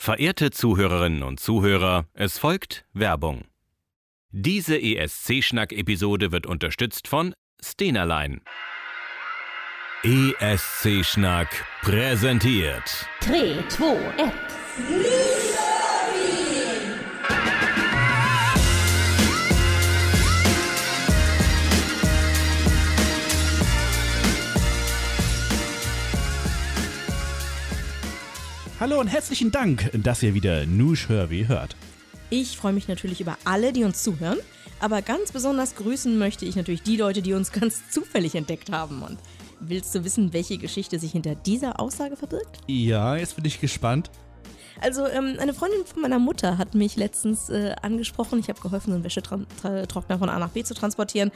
Verehrte 0.00 0.52
Zuhörerinnen 0.52 1.24
und 1.24 1.40
Zuhörer, 1.40 2.06
es 2.14 2.38
folgt 2.38 2.84
Werbung. 2.92 3.42
Diese 4.30 4.80
ESC-Schnack-Episode 4.80 6.30
wird 6.30 6.46
unterstützt 6.46 7.08
von 7.08 7.34
Stenerlein. 7.60 8.40
ESC-Schnack 10.04 11.48
präsentiert. 11.82 13.08
3, 13.22 13.64
2, 13.68 13.96
1. 14.18 15.37
Hallo 28.88 29.00
und 29.00 29.08
herzlichen 29.08 29.50
Dank, 29.50 29.90
dass 30.02 30.22
ihr 30.22 30.32
wieder 30.32 30.64
Nush 30.64 31.10
Hörweh 31.10 31.46
hört. 31.46 31.76
Ich 32.30 32.56
freue 32.56 32.72
mich 32.72 32.88
natürlich 32.88 33.20
über 33.20 33.36
alle, 33.44 33.74
die 33.74 33.84
uns 33.84 34.02
zuhören, 34.02 34.38
aber 34.80 35.02
ganz 35.02 35.30
besonders 35.30 35.74
grüßen 35.74 36.16
möchte 36.16 36.46
ich 36.46 36.56
natürlich 36.56 36.84
die 36.84 36.96
Leute, 36.96 37.20
die 37.20 37.34
uns 37.34 37.52
ganz 37.60 37.90
zufällig 37.90 38.34
entdeckt 38.34 38.72
haben. 38.72 39.02
Und 39.02 39.18
willst 39.60 39.94
du 39.94 40.04
wissen, 40.04 40.32
welche 40.32 40.56
Geschichte 40.56 40.98
sich 40.98 41.12
hinter 41.12 41.34
dieser 41.34 41.78
Aussage 41.80 42.16
verbirgt? 42.16 42.60
Ja, 42.66 43.14
jetzt 43.14 43.36
bin 43.36 43.44
ich 43.44 43.60
gespannt. 43.60 44.10
Also 44.80 45.06
ähm, 45.06 45.36
eine 45.40 45.54
Freundin 45.54 45.84
von 45.84 46.02
meiner 46.02 46.18
Mutter 46.18 46.58
hat 46.58 46.74
mich 46.74 46.96
letztens 46.96 47.48
äh, 47.48 47.74
angesprochen. 47.82 48.38
Ich 48.38 48.48
habe 48.48 48.60
geholfen, 48.60 48.92
einen 48.92 49.04
Wäschetrockner 49.04 50.18
von 50.18 50.28
A 50.28 50.38
nach 50.38 50.50
B 50.50 50.64
zu 50.64 50.74
transportieren. 50.74 51.30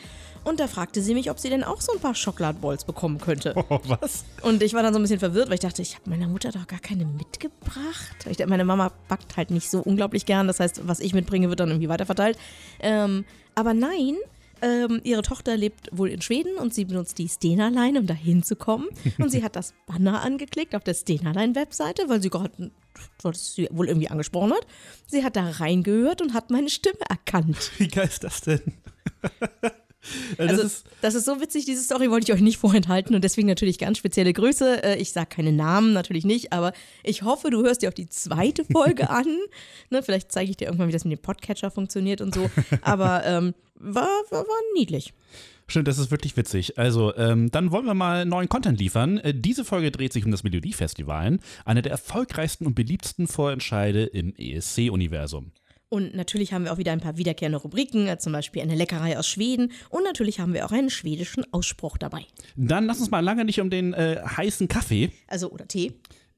Und 0.44 0.60
da 0.60 0.66
fragte 0.66 1.02
sie 1.02 1.14
mich, 1.14 1.30
ob 1.30 1.38
sie 1.38 1.50
denn 1.50 1.64
auch 1.64 1.80
so 1.80 1.92
ein 1.92 2.00
paar 2.00 2.14
Schokoladballs 2.14 2.84
bekommen 2.84 3.18
könnte. 3.18 3.54
Oh, 3.72 3.78
was? 3.86 4.24
Und 4.42 4.62
ich 4.62 4.74
war 4.74 4.82
dann 4.82 4.92
so 4.92 4.98
ein 4.98 5.02
bisschen 5.02 5.20
verwirrt, 5.20 5.48
weil 5.48 5.54
ich 5.54 5.60
dachte, 5.60 5.80
ich 5.80 5.94
habe 5.94 6.10
meiner 6.10 6.26
Mutter 6.26 6.50
doch 6.50 6.66
gar 6.66 6.80
keine 6.80 7.06
mitgebracht. 7.06 8.26
Ich 8.28 8.36
dachte, 8.36 8.50
meine 8.50 8.64
Mama 8.64 8.90
backt 9.08 9.36
halt 9.36 9.50
nicht 9.50 9.70
so 9.70 9.80
unglaublich 9.80 10.26
gern. 10.26 10.46
Das 10.46 10.60
heißt, 10.60 10.86
was 10.86 11.00
ich 11.00 11.14
mitbringe, 11.14 11.48
wird 11.48 11.60
dann 11.60 11.70
irgendwie 11.70 11.88
weiterverteilt. 11.88 12.36
Ähm, 12.80 13.24
aber 13.54 13.72
nein, 13.72 14.16
ähm, 14.62 15.00
ihre 15.04 15.22
Tochter 15.22 15.56
lebt 15.56 15.88
wohl 15.92 16.08
in 16.08 16.22
Schweden 16.22 16.56
und 16.56 16.72
sie 16.72 16.84
benutzt 16.84 17.18
die 17.18 17.28
Stena-Line, 17.28 18.00
um 18.00 18.06
da 18.06 18.14
hinzukommen. 18.14 18.88
Und 19.18 19.30
sie 19.30 19.42
hat 19.42 19.56
das 19.56 19.74
Banner 19.86 20.22
angeklickt 20.22 20.74
auf 20.74 20.84
der 20.84 20.94
Stena-Line-Webseite, 20.94 22.08
weil 22.08 22.22
sie 22.22 22.30
gerade 22.30 22.70
was 23.22 23.54
sie 23.54 23.68
wohl 23.72 23.88
irgendwie 23.88 24.08
angesprochen 24.08 24.52
hat. 24.52 24.66
Sie 25.06 25.24
hat 25.24 25.36
da 25.36 25.48
reingehört 25.48 26.22
und 26.22 26.34
hat 26.34 26.50
meine 26.50 26.68
Stimme 26.68 27.00
erkannt. 27.08 27.72
Wie 27.78 27.88
geil 27.88 28.08
ist 28.08 28.24
das 28.24 28.42
denn? 28.42 28.60
das 30.38 30.48
Also, 30.50 30.62
ist, 30.62 30.84
das 31.00 31.14
ist 31.14 31.24
so 31.24 31.40
witzig, 31.40 31.64
diese 31.64 31.82
Story 31.82 32.10
wollte 32.10 32.24
ich 32.30 32.34
euch 32.36 32.42
nicht 32.42 32.58
vorenthalten 32.58 33.14
und 33.14 33.22
deswegen 33.22 33.48
natürlich 33.48 33.78
ganz 33.78 33.98
spezielle 33.98 34.32
Grüße. 34.32 34.82
Äh, 34.84 34.98
Ich 35.00 35.12
sage 35.12 35.28
keine 35.28 35.52
Namen, 35.52 35.92
natürlich 35.92 36.24
nicht, 36.24 36.52
aber 36.52 36.72
ich 37.04 37.22
hoffe, 37.22 37.50
du 37.50 37.62
hörst 37.62 37.82
dir 37.82 37.88
auch 37.88 37.94
die 37.94 38.08
zweite 38.08 38.64
Folge 38.64 39.10
an. 39.10 39.26
Ne, 39.90 40.02
vielleicht 40.02 40.32
zeige 40.32 40.50
ich 40.50 40.56
dir 40.56 40.66
irgendwann, 40.66 40.88
wie 40.88 40.92
das 40.92 41.04
mit 41.04 41.18
dem 41.18 41.22
Podcatcher 41.22 41.70
funktioniert 41.70 42.20
und 42.20 42.34
so. 42.34 42.50
Aber 42.82 43.24
ähm, 43.24 43.54
war, 43.74 44.08
war, 44.30 44.40
war 44.46 44.56
niedlich. 44.74 45.12
stimmt, 45.66 45.88
das 45.88 45.98
ist 45.98 46.10
wirklich 46.10 46.36
witzig. 46.36 46.78
Also, 46.78 47.14
ähm, 47.16 47.50
dann 47.50 47.70
wollen 47.72 47.86
wir 47.86 47.94
mal 47.94 48.24
neuen 48.24 48.48
Content 48.48 48.78
liefern. 48.78 49.18
Äh, 49.18 49.34
diese 49.34 49.64
Folge 49.64 49.90
dreht 49.90 50.12
sich 50.12 50.24
um 50.24 50.30
das 50.30 50.44
Melodiefestival, 50.44 51.38
einer 51.64 51.82
der 51.82 51.92
erfolgreichsten 51.92 52.66
und 52.66 52.74
beliebtesten 52.74 53.26
Vorentscheide 53.26 54.04
im 54.04 54.34
ESC-Universum. 54.36 55.52
Und 55.92 56.14
natürlich 56.14 56.54
haben 56.54 56.64
wir 56.64 56.72
auch 56.72 56.78
wieder 56.78 56.92
ein 56.92 57.00
paar 57.00 57.18
wiederkehrende 57.18 57.58
Rubriken, 57.58 58.08
äh, 58.08 58.16
zum 58.16 58.32
Beispiel 58.32 58.62
eine 58.62 58.74
Leckerei 58.74 59.18
aus 59.18 59.28
Schweden. 59.28 59.72
Und 59.90 60.04
natürlich 60.04 60.40
haben 60.40 60.54
wir 60.54 60.64
auch 60.64 60.72
einen 60.72 60.88
schwedischen 60.88 61.44
Ausspruch 61.52 61.98
dabei. 61.98 62.24
Dann 62.56 62.86
lass 62.86 63.00
uns 63.00 63.10
mal 63.10 63.20
lange 63.20 63.44
nicht 63.44 63.60
um 63.60 63.68
den 63.68 63.92
äh, 63.92 64.22
heißen 64.24 64.68
Kaffee 64.68 65.10
Also, 65.28 65.50
oder 65.50 65.68
Tee. 65.68 65.92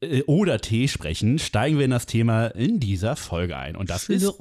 Äh, 0.04 0.22
oder 0.26 0.60
Tee 0.60 0.88
sprechen, 0.88 1.38
steigen 1.38 1.78
wir 1.78 1.84
in 1.84 1.90
das 1.90 2.06
Thema 2.06 2.46
in 2.46 2.80
dieser 2.80 3.16
Folge 3.16 3.56
ein. 3.56 3.76
Und 3.76 3.90
das 3.90 4.04
Schlürf. 4.04 4.36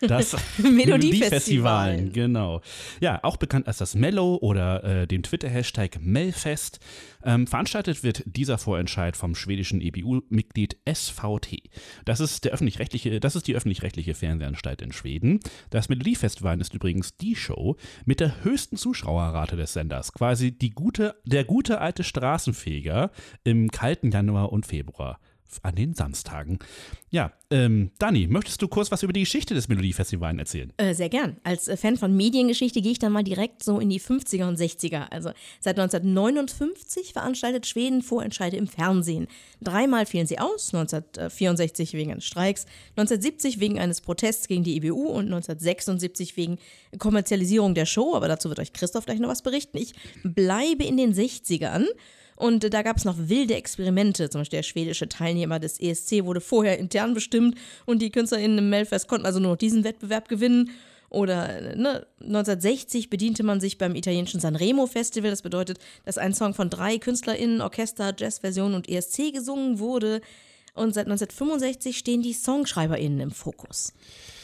ist 0.00 0.10
das 0.10 0.36
Melodiefestival. 0.58 2.10
Genau. 2.12 2.62
Ja, 3.00 3.20
auch 3.22 3.36
bekannt 3.36 3.66
als 3.66 3.78
das 3.78 3.94
Mellow 3.94 4.38
oder 4.40 4.84
äh, 4.84 5.06
dem 5.06 5.22
Twitter-Hashtag 5.22 6.00
Melfest. 6.00 6.80
Ähm, 7.22 7.46
veranstaltet 7.46 8.02
wird 8.02 8.22
dieser 8.24 8.56
Vorentscheid 8.56 9.16
vom 9.16 9.34
schwedischen 9.34 9.80
EBU-Mitglied 9.80 10.78
SVT. 10.90 11.70
Das 12.04 12.20
ist 12.20 12.44
der 12.44 12.52
öffentlich-rechtliche, 12.52 13.20
das 13.20 13.36
ist 13.36 13.46
die 13.46 13.54
öffentlich-rechtliche 13.54 14.14
Fernsehanstalt 14.14 14.80
in 14.80 14.92
Schweden. 14.92 15.40
Das 15.68 15.88
Melodiefestival 15.88 16.58
ist 16.60 16.72
übrigens 16.72 17.16
die 17.16 17.36
Show 17.36 17.76
mit 18.06 18.20
der 18.20 18.42
höchsten 18.42 18.76
Zuschauerrate 18.76 19.56
des 19.56 19.74
Senders. 19.74 20.12
Quasi 20.12 20.52
die 20.56 20.70
gute, 20.70 21.14
der 21.24 21.44
gute 21.44 21.80
alte 21.80 22.04
Straßenfeger 22.04 23.10
im 23.44 23.70
kalten 23.70 24.10
Januar 24.10 24.52
und 24.52 24.66
Februar 24.66 24.99
an 25.62 25.74
den 25.74 25.94
Samstagen. 25.94 26.58
Ja, 27.10 27.32
ähm, 27.50 27.90
Dani, 27.98 28.28
möchtest 28.28 28.62
du 28.62 28.68
kurz 28.68 28.90
was 28.92 29.02
über 29.02 29.12
die 29.12 29.20
Geschichte 29.20 29.54
des 29.54 29.68
Melodiefestivals 29.68 30.38
erzählen? 30.38 30.72
Äh, 30.76 30.94
sehr 30.94 31.08
gern. 31.08 31.38
Als 31.42 31.66
äh, 31.66 31.76
Fan 31.76 31.96
von 31.96 32.16
Mediengeschichte 32.16 32.80
gehe 32.80 32.92
ich 32.92 32.98
dann 32.98 33.12
mal 33.12 33.24
direkt 33.24 33.64
so 33.64 33.80
in 33.80 33.90
die 33.90 34.00
50er 34.00 34.46
und 34.46 34.58
60er. 34.58 35.10
Also 35.10 35.30
seit 35.58 35.78
1959 35.78 37.12
veranstaltet 37.12 37.66
Schweden 37.66 38.02
Vorentscheide 38.02 38.56
im 38.56 38.68
Fernsehen. 38.68 39.26
Dreimal 39.60 40.06
fielen 40.06 40.26
sie 40.26 40.38
aus, 40.38 40.72
1964 40.72 41.94
wegen 41.94 42.12
eines 42.12 42.24
Streiks, 42.24 42.66
1970 42.90 43.58
wegen 43.58 43.80
eines 43.80 44.00
Protests 44.00 44.46
gegen 44.46 44.62
die 44.62 44.76
EBU 44.76 45.08
und 45.08 45.24
1976 45.26 46.36
wegen 46.36 46.58
Kommerzialisierung 46.98 47.74
der 47.74 47.86
Show. 47.86 48.14
Aber 48.14 48.28
dazu 48.28 48.48
wird 48.48 48.60
euch 48.60 48.72
Christoph 48.72 49.06
gleich 49.06 49.18
noch 49.18 49.28
was 49.28 49.42
berichten. 49.42 49.78
Ich 49.78 49.94
bleibe 50.22 50.84
in 50.84 50.96
den 50.96 51.12
60ern. 51.12 51.86
Und 52.40 52.72
da 52.72 52.80
gab 52.80 52.96
es 52.96 53.04
noch 53.04 53.16
wilde 53.18 53.54
Experimente. 53.54 54.30
Zum 54.30 54.40
Beispiel 54.40 54.60
der 54.60 54.62
schwedische 54.62 55.10
Teilnehmer 55.10 55.60
des 55.60 55.78
ESC 55.78 56.24
wurde 56.24 56.40
vorher 56.40 56.78
intern 56.78 57.12
bestimmt 57.12 57.58
und 57.84 58.00
die 58.00 58.10
KünstlerInnen 58.10 58.56
im 58.56 58.70
Melfest 58.70 59.08
konnten 59.08 59.26
also 59.26 59.40
nur 59.40 59.50
noch 59.50 59.58
diesen 59.58 59.84
Wettbewerb 59.84 60.26
gewinnen. 60.26 60.70
Oder 61.10 61.76
ne, 61.76 62.06
1960 62.20 63.10
bediente 63.10 63.42
man 63.42 63.60
sich 63.60 63.76
beim 63.76 63.94
italienischen 63.94 64.40
Sanremo 64.40 64.86
Festival. 64.86 65.28
Das 65.28 65.42
bedeutet, 65.42 65.80
dass 66.06 66.16
ein 66.16 66.32
Song 66.32 66.54
von 66.54 66.70
drei 66.70 66.96
KünstlerInnen, 66.96 67.60
Orchester, 67.60 68.14
Jazzversion 68.16 68.72
und 68.72 68.88
ESC 68.88 69.34
gesungen 69.34 69.78
wurde. 69.78 70.22
Und 70.72 70.94
seit 70.94 71.08
1965 71.08 71.98
stehen 71.98 72.22
die 72.22 72.32
SongschreiberInnen 72.32 73.20
im 73.20 73.32
Fokus. 73.32 73.92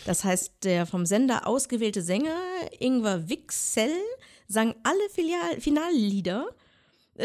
Das 0.05 0.23
heißt, 0.23 0.53
der 0.65 0.85
vom 0.85 1.07
Sender 1.07 1.47
ausgewählte 1.47 2.03
Sänger 2.03 2.37
Ingvar 2.79 3.31
Wixell 3.31 3.89
sang 4.49 4.75
alle 4.83 5.09
Filial 5.15 5.61
Finallieder 5.61 6.47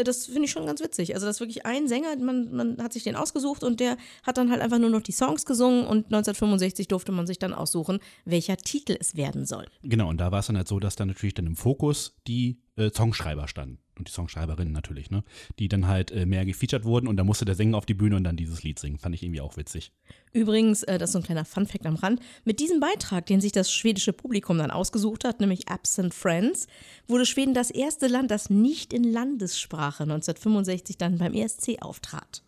das 0.04 0.26
finde 0.26 0.44
ich 0.44 0.50
schon 0.50 0.66
ganz 0.66 0.80
witzig. 0.80 1.14
Also, 1.14 1.26
das 1.26 1.36
ist 1.36 1.40
wirklich 1.40 1.66
ein 1.66 1.88
Sänger, 1.88 2.16
man, 2.16 2.52
man 2.52 2.82
hat 2.82 2.92
sich 2.92 3.04
den 3.04 3.16
ausgesucht 3.16 3.64
und 3.64 3.80
der 3.80 3.96
hat 4.22 4.38
dann 4.38 4.50
halt 4.50 4.60
einfach 4.60 4.78
nur 4.78 4.90
noch 4.90 5.02
die 5.02 5.12
Songs 5.12 5.44
gesungen 5.44 5.86
und 5.86 6.06
1965 6.06 6.88
durfte 6.88 7.12
man 7.12 7.26
sich 7.26 7.38
dann 7.38 7.54
aussuchen, 7.54 8.00
welcher 8.24 8.56
Titel 8.56 8.96
es 8.98 9.16
werden 9.16 9.46
soll. 9.46 9.66
Genau, 9.82 10.08
und 10.08 10.18
da 10.18 10.32
war 10.32 10.40
es 10.40 10.46
dann 10.46 10.56
halt 10.56 10.68
so, 10.68 10.80
dass 10.80 10.96
dann 10.96 11.08
natürlich 11.08 11.34
dann 11.34 11.46
im 11.46 11.56
Fokus 11.56 12.16
die 12.26 12.60
äh, 12.76 12.90
Songschreiber 12.90 13.48
standen. 13.48 13.78
Und 14.02 14.08
die 14.08 14.12
Songschreiberinnen 14.12 14.72
natürlich, 14.72 15.12
ne? 15.12 15.22
Die 15.60 15.68
dann 15.68 15.86
halt 15.86 16.10
äh, 16.10 16.26
mehr 16.26 16.44
gefeatured 16.44 16.84
wurden 16.84 17.06
und 17.06 17.16
da 17.18 17.22
musste 17.22 17.44
der 17.44 17.54
Sänger 17.54 17.78
auf 17.78 17.86
die 17.86 17.94
Bühne 17.94 18.16
und 18.16 18.24
dann 18.24 18.36
dieses 18.36 18.64
Lied 18.64 18.80
singen. 18.80 18.98
Fand 18.98 19.14
ich 19.14 19.22
irgendwie 19.22 19.40
auch 19.40 19.56
witzig. 19.56 19.92
Übrigens, 20.32 20.82
äh, 20.82 20.98
das 20.98 21.10
ist 21.10 21.12
so 21.12 21.20
ein 21.20 21.22
kleiner 21.22 21.44
Funfact 21.44 21.86
am 21.86 21.94
Rand, 21.94 22.20
mit 22.44 22.58
diesem 22.58 22.80
Beitrag, 22.80 23.26
den 23.26 23.40
sich 23.40 23.52
das 23.52 23.72
schwedische 23.72 24.12
Publikum 24.12 24.58
dann 24.58 24.72
ausgesucht 24.72 25.24
hat, 25.24 25.38
nämlich 25.38 25.68
Absent 25.68 26.14
Friends, 26.14 26.66
wurde 27.06 27.26
Schweden 27.26 27.54
das 27.54 27.70
erste 27.70 28.08
Land, 28.08 28.32
das 28.32 28.50
nicht 28.50 28.92
in 28.92 29.04
Landessprache 29.04 30.02
1965 30.02 30.98
dann 30.98 31.18
beim 31.18 31.32
ESC 31.32 31.76
auftrat. 31.80 32.42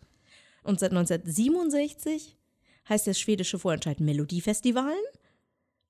Und 0.64 0.80
seit 0.80 0.90
1967 0.90 2.36
heißt 2.88 3.06
der 3.06 3.14
schwedische 3.14 3.60
Vorentscheid 3.60 4.00
Melodiefestivalen. 4.00 4.98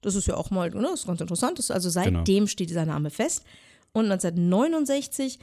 Das 0.03 0.15
ist 0.15 0.27
ja 0.27 0.37
auch 0.37 0.51
mal, 0.51 0.69
ne, 0.69 0.83
das 0.83 1.01
ist 1.01 1.07
ganz 1.07 1.23
interessant. 1.23 1.59
Das, 1.59 1.71
also 1.71 1.89
seitdem 1.89 2.25
Genau. 2.25 2.47
steht 2.49 2.69
dieser 2.69 2.85
Name 2.85 3.09
fest. 3.09 3.45
Und 3.94 4.12
1969 4.12 5.38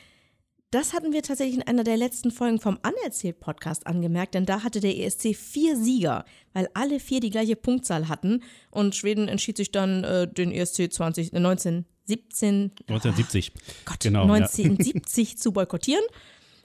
das 0.72 0.94
hatten 0.94 1.12
wir 1.12 1.22
tatsächlich 1.22 1.57
in 1.57 1.67
einer 1.67 1.84
der 1.84 1.97
letzten 1.97 2.31
Folgen 2.31 2.57
vom 2.62 2.79
Anerzählt-Podcast 2.81 3.88
angemerkt, 3.88 4.35
denn 4.35 4.45
da 4.45 4.63
hatte 4.63 4.79
der 4.79 4.97
ESC 4.97 5.35
vier 5.35 5.75
Sieger, 5.75 6.24
weil 6.53 6.69
alle 6.74 7.01
vier 7.01 7.19
die 7.19 7.30
gleiche 7.30 7.57
Punktzahl 7.57 8.07
hatten. 8.07 8.42
Und 8.69 8.95
Schweden 8.95 9.27
entschied 9.27 9.57
sich 9.57 9.71
dann, 9.71 10.06
äh, 10.06 10.31
den 10.31 10.53
ESC 10.53 10.89
20, 10.89 11.33
äh, 11.33 11.39
1917, 11.39 12.71
1970. 12.88 13.51
Gott, 13.83 14.00
Genau, 14.00 14.25
ja. 14.25 14.33
1970 14.33 15.38
zu 15.38 15.51
boykottieren, 15.51 16.06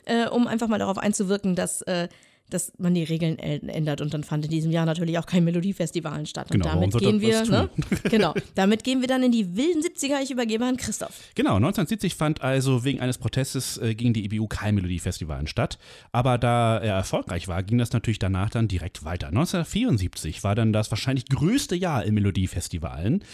äh, 0.04 0.28
um 0.28 0.46
einfach 0.46 0.68
mal 0.68 0.78
darauf 0.78 0.98
einzuwirken, 0.98 1.56
dass, 1.56 1.82
äh, 1.82 2.08
dass 2.50 2.72
man 2.78 2.94
die 2.94 3.04
Regeln 3.04 3.38
ändert. 3.38 4.00
Und 4.00 4.14
dann 4.14 4.24
fand 4.24 4.44
in 4.44 4.50
diesem 4.50 4.70
Jahr 4.70 4.86
natürlich 4.86 5.18
auch 5.18 5.26
kein 5.26 5.44
Melodiefestival 5.44 6.26
statt. 6.26 6.50
Und 6.50 6.60
Genau, 6.60 6.74
damit 6.74 6.96
gehen 6.98 7.20
wir, 7.20 7.44
ne? 7.44 7.70
genau, 8.10 8.34
damit 8.54 8.84
gehen 8.84 9.00
wir 9.00 9.08
dann 9.08 9.22
in 9.22 9.32
die 9.32 9.56
wilden 9.56 9.82
70er. 9.82 10.22
Ich 10.22 10.30
übergebe 10.30 10.64
an 10.64 10.76
Christoph. 10.76 11.20
Genau, 11.34 11.56
1970 11.56 12.14
fand 12.14 12.42
also 12.42 12.84
wegen 12.84 13.00
eines 13.00 13.18
Protestes 13.18 13.78
äh, 13.78 13.94
gegen 13.94 14.12
die 14.12 14.24
EBU 14.24 14.46
kein 14.46 14.74
Melodiefestival 14.74 15.46
statt. 15.48 15.78
Aber 16.12 16.38
da 16.38 16.78
er 16.78 16.94
erfolgreich 16.94 17.48
war, 17.48 17.62
ging 17.62 17.78
das 17.78 17.92
natürlich 17.92 18.18
danach 18.18 18.50
dann 18.50 18.68
direkt 18.68 19.04
weiter. 19.04 19.28
1974 19.28 20.44
war 20.44 20.54
dann 20.54 20.72
das 20.72 20.90
wahrscheinlich 20.90 21.26
größte 21.26 21.74
Jahr 21.74 22.04
im 22.04 22.14
Melodiefestivalen. 22.14 23.24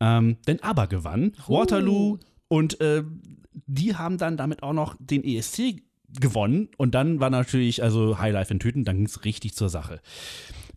Ähm, 0.00 0.38
denn 0.46 0.62
ABBA 0.62 0.86
gewann, 0.86 1.32
Waterloo 1.46 2.18
und 2.48 2.80
äh, 2.80 3.04
die 3.66 3.96
haben 3.96 4.18
dann 4.18 4.36
damit 4.36 4.62
auch 4.62 4.72
noch 4.72 4.96
den 4.98 5.24
ESC 5.24 5.82
gewonnen. 6.18 6.68
Und 6.76 6.94
dann 6.94 7.20
war 7.20 7.30
natürlich 7.30 7.82
also 7.82 8.18
Highlife 8.18 8.52
in 8.52 8.60
Tüten, 8.60 8.84
dann 8.84 8.96
ging 8.96 9.06
es 9.06 9.24
richtig 9.24 9.54
zur 9.54 9.68
Sache. 9.68 10.00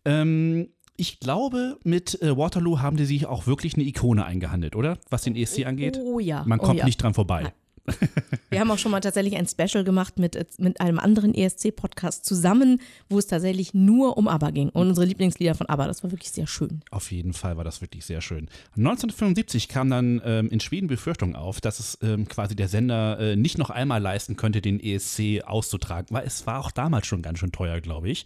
Ähm, 0.06 0.70
ich 0.96 1.20
glaube, 1.20 1.80
mit 1.84 2.22
äh, 2.22 2.38
Waterloo 2.38 2.80
haben 2.80 2.98
die 2.98 3.06
sich 3.06 3.26
auch 3.26 3.48
wirklich 3.48 3.74
eine 3.74 3.84
Ikone 3.84 4.26
eingehandelt, 4.26 4.76
oder? 4.76 4.98
Was 5.10 5.24
den 5.24 5.36
ESC 5.36 5.66
angeht. 5.66 5.98
Oh 6.00 6.20
ja. 6.20 6.44
Man 6.46 6.60
oh 6.60 6.64
kommt 6.64 6.80
ja. 6.80 6.86
nicht 6.86 7.02
dran 7.02 7.14
vorbei. 7.14 7.44
Nein. 7.44 7.52
Wir 8.50 8.60
haben 8.60 8.72
auch 8.72 8.78
schon 8.78 8.92
mal 8.92 9.00
tatsächlich 9.00 9.36
ein 9.36 9.48
Special 9.48 9.84
gemacht 9.84 10.20
mit, 10.20 10.38
mit 10.60 10.80
einem 10.80 11.00
anderen 11.00 11.34
ESC-Podcast 11.34 12.26
zusammen, 12.26 12.80
wo 13.10 13.20
es 13.20 13.28
tatsächlich 13.28 13.74
nur 13.74 14.18
um 14.18 14.28
ABBA 14.28 14.52
ging 14.52 14.70
und 14.70 14.88
unsere 14.90 15.06
Lieblingslieder 15.06 15.56
von 15.56 15.68
ABBA. 15.68 15.88
Das 15.88 16.04
war 16.04 16.12
wirklich 16.12 16.32
sehr 16.32 16.48
schön. 16.48 16.82
Auf 16.92 17.12
jeden 17.12 17.34
Fall 17.34 17.58
war 17.58 17.64
das 17.64 17.82
wirklich 17.82 18.06
sehr 18.06 18.22
schön. 18.22 18.48
1975 18.78 19.68
kam 19.68 19.90
dann 19.90 20.22
ähm, 20.24 20.50
in 20.50 20.60
Schweden 20.60 20.88
Befürchtung 20.88 21.36
auf, 21.36 21.62
dass 21.62 21.80
es 21.80 21.98
ähm, 22.02 22.28
quasi 22.28 22.56
der 22.56 22.68
Sender 22.68 23.20
äh, 23.20 23.36
nicht 23.36 23.58
noch 23.58 23.70
einmal 23.70 24.02
leisten 24.02 24.36
könnte, 24.36 24.62
den 24.62 24.80
ESC 24.80 25.44
auszutragen, 25.44 26.08
weil 26.12 26.26
es 26.26 26.46
war 26.48 26.60
auch 26.60 26.72
damals 26.72 27.08
schon 27.08 27.22
ganz 27.22 27.40
schön 27.40 27.52
teuer, 27.52 27.82
glaube 27.82 28.10
ich. 28.10 28.26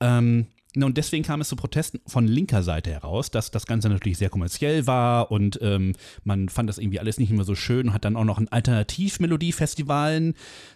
Ähm, 0.00 0.46
und 0.76 0.98
deswegen 0.98 1.24
kam 1.24 1.40
es 1.40 1.48
zu 1.48 1.56
Protesten 1.56 2.00
von 2.06 2.26
linker 2.26 2.62
Seite 2.62 2.90
heraus, 2.90 3.30
dass 3.30 3.50
das 3.50 3.66
Ganze 3.66 3.88
natürlich 3.88 4.18
sehr 4.18 4.28
kommerziell 4.28 4.86
war 4.86 5.30
und 5.30 5.58
ähm, 5.62 5.94
man 6.24 6.48
fand 6.48 6.68
das 6.68 6.78
irgendwie 6.78 7.00
alles 7.00 7.18
nicht 7.18 7.30
mehr 7.30 7.44
so 7.44 7.54
schön 7.54 7.88
und 7.88 7.94
hat 7.94 8.04
dann 8.04 8.16
auch 8.16 8.24
noch 8.24 8.38
ein 8.38 8.48
Alternativmelodiefestivalen 8.48 10.34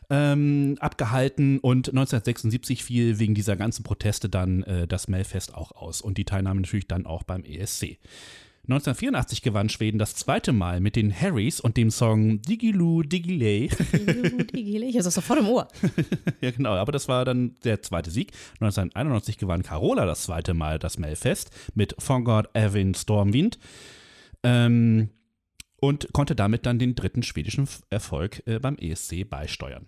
ähm, 0.09 0.77
abgehalten 0.81 1.59
und 1.59 1.89
1976 1.89 2.83
fiel 2.85 3.19
wegen 3.19 3.35
dieser 3.35 3.57
ganzen 3.57 3.83
Proteste 3.83 4.29
dann 4.29 4.63
äh, 4.63 4.87
das 4.87 5.09
Melfest 5.09 5.55
auch 5.55 5.73
aus 5.73 6.01
und 6.01 6.17
die 6.17 6.25
Teilnahme 6.25 6.63
natürlich 6.63 6.89
dann 6.89 7.05
auch 7.05 7.23
beim 7.23 7.45
ESC. 7.45 7.99
1984 8.65 9.43
gewann 9.43 9.69
Schweden 9.69 9.99
das 9.99 10.15
zweite 10.15 10.53
Mal 10.53 10.81
mit 10.81 10.95
den 10.95 11.13
Harrys 11.13 11.59
und 11.59 11.77
dem 11.77 11.91
Song 11.91 12.41
Digilu 12.43 13.03
Digiley. 13.03 13.69
Ich 14.53 14.97
habe 14.97 15.05
das 15.05 15.15
sofort 15.15 15.41
im 15.41 15.49
Ohr. 15.49 15.69
ja, 16.41 16.51
genau, 16.53 16.75
aber 16.75 16.93
das 16.93 17.09
war 17.09 17.25
dann 17.25 17.57
der 17.65 17.83
zweite 17.83 18.11
Sieg. 18.11 18.33
1991 18.61 19.39
gewann 19.39 19.63
Carola 19.63 20.07
das 20.07 20.25
zweite 20.25 20.55
Mal 20.55 20.79
das 20.79 20.99
Melfest 20.99 21.51
mit 21.75 21.97
Von 21.99 22.25
God 22.25 22.51
Evin 22.55 22.95
Stormwind. 22.95 23.59
Ähm, 24.45 25.09
und 25.81 26.13
konnte 26.13 26.37
damit 26.37 26.65
dann 26.65 26.79
den 26.79 26.95
dritten 26.95 27.25
schwedischen 27.25 27.69
Erfolg 27.91 28.47
äh, 28.47 28.61
beim 28.61 28.77
ESC 28.77 29.29
beisteuern. 29.29 29.87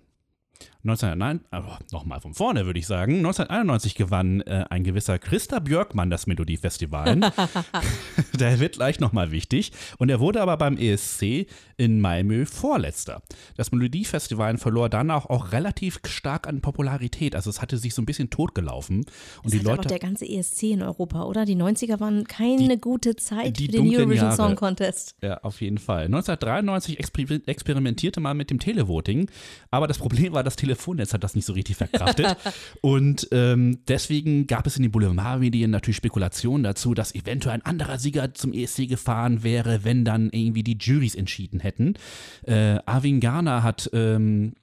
1909, 0.84 1.40
aber 1.50 1.78
nochmal 1.92 2.20
von 2.20 2.34
vorne 2.34 2.66
würde 2.66 2.78
ich 2.78 2.86
sagen, 2.86 3.16
1991 3.16 3.94
gewann 3.94 4.42
äh, 4.42 4.64
ein 4.68 4.84
gewisser 4.84 5.18
Christa 5.18 5.58
Björkmann 5.58 6.10
das 6.10 6.26
Melodiefestival. 6.26 7.20
Der 8.38 8.60
wird 8.60 8.74
gleich 8.74 9.00
nochmal 9.00 9.30
wichtig. 9.30 9.72
Und 9.98 10.10
er 10.10 10.20
wurde 10.20 10.42
aber 10.42 10.56
beim 10.58 10.76
ESC 10.76 11.46
in 11.76 12.00
Malmö 12.00 12.44
Vorletzter. 12.44 13.22
Das 13.56 13.72
Melodiefestival 13.72 14.58
verlor 14.58 14.88
danach 14.88 15.26
auch 15.26 15.52
relativ 15.52 16.00
stark 16.04 16.46
an 16.46 16.60
Popularität. 16.60 17.34
Also 17.34 17.48
es 17.48 17.62
hatte 17.62 17.78
sich 17.78 17.94
so 17.94 18.02
ein 18.02 18.06
bisschen 18.06 18.28
totgelaufen. 18.28 18.98
Und 18.98 19.06
Das 19.44 19.52
die 19.52 19.58
Leute. 19.60 19.88
der 19.88 19.98
ganze 19.98 20.26
ESC 20.28 20.64
in 20.64 20.82
Europa, 20.82 21.24
oder? 21.24 21.44
Die 21.46 21.56
90er 21.56 21.98
waren 22.00 22.24
keine 22.24 22.76
gute 22.78 23.16
Zeit 23.16 23.58
die 23.58 23.66
für 23.66 23.72
den 23.72 23.82
Eurovision 23.88 24.16
Jahre. 24.16 24.36
Song 24.36 24.56
Contest. 24.56 25.16
Ja, 25.22 25.38
auf 25.38 25.60
jeden 25.60 25.78
Fall. 25.78 26.04
1993 26.06 26.98
exper 26.98 27.24
experimentierte 27.46 28.20
man 28.20 28.36
mit 28.36 28.50
dem 28.50 28.58
Televoting, 28.58 29.30
aber 29.70 29.86
das 29.86 29.98
Problem 29.98 30.34
war, 30.34 30.42
das 30.42 30.56
Telefonnetz 30.74 31.14
hat 31.14 31.22
das 31.24 31.34
nicht 31.34 31.44
so 31.44 31.52
richtig 31.52 31.76
verkraftet. 31.76 32.36
und 32.80 33.28
ähm, 33.30 33.78
deswegen 33.88 34.46
gab 34.46 34.66
es 34.66 34.76
in 34.76 34.82
den 34.82 34.92
Boulevardmedien 34.92 35.70
natürlich 35.70 35.96
Spekulationen 35.96 36.64
dazu, 36.64 36.94
dass 36.94 37.14
eventuell 37.14 37.54
ein 37.54 37.64
anderer 37.64 37.98
Sieger 37.98 38.34
zum 38.34 38.52
ESC 38.52 38.88
gefahren 38.88 39.42
wäre, 39.42 39.84
wenn 39.84 40.04
dann 40.04 40.30
irgendwie 40.30 40.62
die 40.62 40.76
Juries 40.78 41.14
entschieden 41.14 41.60
hätten. 41.60 41.94
Äh, 42.42 42.78
Arvin 42.86 43.20
Garner 43.20 43.62
hat 43.62 43.88
ähm, 43.92 44.54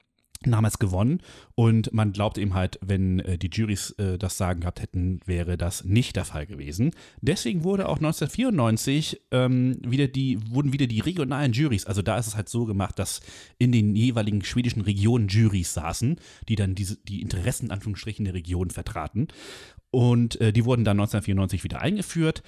damals 0.50 0.78
gewonnen 0.78 1.20
und 1.54 1.92
man 1.92 2.12
glaubt 2.12 2.38
eben 2.38 2.54
halt, 2.54 2.78
wenn 2.82 3.20
äh, 3.20 3.38
die 3.38 3.50
Juries 3.52 3.90
äh, 3.92 4.18
das 4.18 4.36
Sagen 4.36 4.60
gehabt 4.60 4.82
hätten, 4.82 5.20
wäre 5.24 5.56
das 5.56 5.84
nicht 5.84 6.16
der 6.16 6.24
Fall 6.24 6.46
gewesen. 6.46 6.90
Deswegen 7.20 7.62
wurde 7.62 7.88
auch 7.88 7.98
1994 7.98 9.20
ähm, 9.30 9.76
wieder 9.86 10.08
die, 10.08 10.38
wurden 10.50 10.72
wieder 10.72 10.86
die 10.86 11.00
regionalen 11.00 11.52
Juries, 11.52 11.86
also 11.86 12.02
da 12.02 12.18
ist 12.18 12.26
es 12.26 12.36
halt 12.36 12.48
so 12.48 12.64
gemacht, 12.64 12.98
dass 12.98 13.20
in 13.58 13.70
den 13.70 13.94
jeweiligen 13.94 14.42
schwedischen 14.42 14.80
Regionen 14.80 15.28
Juries 15.28 15.74
saßen, 15.74 16.16
die 16.48 16.56
dann 16.56 16.74
diese, 16.74 16.96
die 16.96 17.22
Interessen, 17.22 17.66
in 17.66 17.72
Anführungsstrichen, 17.72 18.24
der 18.24 18.34
Region 18.34 18.70
vertraten. 18.70 19.28
Und 19.90 20.40
äh, 20.40 20.52
die 20.52 20.64
wurden 20.64 20.84
dann 20.84 20.98
1994 20.98 21.64
wieder 21.64 21.80
eingeführt. 21.80 22.42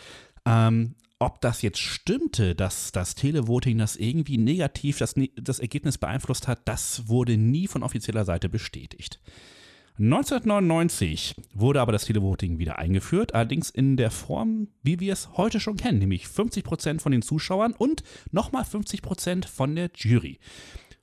Ähm, 0.47 0.95
ob 1.25 1.41
das 1.41 1.63
jetzt 1.63 1.79
stimmte, 1.81 2.55
dass 2.55 2.93
das 2.93 3.15
Televoting 3.15 3.79
das 3.79 3.97
irgendwie 3.97 4.37
negativ 4.39 4.99
das, 4.99 5.17
Ne- 5.17 5.31
das 5.37 5.59
Ergebnis 5.59 5.99
beeinflusst 5.99 6.47
hat, 6.49 6.61
das 6.67 7.09
wurde 7.09 7.37
nie 7.37 7.67
von 7.67 7.83
offizieller 7.83 8.25
Seite 8.25 8.49
bestätigt. 8.49 9.21
1999 9.99 11.37
wurde 11.55 11.81
aber 11.81 11.93
das 11.93 12.05
Televoting 12.05 12.59
wieder 12.59 12.79
eingeführt, 12.79 13.33
allerdings 13.33 13.71
in 13.71 13.97
der 13.97 14.11
Form, 14.11 14.69
wie 14.83 14.99
wir 14.99 15.13
es 15.13 15.37
heute 15.37 15.61
schon 15.61 15.77
kennen, 15.77 16.01
nämlich 16.01 16.27
50% 16.27 17.01
von 17.01 17.13
den 17.13 17.23
Zuschauern 17.23 17.73
und 17.73 18.03
nochmal 18.33 18.65
50% 18.65 19.47
von 19.47 19.77
der 19.77 19.91
Jury. 19.95 20.41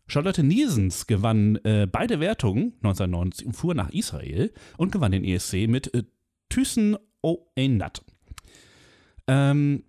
Charlotte 0.07 0.43
Niesens 0.43 1.07
gewann 1.07 1.55
äh, 1.63 1.87
beide 1.89 2.19
Wertungen 2.19 2.73
1990 2.83 3.47
und 3.47 3.53
fuhr 3.53 3.73
nach 3.73 3.89
Israel 3.91 4.53
und 4.77 4.91
gewann 4.91 5.13
den 5.13 5.23
ESC 5.23 5.67
mit 5.67 5.93
äh, 5.93 6.03
Thyssen 6.49 6.97
O 7.21 7.47
Einat. 7.57 8.03
Ähm, 9.27 9.85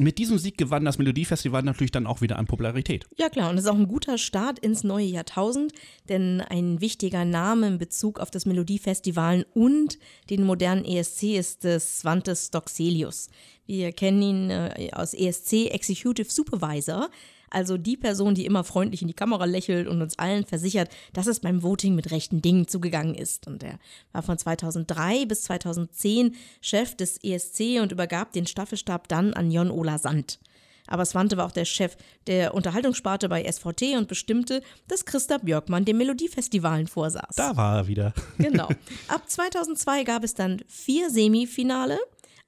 mit 0.00 0.18
diesem 0.18 0.38
Sieg 0.38 0.58
gewann 0.58 0.84
das 0.84 0.98
Melodiefestival 0.98 1.62
natürlich 1.62 1.90
dann 1.90 2.06
auch 2.06 2.20
wieder 2.20 2.38
an 2.38 2.46
Popularität. 2.46 3.06
Ja 3.16 3.28
klar, 3.28 3.50
und 3.50 3.56
es 3.58 3.64
ist 3.64 3.70
auch 3.70 3.76
ein 3.76 3.88
guter 3.88 4.18
Start 4.18 4.58
ins 4.58 4.84
neue 4.84 5.06
Jahrtausend, 5.06 5.72
denn 6.08 6.40
ein 6.40 6.80
wichtiger 6.80 7.24
Name 7.24 7.68
in 7.68 7.78
Bezug 7.78 8.18
auf 8.18 8.30
das 8.30 8.46
Melodiefestival 8.46 9.46
und 9.54 9.98
den 10.30 10.44
modernen 10.44 10.84
ESC 10.84 11.36
ist 11.36 11.64
des 11.64 12.00
Svantes 12.00 12.46
Stockselius. 12.46 13.28
Wir 13.66 13.92
kennen 13.92 14.22
ihn 14.22 14.50
äh, 14.50 14.90
aus 14.92 15.14
ESC 15.14 15.70
Executive 15.70 16.30
Supervisor, 16.30 17.08
also 17.50 17.76
die 17.76 17.96
Person, 17.96 18.34
die 18.34 18.46
immer 18.46 18.64
freundlich 18.64 19.02
in 19.02 19.08
die 19.08 19.14
Kamera 19.14 19.44
lächelt 19.44 19.88
und 19.88 20.00
uns 20.00 20.18
allen 20.18 20.44
versichert, 20.44 20.88
dass 21.12 21.26
es 21.26 21.40
beim 21.40 21.62
Voting 21.62 21.94
mit 21.94 22.10
rechten 22.10 22.40
Dingen 22.40 22.68
zugegangen 22.68 23.14
ist. 23.14 23.46
Und 23.46 23.62
er 23.62 23.78
war 24.12 24.22
von 24.22 24.38
2003 24.38 25.26
bis 25.26 25.42
2010 25.42 26.36
Chef 26.60 26.94
des 26.96 27.18
ESC 27.22 27.80
und 27.80 27.92
übergab 27.92 28.32
den 28.32 28.46
Staffelstab 28.46 29.08
dann 29.08 29.34
an 29.34 29.50
Jon 29.50 29.70
Ola 29.70 29.98
Sand. 29.98 30.38
Aber 30.90 31.04
Svante 31.04 31.36
war 31.36 31.46
auch 31.46 31.52
der 31.52 31.64
Chef 31.64 31.96
der 32.26 32.52
Unterhaltungssparte 32.52 33.28
bei 33.28 33.50
SVT 33.50 33.96
und 33.96 34.08
bestimmte, 34.08 34.60
dass 34.88 35.04
Christa 35.04 35.38
Björkmann 35.38 35.84
dem 35.84 35.98
Melodiefestivalen 35.98 36.88
vorsaß. 36.88 37.36
Da 37.36 37.56
war 37.56 37.78
er 37.78 37.86
wieder. 37.86 38.12
Genau. 38.38 38.68
Ab 39.06 39.22
2002 39.28 40.04
gab 40.04 40.24
es 40.24 40.34
dann 40.34 40.62
vier 40.66 41.10
Semifinale, 41.10 41.98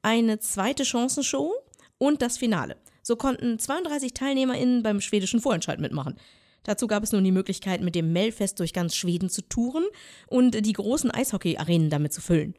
eine 0.00 0.40
zweite 0.40 0.84
Chancenshow 0.84 1.52
und 1.98 2.22
das 2.22 2.38
Finale. 2.38 2.76
So 3.02 3.16
konnten 3.16 3.58
32 3.58 4.14
TeilnehmerInnen 4.14 4.82
beim 4.82 5.00
schwedischen 5.00 5.40
Vorentscheid 5.40 5.80
mitmachen. 5.80 6.16
Dazu 6.62 6.86
gab 6.86 7.02
es 7.02 7.12
nun 7.12 7.24
die 7.24 7.32
Möglichkeit, 7.32 7.80
mit 7.80 7.94
dem 7.94 8.12
Melfest 8.12 8.60
durch 8.60 8.72
ganz 8.72 8.94
Schweden 8.94 9.28
zu 9.28 9.42
touren 9.42 9.84
und 10.28 10.64
die 10.64 10.72
großen 10.72 11.10
Eishockey-Arenen 11.10 11.90
damit 11.90 12.12
zu 12.12 12.20
füllen. 12.20 12.54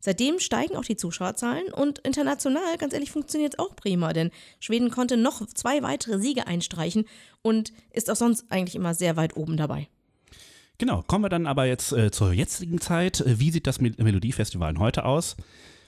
Seitdem 0.00 0.38
steigen 0.38 0.76
auch 0.76 0.84
die 0.84 0.96
Zuschauerzahlen 0.96 1.72
und 1.72 2.00
international, 2.00 2.76
ganz 2.78 2.92
ehrlich, 2.92 3.10
funktioniert 3.10 3.54
es 3.54 3.58
auch 3.58 3.74
prima, 3.74 4.12
denn 4.12 4.30
Schweden 4.60 4.90
konnte 4.90 5.16
noch 5.16 5.46
zwei 5.46 5.82
weitere 5.82 6.18
Siege 6.18 6.46
einstreichen 6.46 7.06
und 7.42 7.72
ist 7.92 8.10
auch 8.10 8.16
sonst 8.16 8.44
eigentlich 8.50 8.76
immer 8.76 8.94
sehr 8.94 9.16
weit 9.16 9.36
oben 9.36 9.56
dabei. 9.56 9.88
Genau, 10.78 11.02
kommen 11.06 11.24
wir 11.24 11.28
dann 11.30 11.46
aber 11.46 11.64
jetzt 11.64 11.92
äh, 11.92 12.10
zur 12.10 12.32
jetzigen 12.32 12.80
Zeit. 12.80 13.20
Äh, 13.20 13.40
Wie 13.40 13.50
sieht 13.50 13.66
das 13.66 13.80
Mel 13.80 13.94
Melodiefestival 13.96 14.78
heute 14.78 15.06
aus? 15.06 15.36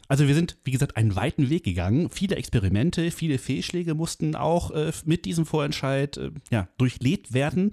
Also 0.09 0.27
wir 0.27 0.35
sind, 0.35 0.57
wie 0.65 0.71
gesagt, 0.71 0.97
einen 0.97 1.15
weiten 1.15 1.51
Weg 1.51 1.65
gegangen. 1.65 2.09
Viele 2.11 2.37
Experimente, 2.37 3.11
viele 3.11 3.39
Fehlschläge 3.39 3.95
mussten 3.95 4.35
auch 4.35 4.71
äh, 4.71 4.91
mit 5.05 5.27
diesem 5.27 5.45
Vorentscheid 5.45 6.17
äh, 6.17 6.31
ja, 6.51 6.69
durchlebt 6.79 7.35
werden. 7.35 7.73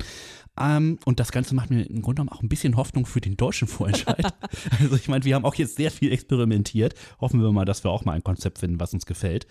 Ähm, 0.59 0.99
und 1.05 1.21
das 1.21 1.31
Ganze 1.31 1.55
macht 1.55 1.69
mir 1.69 1.83
im 1.83 2.01
Grunde 2.01 2.21
genommen 2.21 2.37
auch 2.37 2.43
ein 2.43 2.49
bisschen 2.49 2.75
Hoffnung 2.75 3.05
für 3.05 3.21
den 3.21 3.37
deutschen 3.37 3.69
Vorentscheid. 3.69 4.33
also 4.79 4.95
ich 4.97 5.07
meine, 5.07 5.23
wir 5.23 5.35
haben 5.35 5.45
auch 5.45 5.55
jetzt 5.55 5.77
sehr 5.77 5.91
viel 5.91 6.11
experimentiert. 6.11 6.93
Hoffen 7.21 7.41
wir 7.41 7.51
mal, 7.53 7.65
dass 7.65 7.85
wir 7.85 7.91
auch 7.91 8.03
mal 8.03 8.13
ein 8.13 8.23
Konzept 8.23 8.59
finden, 8.59 8.79
was 8.81 8.93
uns 8.93 9.05
gefällt. 9.05 9.47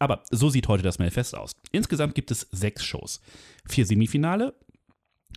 Aber 0.00 0.24
so 0.30 0.50
sieht 0.50 0.66
heute 0.66 0.82
das 0.82 0.98
Melfest 0.98 1.36
aus. 1.36 1.52
Insgesamt 1.70 2.16
gibt 2.16 2.32
es 2.32 2.48
sechs 2.50 2.84
Shows. 2.84 3.20
Vier 3.66 3.86
Semifinale, 3.86 4.54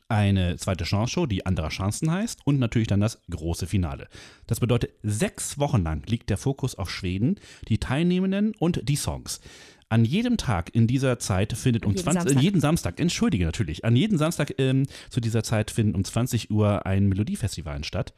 eine 0.10 0.58
zweite 0.58 0.84
Chance-Show, 0.84 1.26
die 1.26 1.46
anderer 1.46 1.70
Chancen 1.70 2.12
heißt, 2.12 2.40
und 2.46 2.60
natürlich 2.60 2.88
dann 2.88 3.00
das 3.00 3.22
große 3.30 3.68
Finale. 3.68 4.08
Das 4.46 4.60
bedeutet, 4.60 4.92
sechs 5.04 5.60
Wochen 5.60 5.84
lang 5.84 6.04
liegt 6.08 6.30
der 6.30 6.38
Fokus 6.38 6.76
auf 6.76 6.90
Schweden, 6.90 7.40
die 7.68 7.78
Teilnehmenden 7.78 8.54
und 8.60 8.88
die 8.88 8.96
Songs. 8.96 9.42
An 9.90 10.04
jedem 10.04 10.36
Tag 10.36 10.74
in 10.76 10.88
dieser 10.88 11.18
Zeit 11.18 11.54
findet 11.54 11.86
um 11.86 11.94
jeden 11.94 12.04
20, 12.04 12.22
Samstag. 12.22 12.38
Äh, 12.38 12.44
jeden 12.44 12.62
Samstag, 12.62 13.00
entschuldige 13.00 13.46
natürlich, 13.46 13.86
an 13.86 13.96
jedem 13.96 14.18
Samstag 14.18 14.54
ähm, 14.58 14.86
zu 15.10 15.22
dieser 15.22 15.44
Zeit 15.44 15.72
finden 15.72 15.96
um 15.96 16.04
20 16.04 16.52
Uhr 16.52 16.86
ein 16.86 17.08
Melodiefestival 17.08 17.84
statt. 17.84 18.14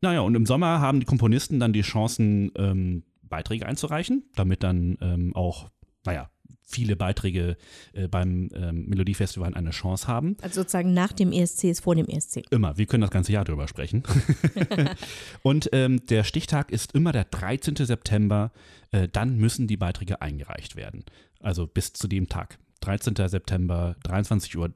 Naja, 0.00 0.20
und 0.20 0.34
im 0.34 0.46
Sommer 0.46 0.80
haben 0.80 1.00
die 1.00 1.06
Komponisten 1.06 1.60
dann 1.60 1.72
die 1.72 1.82
Chancen, 1.82 2.52
ähm, 2.56 3.02
Beiträge 3.22 3.66
einzureichen, 3.66 4.24
damit 4.36 4.62
dann 4.62 4.96
ähm, 5.02 5.36
auch, 5.36 5.70
naja, 6.06 6.30
viele 6.62 6.96
Beiträge 6.96 7.56
äh, 7.92 8.08
beim 8.08 8.50
ähm, 8.54 8.86
Melodiefestival 8.86 9.54
eine 9.54 9.70
Chance 9.70 10.06
haben. 10.06 10.36
Also 10.42 10.60
sozusagen 10.60 10.92
nach 10.92 11.12
dem 11.12 11.32
ESC 11.32 11.64
ist 11.64 11.80
vor 11.80 11.94
dem 11.94 12.06
ESC. 12.06 12.42
Immer, 12.50 12.76
wir 12.76 12.86
können 12.86 13.00
das 13.00 13.10
ganze 13.10 13.32
Jahr 13.32 13.44
drüber 13.44 13.68
sprechen. 13.68 14.02
und 15.42 15.70
ähm, 15.72 16.04
der 16.06 16.24
Stichtag 16.24 16.70
ist 16.70 16.94
immer 16.94 17.12
der 17.12 17.24
13. 17.24 17.76
September, 17.76 18.52
äh, 18.90 19.08
dann 19.08 19.36
müssen 19.38 19.66
die 19.66 19.76
Beiträge 19.76 20.20
eingereicht 20.20 20.76
werden. 20.76 21.04
Also 21.40 21.66
bis 21.66 21.92
zu 21.92 22.06
dem 22.06 22.28
Tag. 22.28 22.58
13. 22.80 23.14
September, 23.28 23.96
23.59 24.04 24.56
Uhr. 24.56 24.70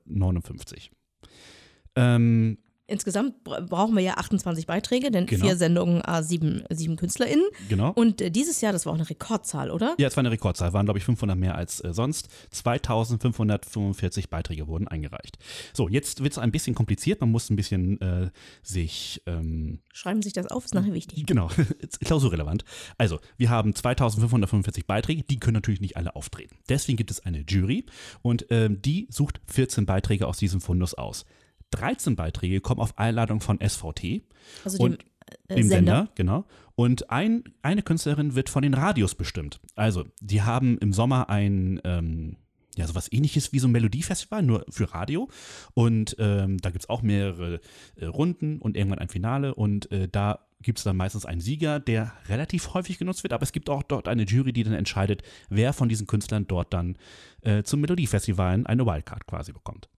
Ähm, 1.95 2.59
Insgesamt 2.93 3.43
bra- 3.45 3.61
brauchen 3.61 3.95
wir 3.97 4.03
ja 4.03 4.15
28 4.19 4.67
Beiträge, 4.67 5.11
denn 5.11 5.27
Genau. 5.27 5.45
vier 5.47 5.57
Sendungen, 5.57 6.03
a 6.05 6.23
sieben, 6.23 6.63
sieben 6.71 6.97
KünstlerInnen. 6.97 7.45
genau. 7.69 7.91
Und 7.93 8.21
äh, 8.21 8.31
dieses 8.31 8.61
Jahr, 8.61 8.73
das 8.73 8.87
war 8.87 8.93
auch 8.93 8.99
eine 8.99 9.09
Rekordzahl, 9.09 9.71
oder? 9.71 9.95
Ja, 9.99 10.07
es 10.09 10.17
war 10.17 10.21
eine 10.23 10.31
Rekordzahl, 10.31 10.73
waren 10.73 10.87
glaube 10.87 10.99
ich 10.99 11.05
500 11.05 11.37
mehr 11.37 11.55
als 11.57 11.81
äh, 11.83 11.93
sonst. 11.93 12.29
2545 12.51 14.29
Beiträge 14.31 14.67
wurden 14.69 14.89
eingereicht. 14.89 15.39
So, 15.73 15.89
jetzt 15.89 16.23
wird 16.23 16.33
es 16.33 16.39
ein 16.39 16.53
bisschen 16.53 16.75
kompliziert, 16.75 17.21
man 17.21 17.31
muss 17.31 17.51
ein 17.51 17.57
bisschen 17.57 18.01
äh, 18.01 18.31
sich, 18.63 19.23
ähm, 19.27 19.81
Schreiben 19.93 20.23
Sie 20.23 20.27
sich 20.27 20.33
das 20.35 20.47
auf, 20.49 20.65
ist 20.65 20.75
nachher 20.75 20.95
wichtig. 20.95 21.27
genau, 21.27 21.49
klausurrelevant. 22.05 22.65
Also, 22.99 23.19
wir 23.37 23.51
haben 23.51 23.75
2545 23.75 24.87
Beiträge, 24.87 25.23
die 25.23 25.39
können 25.41 25.55
natürlich 25.55 25.81
nicht 25.81 25.97
alle 25.97 26.15
auftreten. 26.17 26.57
Deswegen 26.69 26.97
gibt 26.97 27.11
es 27.11 27.21
eine 27.21 27.41
Jury 27.49 27.85
und 28.23 28.47
ähm, 28.51 28.81
die 28.83 29.07
sucht 29.11 29.41
14 29.47 29.87
Beiträge 29.87 30.27
aus 30.27 30.39
diesem 30.39 30.61
Fundus 30.61 30.95
aus. 30.95 31.25
13 31.73 32.17
Beiträge 32.17 32.61
kommen 32.61 32.81
auf 32.81 32.99
Einladung 32.99 33.41
von 33.41 33.59
SVT 33.61 34.23
Also 34.65 34.79
dem, 34.79 34.85
und 34.85 35.05
äh, 35.49 35.55
dem 35.57 35.69
Sender. 35.69 35.69
Sender, 35.69 36.09
genau. 36.15 36.45
Und 36.75 37.11
ein, 37.11 37.45
eine 37.63 37.83
Künstlerin 37.83 38.35
wird 38.35 38.49
von 38.49 38.63
den 38.63 38.75
Radios 38.75 39.15
bestimmt. 39.15 39.61
Also, 39.75 40.05
die 40.21 40.43
haben 40.43 40.79
im 40.79 40.93
Sommer 40.93 41.29
ein, 41.29 41.81
ähm, 41.85 42.37
ja, 42.77 42.87
sowas 42.87 43.09
ähnliches 43.13 43.53
wie 43.53 43.59
so 43.59 43.69
ein 43.69 43.73
Melodiefestival, 43.73 44.43
nur 44.43 44.65
für 44.71 44.93
Radio. 44.95 45.29
Und 45.75 46.17
ähm, 46.19 46.59
da 46.59 46.71
gibt 46.71 46.85
es 46.85 46.89
auch 46.89 47.03
mehrere 47.03 47.61
äh, 47.97 48.07
Runden 48.07 48.59
und 48.59 48.77
irgendwann 48.77 49.01
ein 49.01 49.09
Finale. 49.09 49.55
Und 49.55 49.91
äh, 49.93 50.09
da 50.09 50.47
gibt 50.63 50.79
es 50.79 50.85
dann 50.85 50.97
meistens 50.97 51.27
einen 51.27 51.41
Sieger, 51.41 51.81
der 51.81 52.13
relativ 52.29 52.73
häufig 52.73 52.99
genutzt 52.99 53.23
wird. 53.23 53.33
Aber 53.33 53.43
es 53.43 53.53
gibt 53.53 53.69
auch 53.69 53.83
dort 53.83 54.09
eine 54.09 54.23
Jury, 54.23 54.53
die 54.53 54.63
dann 54.63 54.73
entscheidet, 54.73 55.23
wer 55.51 55.73
von 55.73 55.89
diesen 55.89 56.07
Künstlern 56.07 56.47
dort 56.47 56.73
dann 56.73 56.97
äh, 57.43 57.63
zum 57.63 57.81
Melodiefestival 57.81 58.63
eine 58.65 58.87
Wildcard 58.87 59.27
quasi 59.27 59.53
bekommt. 59.53 59.89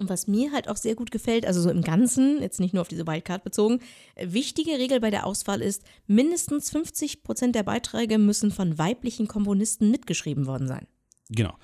Und 0.00 0.08
was 0.08 0.26
mir 0.26 0.50
halt 0.50 0.66
auch 0.66 0.78
sehr 0.78 0.94
gut 0.94 1.10
gefällt, 1.10 1.44
also 1.44 1.60
so 1.60 1.68
im 1.68 1.82
Ganzen, 1.82 2.40
jetzt 2.40 2.58
nicht 2.58 2.72
nur 2.72 2.80
auf 2.80 2.88
diese 2.88 3.06
Wildcard 3.06 3.44
bezogen, 3.44 3.80
äh, 4.14 4.28
wichtige 4.30 4.72
Regel 4.72 4.98
bei 4.98 5.10
der 5.10 5.26
Auswahl 5.26 5.60
ist, 5.60 5.82
mindestens 6.06 6.70
50 6.70 7.22
Prozent 7.22 7.54
der 7.54 7.64
Beiträge 7.64 8.16
müssen 8.16 8.50
von 8.50 8.78
weiblichen 8.78 9.28
Komponisten 9.28 9.90
mitgeschrieben 9.90 10.46
worden 10.46 10.66
sein. 10.68 10.86
Genau. 11.28 11.54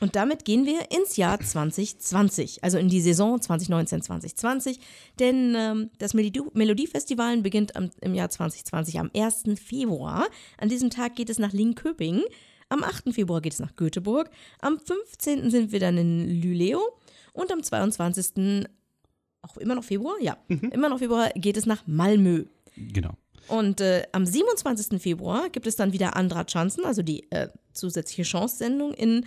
Und 0.00 0.16
damit 0.16 0.46
gehen 0.46 0.64
wir 0.64 0.90
ins 0.90 1.18
Jahr 1.18 1.38
2020, 1.38 2.64
also 2.64 2.78
in 2.78 2.88
die 2.88 3.02
Saison 3.02 3.38
2019-2020. 3.38 4.78
Denn 5.18 5.54
ähm, 5.54 5.90
das 5.98 6.14
Melodie 6.14 6.42
Melodiefestival 6.54 7.36
beginnt 7.42 7.76
am, 7.76 7.90
im 8.00 8.14
Jahr 8.14 8.30
2020 8.30 8.98
am 8.98 9.10
1. 9.14 9.44
Februar. 9.62 10.26
An 10.56 10.70
diesem 10.70 10.88
Tag 10.88 11.16
geht 11.16 11.28
es 11.28 11.38
nach 11.38 11.52
Linköping. 11.52 12.22
Am 12.70 12.82
8. 12.82 13.12
Februar 13.12 13.42
geht 13.42 13.52
es 13.52 13.60
nach 13.60 13.76
Göteborg. 13.76 14.30
Am 14.60 14.78
15. 14.78 15.50
sind 15.50 15.70
wir 15.70 15.80
dann 15.80 15.98
in 15.98 16.40
Lüleo. 16.40 16.80
Und 17.34 17.52
am 17.52 17.62
22. 17.62 18.66
auch 19.42 19.58
immer 19.58 19.74
noch 19.74 19.84
Februar? 19.84 20.14
Ja, 20.20 20.38
immer 20.48 20.88
noch 20.88 20.98
Februar 21.00 21.30
geht 21.34 21.58
es 21.58 21.66
nach 21.66 21.86
Malmö. 21.86 22.46
Genau. 22.76 23.12
Und 23.48 23.82
äh, 23.82 24.04
am 24.12 24.24
27. 24.24 25.02
Februar 25.02 25.50
gibt 25.50 25.66
es 25.66 25.76
dann 25.76 25.92
wieder 25.92 26.16
Andra 26.16 26.44
Chancen, 26.44 26.86
also 26.86 27.02
die 27.02 27.30
äh, 27.30 27.48
zusätzliche 27.74 28.22
Chance-Sendung 28.22 28.94
in 28.94 29.26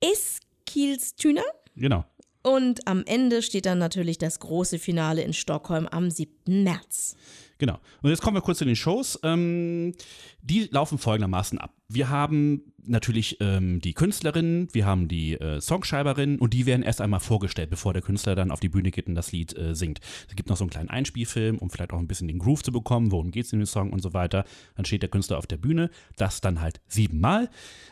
Eskilstuna. 0.00 1.42
Genau. 1.76 2.04
Und 2.42 2.86
am 2.88 3.04
Ende 3.06 3.42
steht 3.42 3.66
dann 3.66 3.78
natürlich 3.78 4.18
das 4.18 4.40
große 4.40 4.78
Finale 4.78 5.22
in 5.22 5.32
Stockholm 5.32 5.86
am 5.86 6.10
7. 6.10 6.37
März. 6.48 7.16
Genau. 7.58 7.78
Und 8.02 8.10
jetzt 8.10 8.22
kommen 8.22 8.36
wir 8.36 8.40
kurz 8.40 8.58
zu 8.58 8.64
den 8.64 8.76
Shows. 8.76 9.18
Ähm, 9.22 9.94
die 10.42 10.68
laufen 10.70 10.98
folgendermaßen 10.98 11.58
ab. 11.58 11.74
Wir 11.88 12.08
haben 12.08 12.72
natürlich 12.88 13.38
ähm, 13.40 13.80
die 13.80 13.92
Künstlerin, 13.92 14.68
wir 14.72 14.86
haben 14.86 15.08
die 15.08 15.34
äh, 15.34 15.60
Songschreiberin 15.60 16.38
und 16.38 16.54
die 16.54 16.66
werden 16.66 16.82
erst 16.82 17.00
einmal 17.00 17.20
vorgestellt, 17.20 17.70
bevor 17.70 17.92
der 17.92 18.02
Künstler 18.02 18.34
dann 18.34 18.50
auf 18.50 18.60
die 18.60 18.68
Bühne 18.68 18.90
geht 18.90 19.08
und 19.08 19.14
das 19.14 19.32
Lied 19.32 19.56
äh, 19.56 19.74
singt. 19.74 20.00
Es 20.28 20.36
gibt 20.36 20.48
noch 20.48 20.56
so 20.56 20.64
einen 20.64 20.70
kleinen 20.70 20.88
Einspielfilm, 20.88 21.58
um 21.58 21.70
vielleicht 21.70 21.92
auch 21.92 21.98
ein 21.98 22.06
bisschen 22.06 22.28
den 22.28 22.38
Groove 22.38 22.62
zu 22.62 22.72
bekommen, 22.72 23.12
worum 23.12 23.30
geht 23.30 23.46
es 23.46 23.52
in 23.52 23.58
dem 23.58 23.66
Song 23.66 23.92
und 23.92 24.00
so 24.00 24.14
weiter. 24.14 24.44
Dann 24.76 24.84
steht 24.84 25.02
der 25.02 25.10
Künstler 25.10 25.38
auf 25.38 25.46
der 25.46 25.58
Bühne, 25.58 25.90
das 26.16 26.40
dann 26.40 26.60
halt 26.60 26.80
siebenmal. 26.88 27.50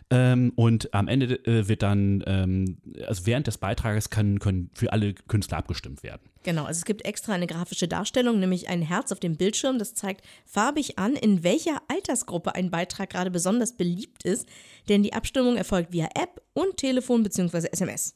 Ähm, 0.08 0.52
und 0.54 0.94
am 0.94 1.08
Ende 1.08 1.44
äh, 1.46 1.68
wird 1.68 1.82
dann, 1.82 2.22
ähm, 2.26 2.78
also 3.06 3.26
während 3.26 3.46
des 3.46 3.58
Beitrages 3.58 4.10
können, 4.10 4.38
können 4.38 4.70
für 4.74 4.92
alle 4.92 5.14
Künstler 5.14 5.58
abgestimmt 5.58 6.02
werden. 6.02 6.22
Genau, 6.44 6.64
also 6.64 6.78
es 6.78 6.84
gibt 6.84 7.04
extra 7.04 7.32
eine 7.32 7.48
grafische 7.48 7.88
Darstellung, 7.88 8.38
nämlich 8.46 8.68
ein 8.68 8.82
Herz 8.82 9.12
auf 9.12 9.20
dem 9.20 9.36
Bildschirm, 9.36 9.78
das 9.78 9.94
zeigt 9.94 10.24
farbig 10.44 10.98
an, 10.98 11.14
in 11.14 11.44
welcher 11.44 11.82
Altersgruppe 11.88 12.54
ein 12.54 12.70
Beitrag 12.70 13.10
gerade 13.10 13.30
besonders 13.30 13.76
beliebt 13.76 14.24
ist, 14.24 14.48
denn 14.88 15.02
die 15.02 15.12
Abstimmung 15.12 15.56
erfolgt 15.56 15.92
via 15.92 16.08
App 16.14 16.40
und 16.54 16.76
Telefon 16.76 17.22
bzw. 17.22 17.68
SMS. 17.70 18.15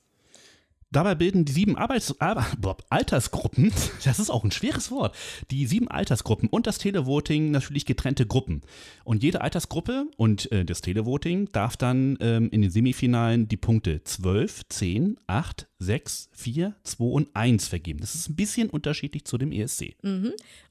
Dabei 0.92 1.14
bilden 1.14 1.44
die 1.44 1.52
sieben 1.52 1.76
Arbeits 1.76 2.16
Altersgruppen, 2.18 3.73
das 4.04 4.18
ist 4.18 4.28
auch 4.28 4.42
ein 4.42 4.50
schweres 4.50 4.90
Wort, 4.90 5.16
die 5.52 5.66
sieben 5.66 5.87
Altersgruppen 5.87 6.49
und 6.49 6.66
das 6.66 6.78
Televoting 6.78 7.52
natürlich 7.52 7.87
getrennte 7.87 8.26
Gruppen. 8.26 8.62
Und 9.04 9.23
jede 9.23 9.40
Altersgruppe 9.40 10.06
und 10.16 10.50
äh, 10.50 10.64
das 10.64 10.80
Televoting 10.80 11.49
darf 11.52 11.76
dann 11.76 12.18
ähm, 12.20 12.50
in 12.50 12.62
den 12.62 12.73
Semifinalen 12.73 13.47
die 13.47 13.56
Punkte 13.56 14.02
12, 14.02 14.68
10, 14.68 15.20
8, 15.28 15.68
6, 15.78 16.30
4, 16.32 16.75
2 16.82 17.04
und 17.04 17.28
1 17.35 17.68
vergeben. 17.68 18.00
Das 18.00 18.16
ist 18.16 18.28
ein 18.28 18.35
bisschen 18.35 18.68
unterschiedlich 18.68 19.25
zu 19.25 19.38
dem 19.38 19.52
ESC. 19.52 19.94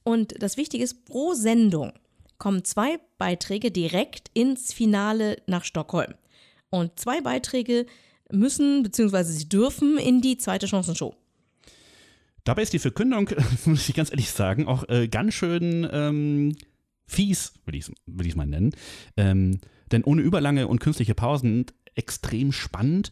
Und 0.04 0.42
das 0.44 0.58
Wichtige 0.58 0.84
ist, 0.84 1.06
pro 1.06 1.34
Sendung 1.34 1.94
kommen 2.38 2.66
zwei 2.66 3.00
Beiträge 3.18 3.72
direkt 3.72 4.32
ins 4.34 4.74
Finale 4.74 5.42
nach 5.48 5.64
Stockholm. 5.64 6.14
Und 6.70 7.00
zwei 7.00 7.22
Beiträge 7.22 7.86
müssen 8.32 8.84
bzw. 8.84 9.24
sie 9.24 9.50
dürfen 9.50 9.98
in 9.98 10.22
die 10.22 10.38
zweite 10.38 10.68
Chancenshow. 10.68 11.16
Dabei 12.44 12.62
ist 12.64 12.74
die 12.74 12.80
Verkündung, 12.80 13.30
muss 13.66 13.88
ich 13.90 13.96
ganz 13.96 14.12
ehrlich 14.12 14.32
sagen, 14.32 14.68
auch 14.68 14.88
äh, 14.90 15.08
ganz 15.08 15.34
schön 15.34 15.88
ähm, 15.92 16.56
fies, 17.06 17.54
will 17.66 17.76
ich 17.76 17.84
es 17.88 17.92
will 18.06 18.26
ich's 18.26 18.36
mal 18.36 18.46
nennen. 18.48 18.72
Ähm, 19.18 19.60
denn 19.92 20.04
ohne 20.04 20.22
überlange 20.22 20.68
und 20.68 20.80
künstliche 20.80 21.16
Pausen 21.16 21.66
extrem 21.96 22.52
spannend. 22.52 23.12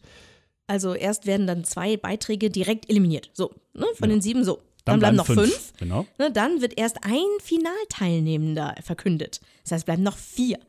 Also 0.68 0.94
erst 0.94 1.26
werden 1.26 1.48
dann 1.48 1.64
zwei 1.64 1.98
Beiträge 1.98 2.50
direkt 2.50 2.90
eliminiert. 2.90 3.30
So, 3.34 3.54
ne, 3.74 3.86
von 3.96 4.10
Ja. 4.10 4.16
den 4.16 4.22
sieben 4.22 4.44
so. 4.44 4.60
Dann, 4.86 5.00
bleiben 5.00 5.18
noch 5.18 5.26
fünf. 5.26 5.74
Genau. 5.80 6.06
Ne, 6.18 6.32
dann 6.32 6.62
wird 6.62 6.78
erst 6.78 6.98
ein 7.04 7.26
Finalteilnehmender 7.42 8.76
verkündet. 8.84 9.42
Das 9.64 9.72
heißt, 9.74 9.82
es 9.82 9.86
bleiben 9.86 10.04
noch 10.04 10.18
vier. 10.18 10.60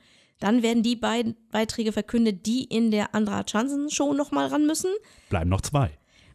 Dann 0.40 0.62
werden 0.62 0.82
die 0.82 0.96
beiden 0.96 1.36
Beiträge 1.50 1.92
verkündet, 1.92 2.46
die 2.46 2.64
in 2.64 2.90
der 2.90 3.14
Andra 3.14 3.44
Chansen 3.44 3.90
Show 3.90 4.14
nochmal 4.14 4.48
ran 4.48 4.66
müssen. 4.66 4.90
Bleiben 5.28 5.50
noch 5.50 5.60
zwei. 5.60 5.90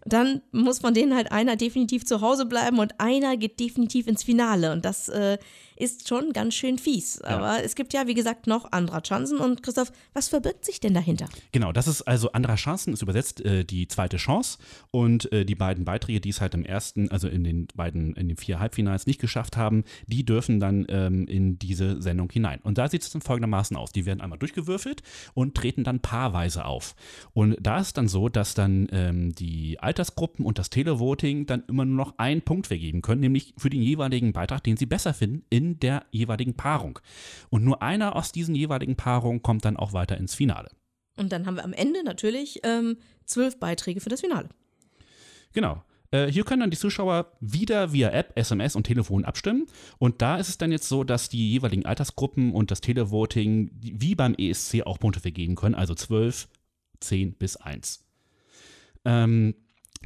Dann 0.06 0.42
muss 0.52 0.80
von 0.80 0.94
denen 0.94 1.16
halt 1.16 1.32
einer 1.32 1.56
definitiv 1.56 2.06
zu 2.06 2.20
Hause 2.20 2.46
bleiben 2.46 2.80
und 2.80 3.00
einer 3.00 3.38
geht 3.38 3.60
definitiv 3.60 4.08
ins 4.08 4.24
Finale. 4.24 4.74
Und 4.74 4.84
das 4.84 5.08
äh, 5.08 5.38
ist 5.76 6.08
schon 6.08 6.34
ganz 6.34 6.54
schön 6.54 6.78
fies. 6.78 7.22
Aber 7.22 7.64
es 7.64 7.76
gibt 7.76 7.94
ja, 7.94 8.08
wie 8.08 8.14
gesagt, 8.14 8.48
noch 8.48 8.72
Andra 8.72 9.02
Chansen. 9.02 9.40
Und 9.40 9.64
Christoph, 9.64 9.92
was 10.14 10.28
verbirgt 10.28 10.66
sich 10.66 10.80
denn 10.80 10.94
dahinter? 10.94 11.28
Genau, 11.52 11.72
das 11.72 11.88
ist 11.88 12.04
also 12.04 12.32
anderer 12.32 12.56
Chancen, 12.56 12.94
ist 12.94 13.02
übersetzt 13.02 13.42
äh, 13.42 13.64
die 13.64 13.88
zweite 13.88 14.18
Chance. 14.18 14.58
Und 14.92 15.32
äh, 15.32 15.46
die 15.46 15.56
beiden 15.56 15.86
Beiträge, 15.86 16.22
die 16.22 16.30
es 16.30 16.42
halt 16.42 16.54
im 16.54 16.66
ersten, 16.66 17.10
also 17.12 17.28
in 17.28 17.44
den 17.44 17.68
beiden, 17.76 18.16
in 18.16 18.28
den 18.28 18.38
vier 18.38 18.60
Halbfinals 18.60 19.08
nicht 19.08 19.20
geschafft 19.20 19.58
haben, 19.58 19.84
die 20.08 20.26
dürfen 20.26 20.60
dann 20.60 20.86
ähm, 20.90 21.28
in 21.28 21.60
diese 21.60 22.02
Sendung 22.02 22.32
hinein. 22.32 22.60
Und 22.64 22.78
da 22.78 22.88
sieht 22.88 23.04
es 23.04 23.12
dann 23.12 23.22
folgendermaßen 23.22 23.76
aus. 23.78 23.92
Die 23.92 24.06
werden 24.06 24.22
einmal 24.22 24.40
durchgewürfelt 24.40 25.04
und 25.34 25.56
treten 25.56 25.84
dann 25.84 26.00
paarweise 26.00 26.66
auf. 26.66 26.96
Und 27.34 27.58
da 27.62 27.80
ist 27.80 27.98
dann 27.98 28.08
so, 28.08 28.30
dass 28.30 28.54
dann 28.54 28.88
ähm, 28.92 29.34
die 29.34 29.80
Altersgruppen 29.80 30.46
und 30.46 30.60
das 30.60 30.70
Televoting 30.70 31.46
dann 31.46 31.64
immer 31.68 31.86
nur 31.86 31.98
noch 31.98 32.18
einen 32.18 32.42
Punkt 32.42 32.68
vergeben 32.68 33.02
können, 33.02 33.22
nämlich 33.22 33.54
für 33.58 33.70
den 33.70 33.82
jeweiligen 33.82 34.34
Beitrag, 34.34 34.64
den 34.64 34.78
sie 34.78 34.86
besser 34.86 35.14
finden, 35.14 35.44
in 35.50 35.63
der 35.80 36.06
jeweiligen 36.12 36.56
Paarung. 36.56 37.00
Und 37.50 37.64
nur 37.64 37.82
einer 37.82 38.16
aus 38.16 38.32
diesen 38.32 38.56
jeweiligen 38.56 38.96
Paarungen 38.96 39.42
kommt 39.42 39.66
dann 39.66 39.78
auch 39.78 39.94
weiter 39.94 40.18
ins 40.18 40.36
Finale. 40.36 40.70
Und 41.18 41.32
dann 41.32 41.46
haben 41.46 41.56
wir 41.56 41.64
am 41.64 41.74
Ende 41.74 42.04
natürlich 42.04 42.60
ähm, 42.64 42.98
zwölf 43.26 43.60
Beiträge 43.60 44.02
für 44.02 44.10
das 44.10 44.22
Finale. 44.22 44.50
Genau. 45.54 45.84
Äh, 46.12 46.28
Hier 46.32 46.44
können 46.44 46.62
dann 46.62 46.72
die 46.72 46.78
Zuschauer 46.78 47.32
wieder 47.40 47.92
via 47.94 48.10
App, 48.10 48.34
SMS 48.36 48.76
und 48.76 48.84
Telefon 48.84 49.26
abstimmen. 49.26 49.68
Und 49.98 50.22
da 50.22 50.38
ist 50.38 50.50
es 50.50 50.58
dann 50.58 50.72
jetzt 50.72 50.88
so, 50.88 51.04
dass 51.04 51.30
die 51.30 51.52
jeweiligen 51.52 51.86
Altersgruppen 51.86 52.54
und 52.54 52.72
das 52.72 52.82
Televoting 52.82 53.72
wie 53.80 54.16
beim 54.16 54.36
ESC 54.36 54.84
auch 54.86 55.00
Punkte 55.00 55.20
vergeben 55.20 55.56
können, 55.56 55.76
also 55.76 55.96
12, 55.96 56.48
10 57.00 57.34
bis 57.34 57.58
1. 57.58 58.06
Ähm, 59.06 59.56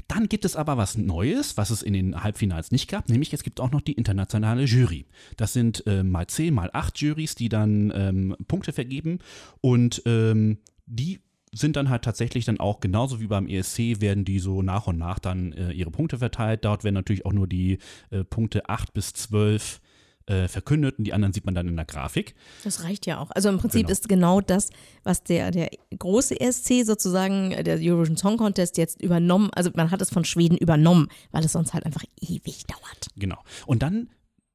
dann 0.08 0.30
gibt 0.30 0.46
es 0.46 0.56
aber 0.56 0.78
was 0.78 0.98
Neues, 0.98 1.58
was 1.58 1.70
es 1.70 1.82
in 1.82 1.94
den 1.94 2.24
Halbfinals 2.24 2.72
nicht 2.72 2.90
gab, 2.90 3.10
nämlich 3.10 3.34
es 3.34 3.44
gibt 3.44 3.60
auch 3.60 3.72
noch 3.72 3.82
die 3.82 3.94
internationale 3.94 4.64
Jury. 4.64 5.06
Das 5.36 5.54
sind 5.54 5.86
äh, 5.88 6.04
mal 6.04 6.28
10, 6.28 6.54
mal 6.54 6.70
8 6.74 6.98
Jurys, 7.00 7.36
die 7.36 7.50
dann 7.50 7.92
ähm, 7.96 8.36
Punkte 8.48 8.74
vergeben 8.74 9.20
und 9.62 10.02
ähm, 10.06 10.60
die 10.86 11.20
sind 11.54 11.76
dann 11.76 11.90
halt 11.90 12.04
tatsächlich 12.04 12.46
dann 12.46 12.60
auch 12.60 12.80
genauso 12.80 13.20
wie 13.20 13.28
beim 13.28 13.48
ESC 13.48 14.02
werden 14.02 14.26
die 14.26 14.40
so 14.40 14.62
nach 14.62 14.88
und 14.88 14.98
nach 14.98 15.20
dann 15.20 15.54
äh, 15.54 15.72
ihre 15.72 15.92
Punkte 15.92 16.18
verteilt. 16.18 16.66
Dort 16.66 16.84
werden 16.84 16.96
natürlich 16.96 17.26
auch 17.26 17.34
nur 17.34 17.48
die 17.48 17.80
äh, 18.10 18.24
Punkte 18.24 18.70
8 18.70 18.94
bis 18.94 19.14
12 19.14 19.82
äh, 20.28 20.48
verkündet 20.48 20.98
und 20.98 21.06
die 21.06 21.14
anderen 21.14 21.34
sieht 21.34 21.46
man 21.46 21.56
dann 21.56 21.68
in 21.68 21.76
der 21.76 21.86
Grafik. 21.86 22.36
Das 22.64 22.84
reicht 22.84 23.06
ja 23.06 23.20
auch. 23.20 23.32
Also 23.32 23.50
im 23.50 23.58
Prinzip 23.58 23.82
Genau. 23.82 23.92
ist 23.92 24.10
genau 24.10 24.42
das, 24.42 24.70
was 25.04 25.24
der, 25.24 25.52
der 25.52 25.70
große 25.98 26.40
ESC 26.40 26.86
sozusagen, 26.86 27.52
äh, 27.52 27.64
der 27.64 27.80
Eurovision 27.82 28.18
Song 28.18 28.38
Contest 28.38 28.78
jetzt 28.78 29.02
übernommen, 29.02 29.50
also 29.54 29.72
man 29.76 29.90
hat 29.92 30.02
es 30.02 30.10
von 30.10 30.26
Schweden 30.26 30.58
übernommen, 30.58 31.08
weil 31.32 31.44
es 31.46 31.54
sonst 31.54 31.74
halt 31.74 31.86
einfach 31.86 32.04
ewig 32.22 32.66
dauert. 32.68 33.08
Genau. 33.16 33.38
Und 33.66 33.82
dann, 33.84 34.10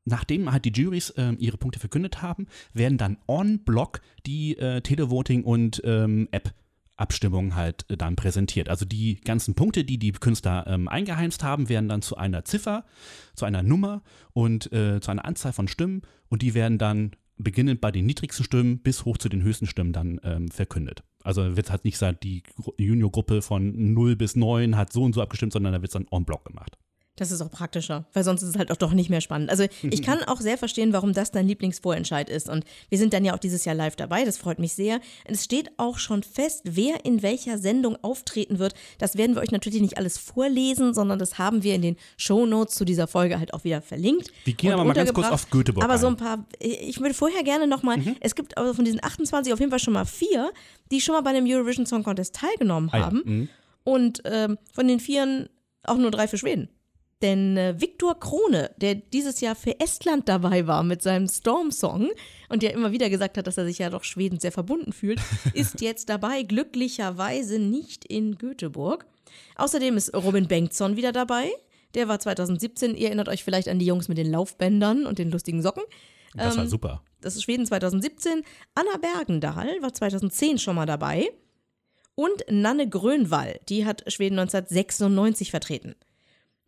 nachdem 0.04 0.50
halt 0.52 0.64
die 0.64 0.72
Juries 0.72 1.14
ähm, 1.16 1.36
ihre 1.38 1.56
Punkte 1.56 1.80
verkündet 1.80 2.22
haben, 2.22 2.46
werden 2.72 2.98
dann 2.98 3.16
on 3.26 3.60
block 3.64 4.00
die 4.26 4.58
äh, 4.58 4.80
Televoting 4.82 5.44
und 5.44 5.80
ähm, 5.84 6.28
App 6.32 6.52
Abstimmungen 7.02 7.54
halt 7.54 7.84
äh, 7.90 7.96
dann 7.96 8.16
präsentiert. 8.16 8.68
Also 8.68 8.84
die 8.86 9.20
ganzen 9.20 9.54
Punkte, 9.54 9.84
die 9.84 9.98
die 9.98 10.12
Künstler 10.12 10.64
ähm, 10.66 10.88
eingeheimst 10.88 11.42
haben, 11.42 11.68
werden 11.68 11.88
dann 11.88 12.00
zu 12.00 12.16
einer 12.16 12.44
Ziffer, 12.44 12.84
zu 13.34 13.44
einer 13.44 13.62
Nummer 13.62 14.02
und 14.32 14.72
äh, 14.72 15.00
zu 15.00 15.10
einer 15.10 15.24
Anzahl 15.24 15.52
von 15.52 15.68
Stimmen 15.68 16.02
und 16.28 16.40
die 16.42 16.54
werden 16.54 16.78
dann 16.78 17.12
beginnend 17.36 17.80
bei 17.80 17.90
den 17.90 18.06
niedrigsten 18.06 18.44
Stimmen 18.44 18.78
bis 18.78 19.04
hoch 19.04 19.18
zu 19.18 19.28
den 19.28 19.42
höchsten 19.42 19.66
Stimmen 19.66 19.92
dann 19.92 20.20
ähm, 20.22 20.48
verkündet. 20.48 21.02
Also 21.24 21.56
wird 21.56 21.70
halt 21.70 21.84
nicht 21.84 21.94
gesagt, 21.94 22.22
die 22.22 22.42
Gru- 22.42 22.74
Juniorgruppe 22.78 23.42
von 23.42 23.92
0 23.94 24.16
bis 24.16 24.36
9 24.36 24.76
hat 24.76 24.92
so 24.92 25.02
und 25.02 25.14
so 25.14 25.22
abgestimmt, 25.22 25.52
sondern 25.52 25.72
da 25.72 25.82
wird 25.82 25.90
es 25.90 25.94
dann 25.94 26.06
on 26.10 26.24
block 26.24 26.44
gemacht. 26.44 26.78
Das 27.16 27.30
ist 27.30 27.42
auch 27.42 27.50
praktischer, 27.50 28.06
weil 28.14 28.24
sonst 28.24 28.40
ist 28.40 28.48
es 28.48 28.56
halt 28.56 28.72
auch 28.72 28.76
doch 28.76 28.92
nicht 28.94 29.10
mehr 29.10 29.20
spannend. 29.20 29.50
Also 29.50 29.66
ich 29.82 30.02
kann 30.02 30.22
auch 30.24 30.40
sehr 30.40 30.56
verstehen, 30.56 30.94
warum 30.94 31.12
das 31.12 31.30
dein 31.30 31.46
Lieblingsvorentscheid 31.46 32.30
ist. 32.30 32.48
Und 32.48 32.64
wir 32.88 32.96
sind 32.96 33.12
dann 33.12 33.22
ja 33.22 33.34
auch 33.34 33.38
dieses 33.38 33.66
Jahr 33.66 33.74
live 33.74 33.96
dabei, 33.96 34.24
das 34.24 34.38
freut 34.38 34.58
mich 34.58 34.72
sehr. 34.72 34.98
Es 35.26 35.44
steht 35.44 35.70
auch 35.76 35.98
schon 35.98 36.22
fest, 36.22 36.62
wer 36.64 37.04
in 37.04 37.20
welcher 37.22 37.58
Sendung 37.58 37.96
auftreten 38.02 38.58
wird. 38.58 38.72
Das 38.96 39.16
werden 39.18 39.36
wir 39.36 39.42
euch 39.42 39.50
natürlich 39.50 39.82
nicht 39.82 39.98
alles 39.98 40.16
vorlesen, 40.16 40.94
sondern 40.94 41.18
das 41.18 41.36
haben 41.36 41.62
wir 41.62 41.74
in 41.74 41.82
den 41.82 41.96
Shownotes 42.16 42.76
zu 42.76 42.86
dieser 42.86 43.06
Folge 43.06 43.38
halt 43.38 43.52
auch 43.52 43.62
wieder 43.64 43.82
verlinkt. 43.82 44.30
Wir 44.44 44.54
gehen 44.54 44.72
aber 44.72 44.84
mal 44.84 44.94
ganz 44.94 45.12
kurz 45.12 45.28
auf 45.28 45.50
Göteborg 45.50 45.84
Aber 45.84 45.98
so 45.98 46.06
ein. 46.06 46.16
paar, 46.16 46.46
ich 46.60 46.98
würde 46.98 47.12
vorher 47.14 47.42
gerne 47.42 47.66
nochmal, 47.66 47.98
Mhm. 47.98 48.16
es 48.20 48.34
gibt 48.34 48.56
also 48.56 48.72
von 48.72 48.86
diesen 48.86 49.04
28 49.04 49.52
auf 49.52 49.60
jeden 49.60 49.70
Fall 49.70 49.78
schon 49.80 49.92
mal 49.92 50.06
vier, 50.06 50.50
die 50.90 51.02
schon 51.02 51.14
mal 51.14 51.20
bei 51.20 51.30
einem 51.30 51.46
Eurovision 51.46 51.84
Song 51.84 52.04
Contest 52.04 52.34
teilgenommen 52.36 52.88
Ah 52.90 52.98
ja, 52.98 53.04
haben. 53.04 53.22
mhm. 53.24 53.48
Und 53.84 54.22
ähm, 54.24 54.56
von 54.72 54.88
den 54.88 54.98
Vieren 54.98 55.50
auch 55.84 55.96
nur 55.98 56.10
drei 56.10 56.26
für 56.26 56.38
Schweden. 56.38 56.68
Denn 57.22 57.56
äh, 57.56 57.80
Viktor 57.80 58.18
Krone, 58.18 58.72
der 58.78 58.96
dieses 58.96 59.40
Jahr 59.40 59.54
für 59.54 59.78
Estland 59.78 60.28
dabei 60.28 60.66
war 60.66 60.82
mit 60.82 61.02
seinem 61.02 61.28
Storm-Song 61.28 62.10
und 62.48 62.62
der 62.62 62.74
immer 62.74 62.90
wieder 62.90 63.08
gesagt 63.08 63.38
hat, 63.38 63.46
dass 63.46 63.56
er 63.56 63.64
sich 63.64 63.78
ja 63.78 63.90
doch 63.90 64.02
Schweden 64.02 64.40
sehr 64.40 64.52
verbunden 64.52 64.92
fühlt, 64.92 65.20
ist 65.54 65.80
jetzt 65.80 66.08
dabei, 66.08 66.42
glücklicherweise 66.42 67.60
nicht 67.60 68.04
in 68.04 68.36
Göteborg. 68.36 69.06
Außerdem 69.56 69.96
ist 69.96 70.12
Robin 70.14 70.48
Bengtsson 70.48 70.96
wieder 70.96 71.12
dabei. 71.12 71.50
Der 71.94 72.08
war 72.08 72.18
2017, 72.18 72.96
ihr 72.96 73.06
erinnert 73.08 73.28
euch 73.28 73.44
vielleicht 73.44 73.68
an 73.68 73.78
die 73.78 73.86
Jungs 73.86 74.08
mit 74.08 74.18
den 74.18 74.30
Laufbändern 74.30 75.06
und 75.06 75.18
den 75.18 75.30
lustigen 75.30 75.62
Socken. 75.62 75.82
Das 76.34 76.56
war 76.56 76.64
Ähm, 76.64 76.70
super. 76.70 77.02
Das 77.20 77.36
ist 77.36 77.44
Schweden 77.44 77.66
2017. 77.66 78.42
Anna 78.74 78.96
Bergendahl 78.98 79.68
war 79.80 79.92
2010 79.92 80.58
schon 80.58 80.74
mal 80.74 80.86
dabei. 80.86 81.30
Und 82.14 82.44
Nanne 82.50 82.88
Grönwall, 82.88 83.60
die 83.68 83.86
hat 83.86 84.04
Schweden 84.12 84.38
1996 84.38 85.50
vertreten. 85.50 85.94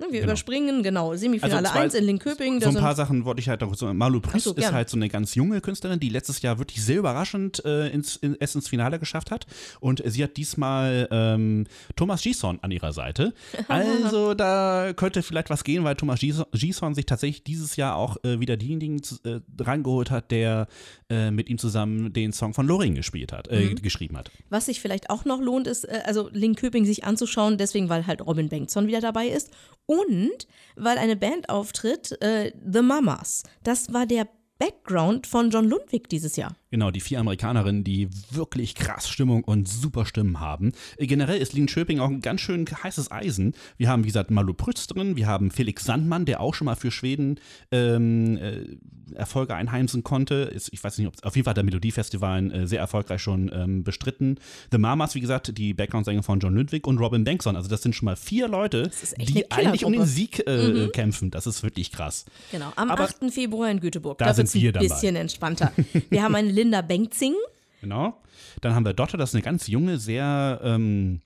Ne, 0.00 0.06
Wir 0.10 0.20
Genau. 0.22 0.24
überspringen, 0.32 0.82
genau, 0.82 1.14
Semifinale 1.14 1.68
zwei- 1.68 1.82
1 1.82 1.94
in 1.94 2.02
Linköping. 2.02 2.60
So 2.60 2.68
ein 2.70 2.74
paar 2.74 2.96
Sachen 2.96 3.24
wollte 3.24 3.40
ich 3.40 3.48
halt 3.48 3.60
noch 3.60 3.76
so. 3.76 3.94
Malu 3.94 4.20
Priss 4.20 4.32
Ach 4.34 4.40
so, 4.40 4.50
ist 4.50 4.56
gern. 4.56 4.74
halt 4.74 4.88
so 4.90 4.96
eine 4.96 5.08
ganz 5.08 5.36
junge 5.36 5.60
Künstlerin, 5.60 6.00
die 6.00 6.08
letztes 6.08 6.42
Jahr 6.42 6.58
wirklich 6.58 6.84
sehr 6.84 6.98
überraschend 6.98 7.64
äh, 7.64 7.90
ins, 7.90 8.16
in, 8.16 8.36
es 8.40 8.56
ins 8.56 8.66
Finale 8.66 8.98
geschafft 8.98 9.30
hat. 9.30 9.46
Und 9.78 10.02
sie 10.04 10.24
hat 10.24 10.36
diesmal 10.36 11.06
ähm, 11.12 11.66
Thomas 11.94 12.22
Gison 12.22 12.58
an 12.62 12.72
ihrer 12.72 12.92
Seite. 12.92 13.32
Also 13.68 14.34
da 14.34 14.92
könnte 14.96 15.22
vielleicht 15.22 15.48
was 15.48 15.62
gehen, 15.62 15.84
weil 15.84 15.94
Thomas 15.94 16.18
Gison- 16.20 16.94
sich 16.94 17.06
tatsächlich 17.06 17.44
dieses 17.44 17.76
Jahr 17.76 17.94
auch 17.94 18.16
äh, 18.24 18.40
wieder 18.40 18.56
denjenigen 18.56 19.00
äh, 19.24 19.40
rangeholt 19.62 20.10
hat, 20.10 20.32
der 20.32 20.66
äh, 21.08 21.30
mit 21.30 21.48
ihm 21.48 21.58
zusammen 21.58 22.12
den 22.12 22.32
Song 22.32 22.52
von 22.52 22.66
Loring 22.66 22.96
gespielt 22.96 23.32
hat, 23.32 23.46
äh, 23.48 23.66
Mhm. 23.66 23.76
geschrieben 23.76 24.16
hat. 24.16 24.30
Was 24.50 24.66
sich 24.66 24.80
vielleicht 24.80 25.08
auch 25.10 25.24
noch 25.24 25.40
lohnt, 25.40 25.68
ist, 25.68 25.84
äh, 25.84 26.00
also 26.04 26.28
Linköping 26.32 26.84
sich 26.84 27.04
anzuschauen, 27.04 27.58
deswegen, 27.58 27.88
weil 27.88 28.06
halt 28.08 28.26
Robin 28.26 28.48
Bengtsson 28.48 28.88
wieder 28.88 29.00
dabei 29.00 29.28
ist 29.28 29.50
und 29.86 30.46
weil 30.76 30.98
eine 30.98 31.16
Band 31.16 31.48
auftritt, 31.48 32.20
äh, 32.22 32.52
The 32.64 32.82
Mamas. 32.82 33.42
Das 33.62 33.92
war 33.92 34.06
der 34.06 34.28
Background 34.58 35.26
von 35.26 35.50
John 35.50 35.68
Lundvik 35.68 36.08
dieses 36.08 36.36
Jahr. 36.36 36.56
Genau, 36.74 36.90
die 36.90 36.98
vier 36.98 37.20
Amerikanerinnen, 37.20 37.84
die 37.84 38.08
wirklich 38.32 38.74
krass 38.74 39.08
Stimmung 39.08 39.44
und 39.44 39.68
super 39.68 40.06
Stimmen 40.06 40.40
haben. 40.40 40.72
Äh, 40.96 41.06
Generell 41.06 41.38
ist 41.38 41.52
Linköping 41.52 42.00
auch 42.00 42.08
ein 42.10 42.20
ganz 42.20 42.40
schön 42.40 42.66
heißes 42.66 43.12
Eisen. 43.12 43.54
Wir 43.76 43.88
haben, 43.88 44.02
wie 44.02 44.08
gesagt, 44.08 44.32
Malu 44.32 44.54
Prütz 44.54 44.88
drin, 44.88 45.14
wir 45.14 45.28
haben 45.28 45.52
Felix 45.52 45.84
Sandmann, 45.84 46.24
der 46.24 46.40
auch 46.40 46.52
schon 46.52 46.64
mal 46.64 46.74
für 46.74 46.90
Schweden 46.90 47.38
ähm, 47.70 48.36
äh, 48.38 48.76
Erfolge 49.14 49.54
einheimsen 49.54 50.02
konnte. 50.02 50.34
Ist, 50.34 50.72
ich 50.72 50.82
weiß 50.82 50.98
nicht, 50.98 51.06
ob 51.06 51.14
auf 51.24 51.36
jeden 51.36 51.44
Fall 51.44 51.50
hat 51.52 51.58
der 51.58 51.64
Melodiefestival 51.64 52.50
äh, 52.50 52.66
sehr 52.66 52.80
erfolgreich 52.80 53.22
schon 53.22 53.52
ähm, 53.54 53.84
bestritten. 53.84 54.40
The 54.72 54.78
Mamas, 54.78 55.14
wie 55.14 55.20
gesagt, 55.20 55.56
die 55.56 55.74
Background-Sänger 55.74 56.24
von 56.24 56.40
John 56.40 56.56
Lundvik 56.56 56.88
und 56.88 56.98
Robin 56.98 57.22
Bengtsson. 57.22 57.54
Also 57.54 57.68
das 57.68 57.82
sind 57.82 57.94
schon 57.94 58.06
mal 58.06 58.16
vier 58.16 58.48
Leute, 58.48 58.90
die 59.18 59.48
eigentlich 59.52 59.84
um 59.84 59.92
den. 59.92 60.06
Sieg 60.06 60.44
äh, 60.48 60.88
kämpfen. 60.88 61.30
Das 61.30 61.46
ist 61.46 61.62
wirklich 61.62 61.92
krass. 61.92 62.24
Genau, 62.50 62.72
am 62.74 62.90
Aber 62.90 63.04
8. 63.04 63.30
Februar 63.30 63.70
in 63.70 63.78
Göteborg. 63.78 64.18
da 64.18 64.24
Da, 64.24 64.34
sind 64.34 64.46
wird's 64.46 64.54
ein 64.56 64.60
wir 64.62 64.72
dabei. 64.72 64.88
bisschen 64.88 65.16
entspannter. 65.16 65.70
Wir 66.10 66.22
haben 66.22 66.34
eine 66.34 66.50
Linda 66.64 66.80
Bengtzing. 66.80 67.34
Genau. 67.82 68.22
Dann 68.62 68.74
haben 68.74 68.86
wir 68.86 68.94
Dotter, 68.94 69.18
das 69.18 69.30
ist 69.30 69.34
eine 69.34 69.42
ganz 69.42 69.66
junge, 69.66 69.98
sehr 69.98 70.60
ähm, 70.64 71.20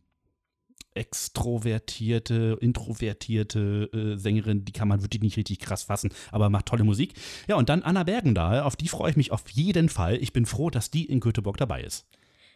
extrovertierte, 0.95 2.59
introvertierte 2.61 3.89
äh, 3.93 4.19
Sängerin, 4.19 4.65
die 4.65 4.73
kann 4.73 4.89
man 4.89 5.03
wirklich 5.03 5.23
nicht 5.23 5.37
richtig 5.37 5.61
krass 5.61 5.85
fassen, 5.85 6.11
aber 6.33 6.51
macht 6.51 6.67
tolle 6.67 6.83
Musik. 6.83 7.15
Ja, 7.47 7.55
und 7.55 7.69
dann 7.69 7.83
Anna 7.83 8.03
Bergendahl, 8.03 8.63
auf 8.63 8.75
die 8.75 8.89
freue 8.89 9.11
ich 9.11 9.17
mich 9.17 9.31
auf 9.31 9.49
jeden 9.51 9.89
Fall. 9.89 10.17
Ich 10.17 10.33
bin 10.33 10.45
froh, 10.45 10.71
dass 10.71 10.91
die 10.91 11.05
in 11.05 11.21
Göteborg 11.21 11.57
dabei 11.57 11.83
ist. 11.83 12.07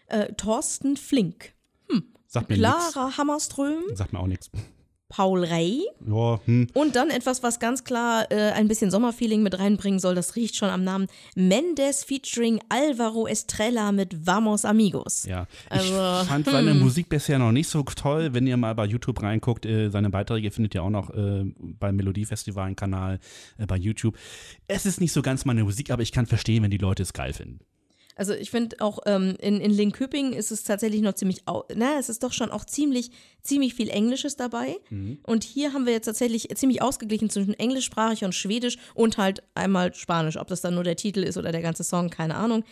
Äh, 0.09 0.33
Thorsten 0.35 0.97
Flink. 0.97 1.55
Sagt 2.27 2.49
mir 2.49 2.57
nichts. 2.57 2.92
Clara 2.92 3.18
Hammerström. 3.18 3.83
Sagt 3.95 4.14
mir 4.14 4.18
auch 4.18 4.27
nichts. 4.27 4.51
Paul 5.12 5.44
Rey. 5.44 5.83
Ja, 6.07 6.40
hm. 6.46 6.68
Und 6.72 6.96
dann 6.96 7.11
etwas, 7.11 7.42
was 7.42 7.61
ganz 7.61 7.85
klar 7.85 8.31
äh, 8.31 8.53
ein 8.53 8.66
bisschen 8.66 8.90
Sommerfeeling 8.90 9.42
mit 9.42 9.59
reinbringen 9.59 10.01
soll. 10.01 10.14
Das 10.14 10.37
riecht 10.37 10.57
schon 10.57 10.70
am 10.70 10.85
Namen. 10.85 11.07
Mendes 11.35 12.03
featuring 12.03 12.61
Alvaro 12.70 13.27
Estrella 13.27 13.92
mit 13.92 14.27
Vamos 14.27 14.64
Amigos. 14.64 15.27
Ja, 15.27 15.46
Also, 15.68 15.92
ich 16.22 16.29
fand 16.29 16.46
seine 16.46 16.72
Musik 16.72 17.11
bisher 17.11 17.38
noch 17.38 17.53
nicht 17.53 17.68
so 17.68 17.83
toll. 17.83 18.33
Wenn 18.33 18.46
ihr 18.46 18.57
mal 18.57 18.75
bei 18.75 18.87
YouTube 18.87 19.22
reinguckt, 19.22 19.66
äh, 19.66 19.90
seine 19.90 20.09
Beiträge 20.09 20.51
findet 20.51 20.75
ihr 20.75 20.83
auch 20.83 20.88
noch 20.88 21.11
äh, 21.11 21.44
beim 21.59 21.96
Melodiefestival 21.96 22.68
einen 22.68 22.77
Kanal 22.77 23.20
äh, 23.59 23.66
bei 23.66 23.77
YouTube. 23.77 24.16
Es 24.66 24.87
ist 24.87 24.98
nicht 24.98 25.12
so 25.12 25.20
ganz 25.20 25.44
meine 25.44 25.62
Musik, 25.62 25.90
aber 25.90 26.01
ich 26.01 26.12
kann 26.12 26.25
verstehen, 26.25 26.62
wenn 26.62 26.70
die 26.70 26.79
Leute 26.79 27.03
es 27.03 27.12
geil 27.12 27.35
finden. 27.35 27.61
Also 28.16 28.35
ich 28.35 28.51
finde 28.51 28.77
auch 28.81 29.01
ähm, 29.07 29.37
in, 29.40 29.61
in 29.61 29.70
Linköping 29.70 30.33
ist 30.33 30.51
es 30.51 30.64
tatsächlich 30.64 31.01
noch 31.01 31.14
ziemlich, 31.14 31.42
na, 31.75 31.98
es 31.98 32.09
ist 32.09 32.22
doch 32.22 32.33
schon 32.33 32.51
auch 32.51 32.64
ziemlich, 32.64 33.11
ziemlich 33.42 33.75
viel 33.75 33.88
Englisches 33.88 34.37
dabei. 34.37 34.79
Und 35.25 35.44
hier 35.44 35.72
haben 35.72 35.87
wir 35.87 35.92
jetzt 35.92 36.07
tatsächlich 36.07 36.48
ziemlich 36.55 36.83
ausgeglichen 36.83 37.31
zwischen 37.31 37.55
englischsprachig 37.55 38.25
und 38.25 38.35
schwedisch 38.35 38.77
und 38.94 39.18
halt 39.18 39.42
einmal 39.55 39.94
Spanisch. 39.94 40.37
Ob 40.37 40.48
das 40.48 40.61
dann 40.61 40.75
nur 40.75 40.85
der 40.85 40.96
Titel 40.96 41.22
ist 41.22 41.37
oder 41.37 41.53
der 41.53 41.62
ganze 41.62 41.85
Song, 41.85 42.11
keine 42.11 42.37
Ahnung. 42.37 42.64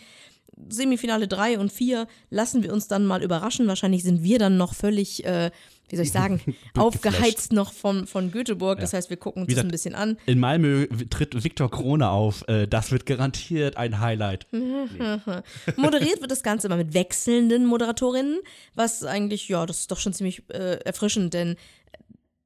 Semifinale 0.69 1.27
3 1.27 1.59
und 1.59 1.71
4 1.71 2.07
lassen 2.29 2.63
wir 2.63 2.73
uns 2.73 2.87
dann 2.87 3.05
mal 3.05 3.23
überraschen. 3.23 3.67
Wahrscheinlich 3.67 4.03
sind 4.03 4.23
wir 4.23 4.39
dann 4.39 4.57
noch 4.57 4.73
völlig, 4.73 5.25
äh, 5.25 5.51
wie 5.91 5.97
soll 5.97 6.05
ich 6.05 6.11
sagen, 6.11 6.41
aufgeheizt 6.77 7.53
noch 7.53 7.73
von, 7.73 8.07
von 8.07 8.31
Göteborg. 8.31 8.79
Das 8.79 8.93
heißt, 8.93 9.09
wir 9.09 9.17
gucken 9.17 9.43
uns 9.43 9.51
Wie 9.51 9.55
das 9.55 9.63
ein 9.63 9.71
bisschen 9.71 9.93
an. 9.93 10.17
In 10.25 10.39
Malmö 10.39 10.87
tritt 11.09 11.43
Viktor 11.43 11.69
Krone 11.69 12.09
auf. 12.09 12.47
Äh, 12.47 12.67
das 12.67 12.91
wird 12.91 13.05
garantiert 13.05 13.77
ein 13.77 13.99
Highlight. 13.99 14.47
Moderiert 15.77 16.21
wird 16.21 16.31
das 16.31 16.43
Ganze 16.43 16.67
immer 16.67 16.77
mit 16.77 16.93
wechselnden 16.93 17.65
Moderatorinnen, 17.65 18.39
was 18.73 19.03
eigentlich, 19.03 19.49
ja, 19.49 19.65
das 19.65 19.81
ist 19.81 19.91
doch 19.91 19.99
schon 19.99 20.13
ziemlich 20.13 20.43
äh, 20.49 20.77
erfrischend, 20.83 21.33
denn 21.33 21.55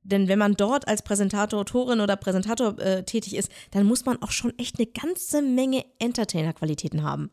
denn 0.07 0.27
wenn 0.27 0.37
man 0.37 0.53
dort 0.53 0.87
als 0.87 1.01
Präsentatorin 1.01 1.99
oder 1.99 2.15
Präsentator 2.15 2.77
äh, 2.77 3.03
tätig 3.03 3.35
ist, 3.35 3.51
dann 3.71 3.87
muss 3.87 4.05
man 4.05 4.21
auch 4.21 4.29
schon 4.29 4.53
echt 4.59 4.77
eine 4.77 4.85
ganze 4.85 5.41
Menge 5.41 5.83
Entertainer-Qualitäten 5.97 7.01
haben. 7.01 7.31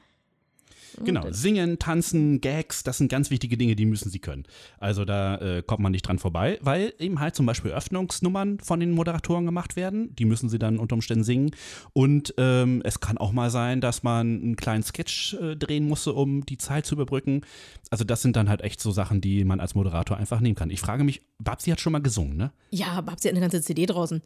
Genau, 1.05 1.31
singen, 1.31 1.79
tanzen, 1.79 2.41
Gags, 2.41 2.83
das 2.83 2.99
sind 2.99 3.09
ganz 3.09 3.31
wichtige 3.31 3.57
Dinge, 3.57 3.77
die 3.77 3.87
müssen 3.87 4.11
sie 4.11 4.19
können. 4.19 4.45
Also 4.79 5.05
da 5.05 5.37
äh, 5.39 5.63
kommt 5.63 5.81
man 5.81 5.93
nicht 5.93 6.07
dran 6.07 6.19
vorbei, 6.19 6.59
weil 6.61 6.93
eben 6.99 7.21
halt 7.21 7.35
zum 7.35 7.47
Beispiel 7.47 7.71
Öffnungsnummern 7.71 8.61
von 8.61 8.81
den 8.81 8.93
Moderatoren 8.93 9.47
gemacht 9.47 9.77
werden. 9.77 10.15
Die 10.17 10.25
müssen 10.25 10.49
sie 10.49 10.59
dann 10.59 10.79
unter 10.79 10.95
Umständen 10.95 11.25
singen. 11.25 11.51
Und 11.93 12.35
ähm, 12.39 12.83
es 12.85 13.01
kann 13.01 13.19
auch 13.19 13.33
mal 13.33 13.51
sein, 13.51 13.81
dass 13.81 14.03
man 14.03 14.43
einen 14.43 14.57
kleinen 14.57 14.83
Sketch 14.83 15.35
äh, 15.35 15.57
drehen 15.57 15.89
musste, 15.89 16.13
um 16.13 16.45
die 16.47 16.59
Zeit 16.59 16.87
zu 16.87 16.95
überbrücken. 16.95 17.43
Also 17.91 18.05
das 18.05 18.23
sind 18.23 18.37
dann 18.37 18.49
halt 18.49 18.63
echt 18.63 18.81
so 18.81 18.91
Sachen, 18.91 19.21
die 19.21 19.45
man 19.45 19.61
als 19.61 19.75
Moderator 19.75 20.17
einfach 20.17 20.41
nehmen 20.41 20.55
kann. 20.55 20.71
Ich 20.71 20.81
frage 20.81 21.05
mich, 21.05 21.23
Babsi 21.39 21.71
hat 21.71 21.81
schon 21.81 21.93
mal 21.93 22.03
gesungen, 22.03 22.37
ne? 22.37 22.53
Ja, 22.71 23.01
Babsi 23.01 23.29
hat 23.29 23.33
eine 23.33 23.41
ganze 23.41 23.61
CD 23.61 23.87
draußen. 23.87 24.23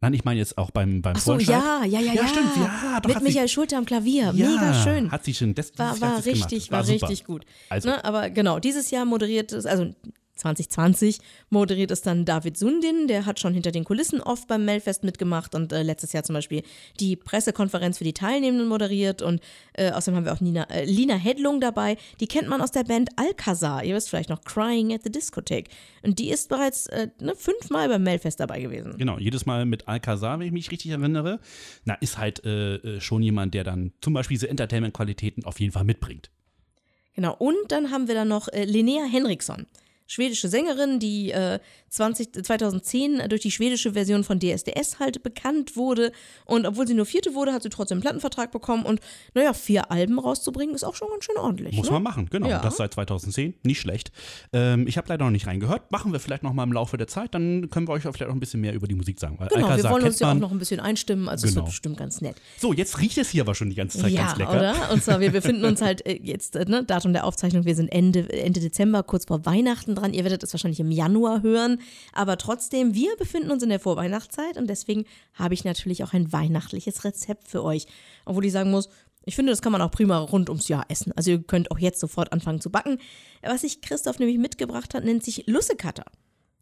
Nein, 0.00 0.14
ich 0.14 0.24
meine 0.24 0.38
jetzt 0.38 0.56
auch 0.58 0.70
beim, 0.70 1.02
beim 1.02 1.14
Ach 1.16 1.20
so, 1.20 1.32
Vorentscheid. 1.32 1.60
ja, 1.60 1.84
ja, 1.84 2.00
ja, 2.00 2.12
Ja, 2.12 2.28
stimmt, 2.28 2.56
ja, 2.56 3.00
doch 3.00 3.08
Mit 3.08 3.16
hat 3.16 3.22
sie- 3.22 3.28
Michael 3.28 3.48
Schulte 3.48 3.76
am 3.76 3.84
Klavier. 3.84 4.32
Ja, 4.34 4.48
Mega 4.50 4.74
schön. 4.84 5.10
Hat 5.10 5.24
sie 5.24 5.34
schon. 5.34 5.54
Das, 5.54 5.76
War, 5.76 6.00
war 6.00 6.24
richtig, 6.24 6.70
war 6.70 6.84
super. 6.84 7.08
richtig 7.08 7.24
gut. 7.26 7.44
Also, 7.68 7.88
Ne, 7.88 8.04
aber 8.04 8.30
genau, 8.30 8.60
dieses 8.60 8.90
Jahr 8.92 9.04
moderiert 9.04 9.52
es, 9.52 9.66
also 9.66 9.92
2020 10.38 11.18
moderiert 11.50 11.90
es 11.90 12.02
dann 12.02 12.24
David 12.24 12.56
Sundin, 12.56 13.08
der 13.08 13.26
hat 13.26 13.40
schon 13.40 13.54
hinter 13.54 13.70
den 13.70 13.84
Kulissen 13.84 14.20
oft 14.20 14.48
beim 14.48 14.64
Melfest 14.64 15.04
mitgemacht 15.04 15.54
und 15.54 15.72
äh, 15.72 15.82
letztes 15.82 16.12
Jahr 16.12 16.22
zum 16.22 16.34
Beispiel 16.34 16.62
die 17.00 17.16
Pressekonferenz 17.16 17.98
für 17.98 18.04
die 18.04 18.12
Teilnehmenden 18.12 18.68
moderiert 18.68 19.22
und 19.22 19.40
äh, 19.74 19.90
außerdem 19.90 20.16
haben 20.16 20.24
wir 20.24 20.32
auch 20.32 20.40
Nina, 20.40 20.64
äh, 20.70 20.84
Lina 20.84 21.16
Hedlung 21.16 21.60
dabei, 21.60 21.96
die 22.20 22.26
kennt 22.26 22.48
man 22.48 22.60
aus 22.60 22.70
der 22.70 22.84
Band 22.84 23.10
Alcazar, 23.16 23.84
ihr 23.84 23.94
wisst 23.94 24.08
vielleicht 24.08 24.30
noch 24.30 24.42
Crying 24.42 24.92
at 24.92 25.02
the 25.04 25.10
Discotheque 25.10 25.70
und 26.02 26.18
die 26.18 26.30
ist 26.30 26.48
bereits 26.48 26.86
äh, 26.86 27.08
ne, 27.20 27.34
fünfmal 27.34 27.88
beim 27.88 28.02
Melfest 28.02 28.40
dabei 28.40 28.60
gewesen. 28.60 28.94
Genau, 28.96 29.18
jedes 29.18 29.46
Mal 29.46 29.66
mit 29.66 29.88
Alcazar, 29.88 30.38
wenn 30.38 30.46
ich 30.46 30.52
mich 30.52 30.70
richtig 30.70 30.90
erinnere. 30.90 31.40
Na, 31.84 31.94
ist 31.94 32.18
halt 32.18 32.44
äh, 32.44 32.76
äh, 32.76 33.00
schon 33.00 33.22
jemand, 33.22 33.54
der 33.54 33.64
dann 33.64 33.92
zum 34.00 34.14
Beispiel 34.14 34.36
diese 34.36 34.48
Entertainment-Qualitäten 34.48 35.44
auf 35.44 35.60
jeden 35.60 35.72
Fall 35.72 35.84
mitbringt. 35.84 36.30
Genau, 37.14 37.34
und 37.34 37.56
dann 37.68 37.90
haben 37.90 38.06
wir 38.06 38.14
dann 38.14 38.28
noch 38.28 38.48
Linnea 38.52 39.04
Henriksson. 39.04 39.66
Schwedische 40.08 40.48
Sängerin, 40.48 40.98
die 40.98 41.30
äh, 41.30 41.58
20, 41.90 42.44
2010 42.44 43.28
durch 43.28 43.42
die 43.42 43.50
schwedische 43.50 43.92
Version 43.92 44.24
von 44.24 44.40
DSDS 44.40 44.98
halt 44.98 45.22
bekannt 45.22 45.76
wurde. 45.76 46.12
Und 46.46 46.66
obwohl 46.66 46.86
sie 46.86 46.94
nur 46.94 47.06
vierte 47.06 47.34
wurde, 47.34 47.52
hat 47.52 47.62
sie 47.62 47.68
trotzdem 47.68 47.96
einen 47.96 48.02
Plattenvertrag 48.02 48.50
bekommen. 48.50 48.84
Und 48.84 49.00
naja, 49.34 49.52
vier 49.52 49.90
Alben 49.90 50.18
rauszubringen, 50.18 50.74
ist 50.74 50.84
auch 50.84 50.94
schon 50.94 51.08
ganz 51.10 51.24
schön 51.24 51.36
ordentlich. 51.36 51.76
Muss 51.76 51.86
ne? 51.86 51.92
man 51.92 52.02
machen, 52.02 52.28
genau. 52.30 52.48
Ja. 52.48 52.58
Das 52.60 52.78
seit 52.78 52.94
2010, 52.94 53.54
nicht 53.62 53.80
schlecht. 53.80 54.10
Ähm, 54.52 54.86
ich 54.86 54.96
habe 54.96 55.08
leider 55.08 55.24
noch 55.24 55.30
nicht 55.30 55.46
reingehört. 55.46 55.92
Machen 55.92 56.12
wir 56.12 56.20
vielleicht 56.20 56.42
noch 56.42 56.52
mal 56.52 56.64
im 56.64 56.72
Laufe 56.72 56.96
der 56.96 57.06
Zeit, 57.06 57.34
dann 57.34 57.68
können 57.70 57.86
wir 57.86 57.92
euch 57.92 58.06
auch 58.06 58.12
vielleicht 58.12 58.28
noch 58.28 58.36
ein 58.36 58.40
bisschen 58.40 58.60
mehr 58.60 58.72
über 58.74 58.86
die 58.88 58.94
Musik 58.94 59.20
sagen. 59.20 59.38
Weil 59.38 59.48
Genau, 59.48 59.66
wir 59.66 59.72
Alcazar 59.72 59.92
wollen 59.92 60.04
uns 60.04 60.18
ja 60.18 60.30
auch 60.30 60.34
noch 60.34 60.50
ein 60.52 60.58
bisschen 60.58 60.80
einstimmen, 60.80 61.28
also 61.28 61.46
es 61.46 61.52
Genau. 61.52 61.64
wird 61.64 61.72
bestimmt 61.72 61.96
ganz 61.98 62.20
nett. 62.22 62.36
So, 62.58 62.72
jetzt 62.72 62.98
riecht 63.00 63.18
es 63.18 63.28
hier 63.30 63.42
aber 63.42 63.54
schon 63.54 63.68
die 63.70 63.76
ganze 63.76 63.98
Zeit 63.98 64.10
ja, 64.12 64.26
ganz 64.26 64.38
lecker. 64.38 64.56
oder? 64.56 64.74
Und 64.92 65.04
zwar, 65.04 65.20
wir 65.20 65.30
befinden 65.32 65.64
uns 65.64 65.82
halt 65.82 66.04
äh, 66.06 66.18
jetzt, 66.22 66.56
äh, 66.56 66.64
ne, 66.64 66.84
Datum 66.84 67.12
der 67.12 67.24
Aufzeichnung, 67.24 67.64
wir 67.64 67.74
sind 67.74 67.88
Ende, 67.88 68.32
Ende 68.32 68.60
Dezember, 68.60 69.02
kurz 69.02 69.26
vor 69.26 69.44
Weihnachten 69.44 69.97
dran. 69.98 70.14
Ihr 70.14 70.24
werdet 70.24 70.42
es 70.42 70.52
wahrscheinlich 70.52 70.80
im 70.80 70.90
Januar 70.90 71.42
hören. 71.42 71.80
Aber 72.12 72.38
trotzdem, 72.38 72.94
wir 72.94 73.16
befinden 73.16 73.50
uns 73.50 73.62
in 73.62 73.68
der 73.68 73.80
Vorweihnachtszeit 73.80 74.56
und 74.56 74.68
deswegen 74.68 75.04
habe 75.34 75.54
ich 75.54 75.64
natürlich 75.64 76.04
auch 76.04 76.12
ein 76.12 76.32
weihnachtliches 76.32 77.04
Rezept 77.04 77.48
für 77.48 77.62
euch. 77.62 77.86
Obwohl 78.24 78.44
ich 78.44 78.52
sagen 78.52 78.70
muss, 78.70 78.88
ich 79.24 79.36
finde, 79.36 79.52
das 79.52 79.60
kann 79.60 79.72
man 79.72 79.82
auch 79.82 79.90
prima 79.90 80.18
rund 80.18 80.48
ums 80.48 80.68
Jahr 80.68 80.86
essen. 80.88 81.12
Also 81.14 81.32
ihr 81.32 81.42
könnt 81.42 81.70
auch 81.70 81.78
jetzt 81.78 82.00
sofort 82.00 82.32
anfangen 82.32 82.62
zu 82.62 82.70
backen. 82.70 82.98
Was 83.42 83.60
sich 83.60 83.82
Christoph 83.82 84.18
nämlich 84.18 84.38
mitgebracht 84.38 84.94
hat, 84.94 85.04
nennt 85.04 85.22
sich 85.22 85.46
Lussekatter. 85.46 86.06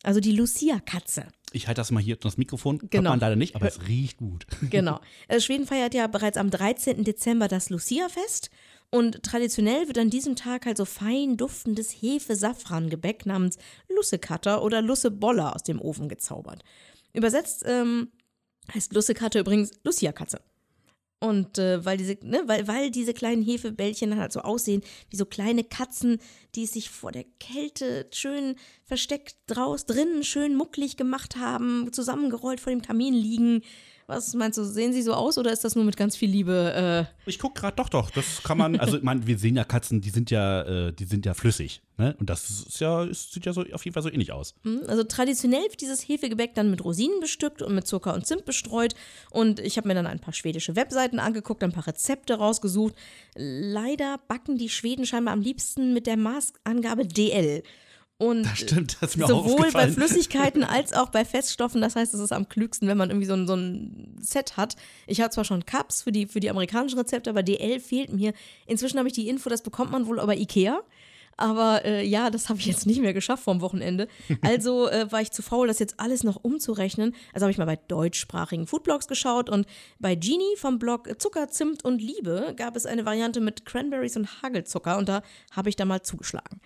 Also 0.02 0.20
die 0.20 0.32
Lucia-Katze. 0.32 1.26
Ich 1.52 1.68
halte 1.68 1.80
das 1.80 1.90
mal 1.90 2.02
hier 2.02 2.16
das 2.16 2.36
Mikrofon. 2.36 2.80
Genau. 2.90 3.10
man 3.10 3.20
leider 3.20 3.36
nicht, 3.36 3.56
aber 3.56 3.66
es 3.66 3.86
riecht 3.88 4.18
gut. 4.18 4.46
Genau. 4.70 5.00
Äh, 5.28 5.40
Schweden 5.40 5.66
feiert 5.66 5.94
ja 5.94 6.06
bereits 6.06 6.36
am 6.36 6.50
13. 6.50 7.04
Dezember 7.04 7.48
das 7.48 7.70
Lucia-Fest. 7.70 8.50
Und 8.90 9.22
traditionell 9.22 9.88
wird 9.88 9.98
an 9.98 10.10
diesem 10.10 10.36
Tag 10.36 10.66
halt 10.66 10.76
so 10.76 10.84
fein 10.84 11.36
duftendes 11.36 11.90
Hefe-Safran-Gebäck 11.90 13.26
namens 13.26 13.58
Lussekatter 13.88 14.62
oder 14.62 14.80
Lusseboller 14.80 15.54
aus 15.54 15.62
dem 15.62 15.80
Ofen 15.80 16.08
gezaubert. 16.08 16.62
Übersetzt 17.12 17.64
ähm, 17.66 18.12
heißt 18.72 18.94
Lussekatter 18.94 19.40
übrigens 19.40 19.72
Lucia-Katze. 19.84 20.40
Und 21.18 21.56
äh, 21.58 21.82
weil, 21.84 21.96
diese, 21.96 22.18
ne, 22.22 22.42
weil, 22.46 22.68
weil 22.68 22.90
diese 22.90 23.14
kleinen 23.14 23.42
Hefebällchen 23.42 24.18
halt 24.18 24.32
so 24.32 24.40
aussehen 24.40 24.82
wie 25.08 25.16
so 25.16 25.24
kleine 25.24 25.64
Katzen, 25.64 26.18
die 26.54 26.66
sich 26.66 26.90
vor 26.90 27.10
der 27.10 27.24
Kälte 27.40 28.06
schön 28.12 28.56
versteckt 28.84 29.36
draus, 29.46 29.86
drinnen 29.86 30.24
schön 30.24 30.54
mucklig 30.54 30.98
gemacht 30.98 31.36
haben, 31.36 31.90
zusammengerollt 31.92 32.60
vor 32.60 32.70
dem 32.70 32.82
Kamin 32.82 33.14
liegen. 33.14 33.62
Was 34.08 34.34
meinst 34.34 34.56
du, 34.56 34.62
sehen 34.64 34.92
sie 34.92 35.02
so 35.02 35.14
aus 35.14 35.36
oder 35.36 35.52
ist 35.52 35.64
das 35.64 35.74
nur 35.74 35.84
mit 35.84 35.96
ganz 35.96 36.16
viel 36.16 36.30
Liebe? 36.30 37.06
Äh, 37.26 37.28
Ich 37.28 37.40
gucke 37.40 37.60
gerade, 37.60 37.74
doch, 37.74 37.88
doch, 37.88 38.10
das 38.10 38.40
kann 38.44 38.56
man, 38.56 38.78
also 38.78 38.98
ich 38.98 39.02
meine, 39.02 39.26
wir 39.26 39.36
sehen 39.36 39.56
ja 39.56 39.64
Katzen, 39.64 40.00
die 40.00 40.10
sind 40.10 40.30
ja, 40.30 40.62
äh, 40.62 40.92
die 40.92 41.06
sind 41.06 41.26
ja 41.26 41.34
flüssig, 41.34 41.82
ne? 41.96 42.14
Und 42.20 42.30
das 42.30 42.48
ist 42.48 42.78
ja, 42.80 43.02
ist, 43.02 43.32
sieht 43.32 43.46
ja 43.46 43.52
so 43.52 43.64
auf 43.72 43.84
jeden 43.84 43.94
Fall 43.94 44.04
so 44.04 44.08
ähnlich 44.08 44.30
aus. 44.30 44.54
hm? 44.62 44.82
also 44.86 45.02
traditionell 45.02 45.62
wird 45.64 45.80
dieses 45.80 46.02
Hefegebäck 46.08 46.54
dann 46.54 46.70
mit 46.70 46.84
Rosinen 46.84 47.18
bestückt 47.18 47.62
und 47.62 47.74
mit 47.74 47.88
Zucker 47.88 48.14
und 48.14 48.24
Zimt 48.26 48.44
bestreut. 48.44 48.94
Und 49.30 49.58
ich 49.58 49.76
habe 49.76 49.88
mir 49.88 49.94
dann 49.94 50.06
ein 50.06 50.20
paar 50.20 50.34
schwedische 50.34 50.76
Webseiten 50.76 51.18
angeguckt, 51.18 51.64
ein 51.64 51.72
paar 51.72 51.88
Rezepte 51.88 52.34
rausgesucht. 52.34 52.94
Leider 53.34 54.20
backen 54.28 54.56
die 54.56 54.68
Schweden 54.68 55.04
scheinbar 55.04 55.34
am 55.34 55.40
liebsten 55.40 55.92
mit 55.92 56.06
der 56.06 56.16
Maßangabe 56.16 57.06
DL. 57.08 57.64
Und 58.18 58.44
Das 58.44 58.58
stimmt, 58.58 58.96
das 59.00 59.12
sowohl 59.12 59.70
bei. 59.72 59.88
Flüssigkeiten 59.88 60.64
als 60.64 60.94
auch 60.94 61.10
bei 61.10 61.24
Feststoffen. 61.24 61.82
Das 61.82 61.96
heißt, 61.96 62.14
es 62.14 62.20
ist 62.20 62.32
am 62.32 62.48
klügsten, 62.48 62.88
wenn 62.88 62.96
man 62.96 63.10
irgendwie 63.10 63.26
so 63.26 63.34
ein, 63.34 63.46
so 63.46 63.54
ein 63.54 64.16
Set 64.20 64.56
hat. 64.56 64.76
Ich 65.06 65.20
habe 65.20 65.30
zwar 65.30 65.44
schon 65.44 65.66
Cups 65.66 66.02
für 66.02 66.12
die, 66.12 66.26
für 66.26 66.40
die 66.40 66.48
amerikanischen 66.48 66.98
Rezepte, 66.98 67.28
aber 67.28 67.42
DL 67.42 67.78
fehlt 67.78 68.12
mir. 68.12 68.32
Inzwischen 68.66 68.98
habe 68.98 69.08
ich 69.08 69.14
die 69.14 69.28
Info, 69.28 69.50
das 69.50 69.62
bekommt 69.62 69.92
man 69.92 70.06
wohl 70.06 70.18
über 70.18 70.34
Ikea. 70.34 70.80
Aber 71.36 71.84
äh, 71.84 72.02
ja, 72.06 72.30
das 72.30 72.48
habe 72.48 72.58
ich 72.58 72.64
jetzt 72.64 72.86
nicht 72.86 73.02
mehr 73.02 73.12
geschafft 73.12 73.44
vom 73.44 73.60
Wochenende. 73.60 74.08
Also 74.42 74.88
äh, 74.88 75.10
war 75.10 75.20
ich 75.20 75.32
zu 75.32 75.42
faul, 75.42 75.66
das 75.66 75.78
jetzt 75.78 75.98
alles 75.98 76.22
noch 76.22 76.42
umzurechnen. 76.42 77.14
Also 77.34 77.44
habe 77.44 77.50
ich 77.50 77.58
mal 77.58 77.66
bei 77.66 77.76
deutschsprachigen 77.76 78.66
Foodblogs 78.66 79.08
geschaut 79.08 79.50
und 79.50 79.66
bei 79.98 80.14
Genie 80.14 80.56
vom 80.56 80.78
Blog 80.78 81.20
Zucker, 81.20 81.48
Zimt 81.48 81.84
und 81.84 82.00
Liebe 82.00 82.54
gab 82.56 82.76
es 82.76 82.86
eine 82.86 83.04
Variante 83.04 83.40
mit 83.40 83.66
Cranberries 83.66 84.16
und 84.16 84.42
Hagelzucker 84.42 84.96
und 84.96 85.08
da 85.08 85.22
habe 85.50 85.68
ich 85.68 85.76
da 85.76 85.84
mal 85.84 86.02
zugeschlagen. 86.02 86.60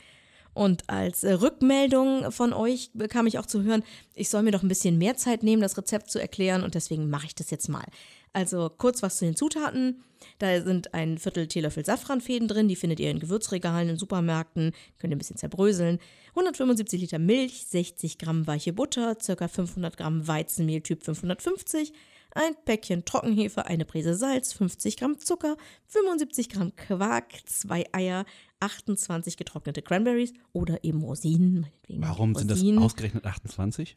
Und 0.54 0.88
als 0.88 1.24
äh, 1.24 1.32
Rückmeldung 1.32 2.32
von 2.32 2.52
euch 2.52 2.90
bekam 2.92 3.26
ich 3.26 3.38
auch 3.38 3.46
zu 3.46 3.62
hören, 3.62 3.84
ich 4.14 4.28
soll 4.28 4.42
mir 4.42 4.50
doch 4.50 4.62
ein 4.62 4.68
bisschen 4.68 4.98
mehr 4.98 5.16
Zeit 5.16 5.42
nehmen, 5.42 5.62
das 5.62 5.76
Rezept 5.78 6.10
zu 6.10 6.18
erklären 6.18 6.62
und 6.62 6.74
deswegen 6.74 7.08
mache 7.08 7.26
ich 7.26 7.34
das 7.34 7.50
jetzt 7.50 7.68
mal. 7.68 7.86
Also 8.32 8.70
kurz 8.76 9.02
was 9.02 9.18
zu 9.18 9.24
den 9.24 9.36
Zutaten. 9.36 10.02
Da 10.38 10.60
sind 10.62 10.92
ein 10.94 11.18
Viertel 11.18 11.46
Teelöffel 11.46 11.84
Safranfäden 11.84 12.46
drin, 12.46 12.68
die 12.68 12.76
findet 12.76 13.00
ihr 13.00 13.10
in 13.10 13.20
Gewürzregalen, 13.20 13.88
in 13.88 13.96
Supermärkten, 13.96 14.72
könnt 14.98 15.12
ihr 15.12 15.16
ein 15.16 15.18
bisschen 15.18 15.38
zerbröseln. 15.38 15.98
175 16.30 17.00
Liter 17.00 17.18
Milch, 17.18 17.66
60 17.66 18.18
Gramm 18.18 18.46
weiche 18.46 18.72
Butter, 18.72 19.16
ca. 19.16 19.48
500 19.48 19.96
Gramm 19.96 20.28
Weizenmehl 20.28 20.82
Typ 20.82 21.02
550, 21.04 21.92
ein 22.35 22.55
Päckchen 22.64 23.05
Trockenhefe, 23.05 23.66
eine 23.66 23.85
Prise 23.85 24.14
Salz, 24.14 24.53
50 24.53 24.97
Gramm 24.97 25.19
Zucker, 25.19 25.57
75 25.88 26.49
Gramm 26.49 26.75
Quark, 26.77 27.33
zwei 27.47 27.87
Eier, 27.93 28.25
28 28.61 29.37
getrocknete 29.37 29.83
Cranberries 29.83 30.33
oder 30.53 30.85
eben 30.85 31.03
Rosinen. 31.03 31.66
Warum 31.88 32.35
sind 32.35 32.51
das 32.51 32.59
Rosinen, 32.59 32.83
ausgerechnet 32.83 33.27
28? 33.27 33.97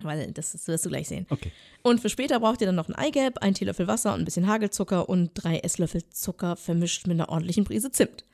Weil 0.00 0.32
das, 0.32 0.66
wirst 0.66 0.84
du 0.84 0.88
gleich 0.88 1.08
sehen. 1.08 1.26
Okay. 1.30 1.52
Und 1.82 2.00
für 2.00 2.08
später 2.08 2.40
braucht 2.40 2.60
ihr 2.60 2.66
dann 2.66 2.74
noch 2.74 2.88
ein 2.88 2.94
Eigelb, 2.94 3.38
ein 3.38 3.54
Teelöffel 3.54 3.86
Wasser 3.86 4.12
und 4.12 4.20
ein 4.20 4.24
bisschen 4.24 4.46
Hagelzucker 4.46 5.08
und 5.08 5.30
drei 5.34 5.58
Esslöffel 5.58 6.08
Zucker 6.10 6.56
vermischt 6.56 7.06
mit 7.06 7.14
einer 7.14 7.28
ordentlichen 7.28 7.64
Prise 7.64 7.92
Zimt. 7.92 8.24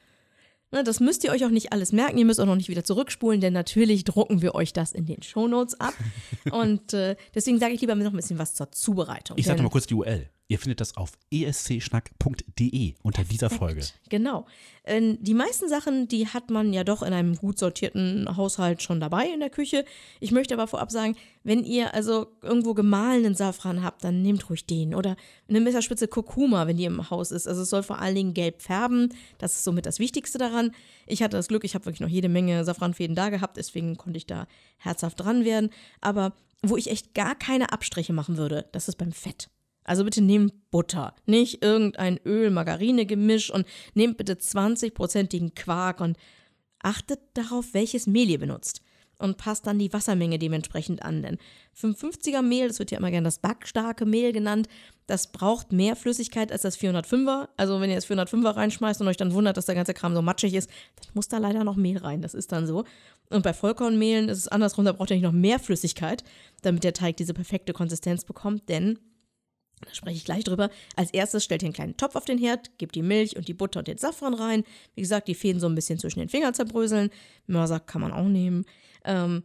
Ne, 0.72 0.84
das 0.84 1.00
müsst 1.00 1.24
ihr 1.24 1.32
euch 1.32 1.44
auch 1.44 1.50
nicht 1.50 1.72
alles 1.72 1.90
merken, 1.92 2.16
ihr 2.18 2.24
müsst 2.24 2.40
auch 2.40 2.46
noch 2.46 2.54
nicht 2.54 2.68
wieder 2.68 2.84
zurückspulen, 2.84 3.40
denn 3.40 3.52
natürlich 3.52 4.04
drucken 4.04 4.40
wir 4.40 4.54
euch 4.54 4.72
das 4.72 4.92
in 4.92 5.04
den 5.04 5.20
Shownotes 5.22 5.80
ab. 5.80 5.94
und 6.52 6.94
äh, 6.94 7.16
deswegen 7.34 7.58
sage 7.58 7.74
ich 7.74 7.80
lieber 7.80 7.96
noch 7.96 8.12
ein 8.12 8.16
bisschen 8.16 8.38
was 8.38 8.54
zur 8.54 8.70
Zubereitung. 8.70 9.36
Ich 9.36 9.46
sage 9.46 9.62
mal 9.62 9.68
kurz 9.68 9.86
die 9.86 9.94
URL. 9.94 10.28
Ihr 10.50 10.58
findet 10.58 10.80
das 10.80 10.96
auf 10.96 11.12
escschnack.de 11.30 12.94
unter 13.02 13.22
dieser 13.22 13.50
Folge. 13.50 13.86
Genau. 14.08 14.46
Ähm, 14.82 15.16
die 15.22 15.32
meisten 15.32 15.68
Sachen, 15.68 16.08
die 16.08 16.26
hat 16.26 16.50
man 16.50 16.72
ja 16.72 16.82
doch 16.82 17.04
in 17.04 17.12
einem 17.12 17.36
gut 17.36 17.56
sortierten 17.56 18.36
Haushalt 18.36 18.82
schon 18.82 18.98
dabei 18.98 19.28
in 19.28 19.38
der 19.38 19.50
Küche. 19.50 19.84
Ich 20.18 20.32
möchte 20.32 20.54
aber 20.54 20.66
vorab 20.66 20.90
sagen, 20.90 21.14
wenn 21.44 21.62
ihr 21.62 21.94
also 21.94 22.26
irgendwo 22.42 22.74
gemahlenen 22.74 23.36
Safran 23.36 23.84
habt, 23.84 24.02
dann 24.02 24.22
nehmt 24.22 24.50
ruhig 24.50 24.66
den. 24.66 24.92
Oder 24.92 25.14
eine 25.48 25.60
Messerspitze 25.60 26.08
Kurkuma, 26.08 26.66
wenn 26.66 26.78
die 26.78 26.84
im 26.84 27.10
Haus 27.10 27.30
ist. 27.30 27.46
Also 27.46 27.62
es 27.62 27.70
soll 27.70 27.84
vor 27.84 28.00
allen 28.00 28.16
Dingen 28.16 28.34
gelb 28.34 28.60
färben. 28.60 29.14
Das 29.38 29.54
ist 29.54 29.62
somit 29.62 29.86
das 29.86 30.00
Wichtigste 30.00 30.38
daran. 30.38 30.72
Ich 31.06 31.22
hatte 31.22 31.36
das 31.36 31.46
Glück, 31.46 31.62
ich 31.62 31.76
habe 31.76 31.84
wirklich 31.84 32.00
noch 32.00 32.08
jede 32.08 32.28
Menge 32.28 32.64
Safranfäden 32.64 33.14
da 33.14 33.30
gehabt, 33.30 33.56
deswegen 33.56 33.96
konnte 33.96 34.16
ich 34.16 34.26
da 34.26 34.48
herzhaft 34.78 35.20
dran 35.20 35.44
werden. 35.44 35.70
Aber 36.00 36.32
wo 36.60 36.76
ich 36.76 36.90
echt 36.90 37.14
gar 37.14 37.36
keine 37.36 37.72
Abstriche 37.72 38.12
machen 38.12 38.36
würde, 38.36 38.66
das 38.72 38.88
ist 38.88 38.96
beim 38.96 39.12
Fett. 39.12 39.48
Also 39.90 40.04
bitte 40.04 40.22
nehmt 40.22 40.70
Butter, 40.70 41.16
nicht 41.26 41.64
irgendein 41.64 42.20
Öl-Margarine-Gemisch 42.24 43.50
und 43.50 43.66
nehmt 43.94 44.18
bitte 44.18 44.34
20-prozentigen 44.34 45.56
Quark 45.56 46.00
und 46.00 46.16
achtet 46.80 47.18
darauf, 47.34 47.74
welches 47.74 48.06
Mehl 48.06 48.30
ihr 48.30 48.38
benutzt. 48.38 48.82
Und 49.18 49.36
passt 49.36 49.66
dann 49.66 49.80
die 49.80 49.92
Wassermenge 49.92 50.38
dementsprechend 50.38 51.02
an. 51.02 51.22
Denn 51.22 51.38
550er 51.76 52.40
Mehl, 52.40 52.68
das 52.68 52.78
wird 52.78 52.92
ja 52.92 52.98
immer 52.98 53.10
gerne 53.10 53.26
das 53.26 53.40
backstarke 53.40 54.06
Mehl 54.06 54.32
genannt, 54.32 54.68
das 55.08 55.32
braucht 55.32 55.72
mehr 55.72 55.96
Flüssigkeit 55.96 56.52
als 56.52 56.62
das 56.62 56.78
405er. 56.78 57.48
Also 57.56 57.80
wenn 57.80 57.90
ihr 57.90 57.96
das 57.96 58.08
405er 58.08 58.54
reinschmeißt 58.54 59.00
und 59.00 59.08
euch 59.08 59.16
dann 59.16 59.34
wundert, 59.34 59.56
dass 59.56 59.66
der 59.66 59.74
ganze 59.74 59.92
Kram 59.92 60.14
so 60.14 60.22
matschig 60.22 60.54
ist, 60.54 60.70
dann 61.02 61.10
muss 61.14 61.26
da 61.26 61.38
leider 61.38 61.64
noch 61.64 61.74
Mehl 61.74 61.98
rein. 61.98 62.22
Das 62.22 62.34
ist 62.34 62.52
dann 62.52 62.68
so. 62.68 62.84
Und 63.28 63.42
bei 63.42 63.52
Vollkornmehlen 63.52 64.28
ist 64.28 64.38
es 64.38 64.46
andersrum, 64.46 64.84
da 64.84 64.92
braucht 64.92 65.10
ihr 65.10 65.16
nicht 65.16 65.24
noch 65.24 65.32
mehr 65.32 65.58
Flüssigkeit, 65.58 66.22
damit 66.62 66.84
der 66.84 66.94
Teig 66.94 67.16
diese 67.16 67.34
perfekte 67.34 67.72
Konsistenz 67.72 68.24
bekommt. 68.24 68.68
Denn 68.68 69.00
da 69.80 69.94
spreche 69.94 70.16
ich 70.16 70.24
gleich 70.24 70.44
drüber. 70.44 70.70
Als 70.96 71.10
erstes 71.12 71.44
stellt 71.44 71.62
ihr 71.62 71.66
einen 71.66 71.74
kleinen 71.74 71.96
Topf 71.96 72.16
auf 72.16 72.24
den 72.24 72.38
Herd, 72.38 72.78
gebt 72.78 72.94
die 72.94 73.02
Milch 73.02 73.36
und 73.36 73.48
die 73.48 73.54
Butter 73.54 73.80
und 73.80 73.88
den 73.88 73.98
Safran 73.98 74.34
rein. 74.34 74.64
Wie 74.94 75.00
gesagt, 75.02 75.28
die 75.28 75.34
Fäden 75.34 75.60
so 75.60 75.68
ein 75.68 75.74
bisschen 75.74 75.98
zwischen 75.98 76.20
den 76.20 76.28
Fingern 76.28 76.54
zerbröseln. 76.54 77.10
Mörser 77.46 77.80
kann 77.80 78.00
man 78.00 78.12
auch 78.12 78.28
nehmen. 78.28 78.64
Ähm, 79.04 79.42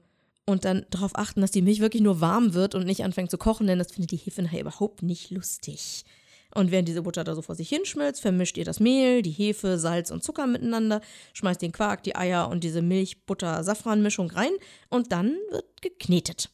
Und 0.47 0.63
dann 0.63 0.85
darauf 0.91 1.15
achten, 1.15 1.41
dass 1.41 1.49
die 1.49 1.63
Milch 1.63 1.79
wirklich 1.79 2.03
nur 2.03 2.21
warm 2.21 2.53
wird 2.53 2.75
und 2.75 2.85
nicht 2.85 3.03
anfängt 3.03 3.31
zu 3.31 3.37
kochen, 3.39 3.65
denn 3.65 3.79
das 3.79 3.91
findet 3.91 4.11
die 4.11 4.17
Hefe 4.17 4.43
nachher 4.43 4.61
überhaupt 4.61 5.01
nicht 5.01 5.31
lustig. 5.31 6.03
Und 6.53 6.69
während 6.71 6.87
diese 6.87 7.01
Butter 7.01 7.23
da 7.23 7.33
so 7.33 7.41
vor 7.41 7.55
sich 7.55 7.67
hinschmilzt, 7.67 8.21
vermischt 8.21 8.55
ihr 8.57 8.63
das 8.63 8.79
Mehl, 8.79 9.23
die 9.23 9.31
Hefe, 9.31 9.79
Salz 9.79 10.11
und 10.11 10.23
Zucker 10.23 10.45
miteinander, 10.47 11.01
schmeißt 11.33 11.61
den 11.61 11.71
Quark, 11.71 12.03
die 12.03 12.15
Eier 12.15 12.47
und 12.49 12.63
diese 12.63 12.81
Milch-Butter-Safran-Mischung 12.81 14.29
rein 14.29 14.51
und 14.89 15.11
dann 15.11 15.35
wird 15.49 15.81
geknetet. 15.81 16.51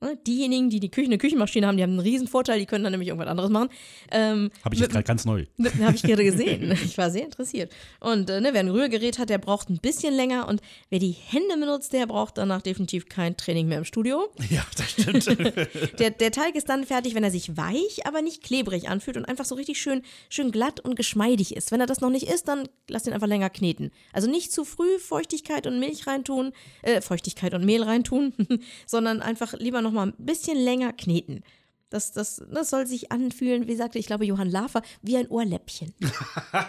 Ne, 0.00 0.18
Diejenigen, 0.26 0.70
die 0.70 0.80
die 0.80 0.90
Küche, 0.90 1.06
eine 1.06 1.18
Küchenmaschine 1.18 1.66
haben, 1.66 1.76
die 1.76 1.82
haben 1.82 1.92
einen 1.92 2.00
riesen 2.00 2.28
Vorteil, 2.28 2.58
die 2.58 2.66
können 2.66 2.84
dann 2.84 2.92
nämlich 2.92 3.08
irgendwas 3.08 3.28
anderes 3.28 3.50
machen. 3.50 3.68
Ähm, 4.10 4.50
Habe 4.64 4.74
ich 4.74 4.80
jetzt 4.80 4.92
gerade 4.92 5.04
ganz 5.04 5.24
neu. 5.24 5.46
habe 5.82 5.94
ich 5.94 6.02
gerade 6.02 6.24
gesehen. 6.24 6.76
Ich 6.84 6.98
war 6.98 7.10
sehr 7.10 7.24
interessiert. 7.24 7.72
Und 8.00 8.28
äh, 8.28 8.40
ne, 8.40 8.50
wer 8.52 8.60
ein 8.60 8.68
Rührgerät 8.68 9.18
hat, 9.18 9.30
der 9.30 9.38
braucht 9.38 9.70
ein 9.70 9.78
bisschen 9.78 10.14
länger. 10.14 10.48
Und 10.48 10.60
wer 10.90 10.98
die 10.98 11.12
Hände 11.12 11.56
benutzt, 11.58 11.92
der 11.92 12.06
braucht 12.06 12.36
danach 12.38 12.60
definitiv 12.62 13.08
kein 13.08 13.36
Training 13.36 13.68
mehr 13.68 13.78
im 13.78 13.84
Studio. 13.84 14.28
Ja, 14.50 14.64
das 14.76 14.90
stimmt. 14.90 15.24
Der, 15.98 16.10
der 16.10 16.30
Teig 16.32 16.54
ist 16.56 16.68
dann 16.68 16.84
fertig, 16.84 17.14
wenn 17.14 17.24
er 17.24 17.30
sich 17.30 17.56
weich, 17.56 18.06
aber 18.06 18.20
nicht 18.22 18.42
klebrig 18.42 18.88
anfühlt 18.88 19.16
und 19.16 19.24
einfach 19.24 19.44
so 19.44 19.54
richtig 19.54 19.80
schön, 19.80 20.02
schön 20.28 20.50
glatt 20.50 20.80
und 20.80 20.96
geschmeidig 20.96 21.56
ist. 21.56 21.70
Wenn 21.72 21.80
er 21.80 21.86
das 21.86 22.00
noch 22.00 22.10
nicht 22.10 22.28
ist, 22.28 22.48
dann 22.48 22.68
lasst 22.88 23.06
ihn 23.06 23.12
einfach 23.12 23.26
länger 23.26 23.50
kneten. 23.50 23.90
Also 24.12 24.28
nicht 24.28 24.52
zu 24.52 24.64
früh 24.64 24.98
Feuchtigkeit 24.98 25.66
und 25.66 25.78
Milch 25.78 26.06
reintun, 26.06 26.52
äh, 26.82 27.00
Feuchtigkeit 27.00 27.54
und 27.54 27.64
Mehl 27.64 27.82
reintun, 27.82 28.32
sondern 28.86 29.22
einfach 29.22 29.54
lieber 29.54 29.82
noch 29.84 29.92
mal 29.92 30.08
ein 30.08 30.14
bisschen 30.18 30.58
länger 30.58 30.92
kneten. 30.92 31.42
Das, 31.90 32.10
das, 32.10 32.42
das 32.50 32.70
soll 32.70 32.86
sich 32.86 33.12
anfühlen, 33.12 33.68
wie 33.68 33.76
sagte 33.76 34.00
ich 34.00 34.06
glaube 34.06 34.24
Johann 34.24 34.50
Lafer, 34.50 34.82
wie 35.02 35.16
ein 35.16 35.28
Ohrläppchen. 35.28 35.94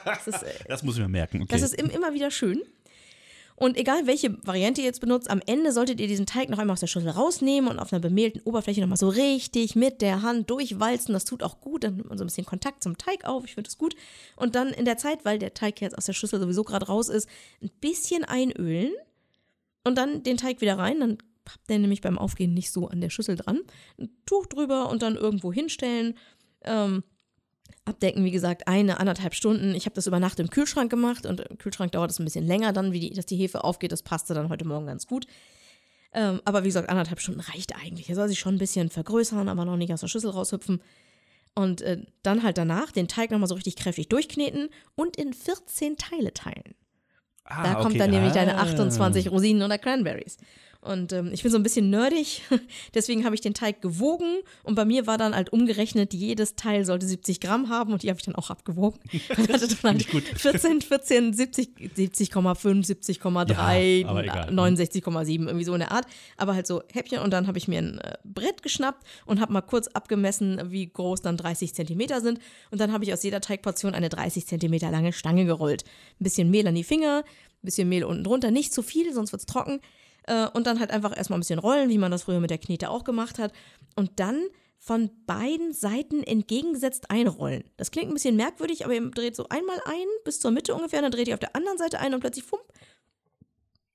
Das 0.06 0.28
ist, 0.28 0.44
äh, 0.44 0.54
das 0.68 0.84
muss 0.84 0.96
ich 0.96 1.02
mir 1.02 1.10
merken. 1.10 1.42
Okay. 1.42 1.52
das 1.52 1.62
ist 1.62 1.74
im, 1.74 1.90
immer 1.90 2.14
wieder 2.14 2.32
schön. 2.32 2.62
Und 3.56 3.78
egal 3.78 4.06
welche 4.06 4.38
Variante 4.46 4.82
ihr 4.82 4.88
jetzt 4.88 5.00
benutzt, 5.00 5.30
am 5.30 5.42
Ende 5.46 5.72
solltet 5.72 6.02
ihr 6.02 6.08
diesen 6.08 6.26
Teig 6.26 6.50
noch 6.50 6.60
einmal 6.60 6.74
aus 6.74 6.82
der 6.82 6.88
Schüssel 6.88 7.10
rausnehmen 7.10 7.70
und 7.70 7.80
auf 7.80 7.94
einer 7.94 8.02
bemehlten 8.02 8.42
Oberfläche 8.42 8.82
nochmal 8.82 8.98
so 8.98 9.08
richtig 9.08 9.76
mit 9.76 10.02
der 10.02 10.22
Hand 10.22 10.50
durchwalzen. 10.50 11.14
Das 11.14 11.24
tut 11.24 11.42
auch 11.42 11.62
gut, 11.62 11.86
dann 11.86 11.96
nimmt 11.96 12.10
man 12.10 12.18
so 12.18 12.26
ein 12.26 12.28
bisschen 12.28 12.46
Kontakt 12.46 12.84
zum 12.84 12.98
Teig 12.98 13.24
auf. 13.24 13.46
Ich 13.46 13.54
finde 13.54 13.70
das 13.70 13.78
gut. 13.78 13.96
Und 14.36 14.56
dann 14.56 14.70
in 14.70 14.84
der 14.84 14.98
Zeit, 14.98 15.24
weil 15.24 15.40
der 15.40 15.54
Teig 15.54 15.80
jetzt 15.80 15.98
aus 15.98 16.06
der 16.06 16.14
Schüssel 16.14 16.40
sowieso 16.40 16.64
gerade 16.64 16.88
raus 16.88 17.08
ist, 17.08 17.30
ein 17.62 17.70
bisschen 17.80 18.26
einölen 18.26 18.92
und 19.86 19.98
dann 19.98 20.24
den 20.24 20.36
Teig 20.36 20.60
wieder 20.60 20.78
rein. 20.78 21.00
Dann 21.00 21.18
habt 21.50 21.70
ihr 21.70 21.80
nämlich 21.80 22.02
beim 22.02 22.18
Aufgehen 22.18 22.54
nicht 22.54 22.72
so 22.72 22.88
an 22.88 23.02
der 23.02 23.10
Schüssel 23.10 23.36
dran. 23.36 23.60
Ein 24.00 24.10
Tuch 24.26 24.46
drüber 24.48 24.90
und 24.90 25.02
dann 25.02 25.16
irgendwo 25.16 25.52
hinstellen. 25.54 26.16
Ähm, 26.64 27.04
abdecken, 27.86 28.24
wie 28.24 28.32
gesagt, 28.32 28.68
eine, 28.68 29.00
anderthalb 29.00 29.36
Stunden. 29.36 29.76
Ich 29.76 29.86
habe 29.86 29.96
das 29.96 30.08
über 30.08 30.20
Nacht 30.20 30.40
im 30.40 30.50
Kühlschrank 30.50 30.90
gemacht 30.90 31.26
und 31.26 31.42
im 31.42 31.58
Kühlschrank 31.58 31.92
dauert 31.92 32.12
es 32.12 32.20
ein 32.20 32.26
bisschen 32.26 32.46
länger 32.48 32.74
dann, 32.74 32.92
wie 32.92 33.00
die, 33.00 33.10
dass 33.12 33.26
die 33.28 33.36
Hefe 33.38 33.64
aufgeht. 33.64 33.92
Das 33.92 34.02
passte 34.04 34.34
dann 34.34 34.50
heute 34.50 34.66
Morgen 34.66 34.88
ganz 34.88 35.06
gut. 35.06 35.28
Ähm, 36.14 36.42
aber 36.46 36.64
wie 36.64 36.70
gesagt, 36.70 36.90
anderthalb 36.90 37.20
Stunden 37.20 37.42
reicht 37.42 37.76
eigentlich. 37.76 38.10
Er 38.10 38.16
soll 38.16 38.28
sich 38.28 38.40
schon 38.40 38.56
ein 38.56 38.60
bisschen 38.60 38.90
vergrößern, 38.90 39.50
aber 39.50 39.66
noch 39.66 39.78
nicht 39.78 39.94
aus 39.94 40.00
der 40.02 40.08
Schüssel 40.08 40.32
raushüpfen. 40.32 40.82
Und 41.54 41.82
äh, 41.82 42.02
dann 42.24 42.44
halt 42.44 42.58
danach 42.58 42.92
den 42.92 43.08
Teig 43.08 43.32
nochmal 43.32 43.48
so 43.48 43.56
richtig 43.56 43.76
kräftig 43.76 44.10
durchkneten 44.10 44.70
und 44.96 45.16
in 45.18 45.34
14 45.34 45.96
Teile 45.98 46.34
teilen. 46.34 46.76
ah, 47.46 47.64
Da 47.64 47.74
kommt 47.76 47.92
okay. 47.92 47.98
dann 48.00 48.12
nämlich 48.12 48.34
deine 48.34 48.58
Ah. 48.58 48.64
28 48.64 49.30
Rosinen 49.30 49.62
oder 49.64 49.78
Cranberries. 49.78 50.38
Und 50.86 51.14
ähm, 51.14 51.32
ich 51.34 51.42
bin 51.42 51.52
so 51.52 51.58
ein 51.58 51.64
bisschen 51.64 51.90
nerdig, 51.90 52.44
deswegen 52.94 53.26
habe 53.26 53.34
ich 53.34 53.42
den 53.42 53.54
Teig 53.54 53.82
gewogen 53.82 54.38
und 54.64 54.76
bei 54.76 54.86
mir 54.86 55.08
war 55.08 55.18
dann 55.18 55.36
halt 55.36 55.52
umgerechnet, 55.52 56.14
jedes 56.14 56.56
Teil 56.56 56.86
sollte 56.86 57.08
70 57.08 57.40
Gramm 57.40 57.70
haben 57.70 57.92
und 57.92 58.04
die 58.04 58.10
habe 58.10 58.20
ich 58.20 58.26
dann 58.26 58.36
auch 58.36 58.50
abgewogen. 58.50 59.00
Und 59.38 59.52
hatte 59.52 59.68
dann 59.68 59.92
halt 59.92 60.02
ich 60.02 60.10
gut. 60.10 60.24
14, 60.24 60.82
14, 60.82 61.34
70, 61.34 61.70
70,5, 61.98 62.86
70,3, 63.20 64.02
Ja, 64.02 64.08
aber 64.08 64.24
egal. 64.24 64.50
69,7, 64.50 65.48
irgendwie 65.48 65.66
so 65.66 65.74
in 65.74 65.80
der 65.80 65.92
Art. 65.92 66.06
Aber 66.38 66.54
halt 66.54 66.68
so 66.68 66.84
Häppchen 66.92 67.20
und 67.20 67.32
dann 67.32 67.48
habe 67.48 67.58
ich 67.58 67.68
mir 67.68 67.80
ein 67.80 67.98
äh, 68.00 68.18
Brett 68.24 68.62
geschnappt 68.62 69.06
und 69.26 69.42
habe 69.42 69.54
mal 69.54 69.62
kurz 69.62 69.88
abgemessen, 69.88 70.62
wie 70.66 70.88
groß 70.88 71.22
dann 71.22 71.38
30 71.38 71.74
Zentimeter 71.74 72.22
sind. 72.22 72.40
Und 72.72 72.80
dann 72.80 72.92
habe 72.92 73.04
ich 73.04 73.14
aus 73.14 73.24
jeder 73.24 73.42
Teigportion 73.42 73.94
eine 73.96 74.10
30 74.10 74.46
Zentimeter 74.46 74.92
lange 74.92 75.14
Stange 75.14 75.46
gerollt. 75.46 75.84
Ein 76.20 76.24
bisschen 76.24 76.52
Mehl 76.52 76.68
an 76.68 76.76
die 76.76 76.84
Finger, 76.84 77.24
ein 77.26 77.66
bisschen 77.66 77.90
Mehl 77.90 78.04
unten 78.04 78.24
drunter, 78.24 78.52
nicht 78.52 78.74
zu 78.74 78.84
viel, 78.84 79.14
sonst 79.14 79.32
wird 79.32 79.42
es 79.42 79.46
trocken. 79.46 79.80
Äh, 80.28 80.48
und 80.54 80.66
dann 80.68 80.80
halt 80.80 80.92
einfach 80.92 81.16
erstmal 81.16 81.38
ein 81.38 81.42
bisschen 81.42 81.60
rollen, 81.60 81.90
wie 81.90 81.98
man 81.98 82.12
das 82.12 82.24
früher 82.24 82.40
mit 82.40 82.50
der 82.50 82.58
Knete 82.58 82.90
auch 82.90 83.04
gemacht 83.04 83.40
hat. 83.40 83.52
Und 83.96 84.20
dann 84.20 84.42
von 84.78 85.10
beiden 85.26 85.74
Seiten 85.74 86.22
entgegengesetzt 86.24 87.10
einrollen. 87.10 87.64
Das 87.78 87.90
klingt 87.92 88.10
ein 88.10 88.14
bisschen 88.14 88.36
merkwürdig, 88.36 88.86
aber 88.86 88.94
ihr 88.94 89.10
dreht 89.10 89.36
so 89.36 89.48
einmal 89.50 89.78
ein, 89.86 90.06
bis 90.26 90.40
zur 90.40 90.52
Mitte 90.52 90.76
ungefähr, 90.76 91.02
dann 91.02 91.12
dreht 91.12 91.28
ihr 91.28 91.34
auf 91.34 91.40
der 91.40 91.56
anderen 91.56 91.78
Seite 91.78 92.00
ein 92.00 92.14
und 92.14 92.20
plötzlich, 92.20 92.46
fump, 92.46 92.62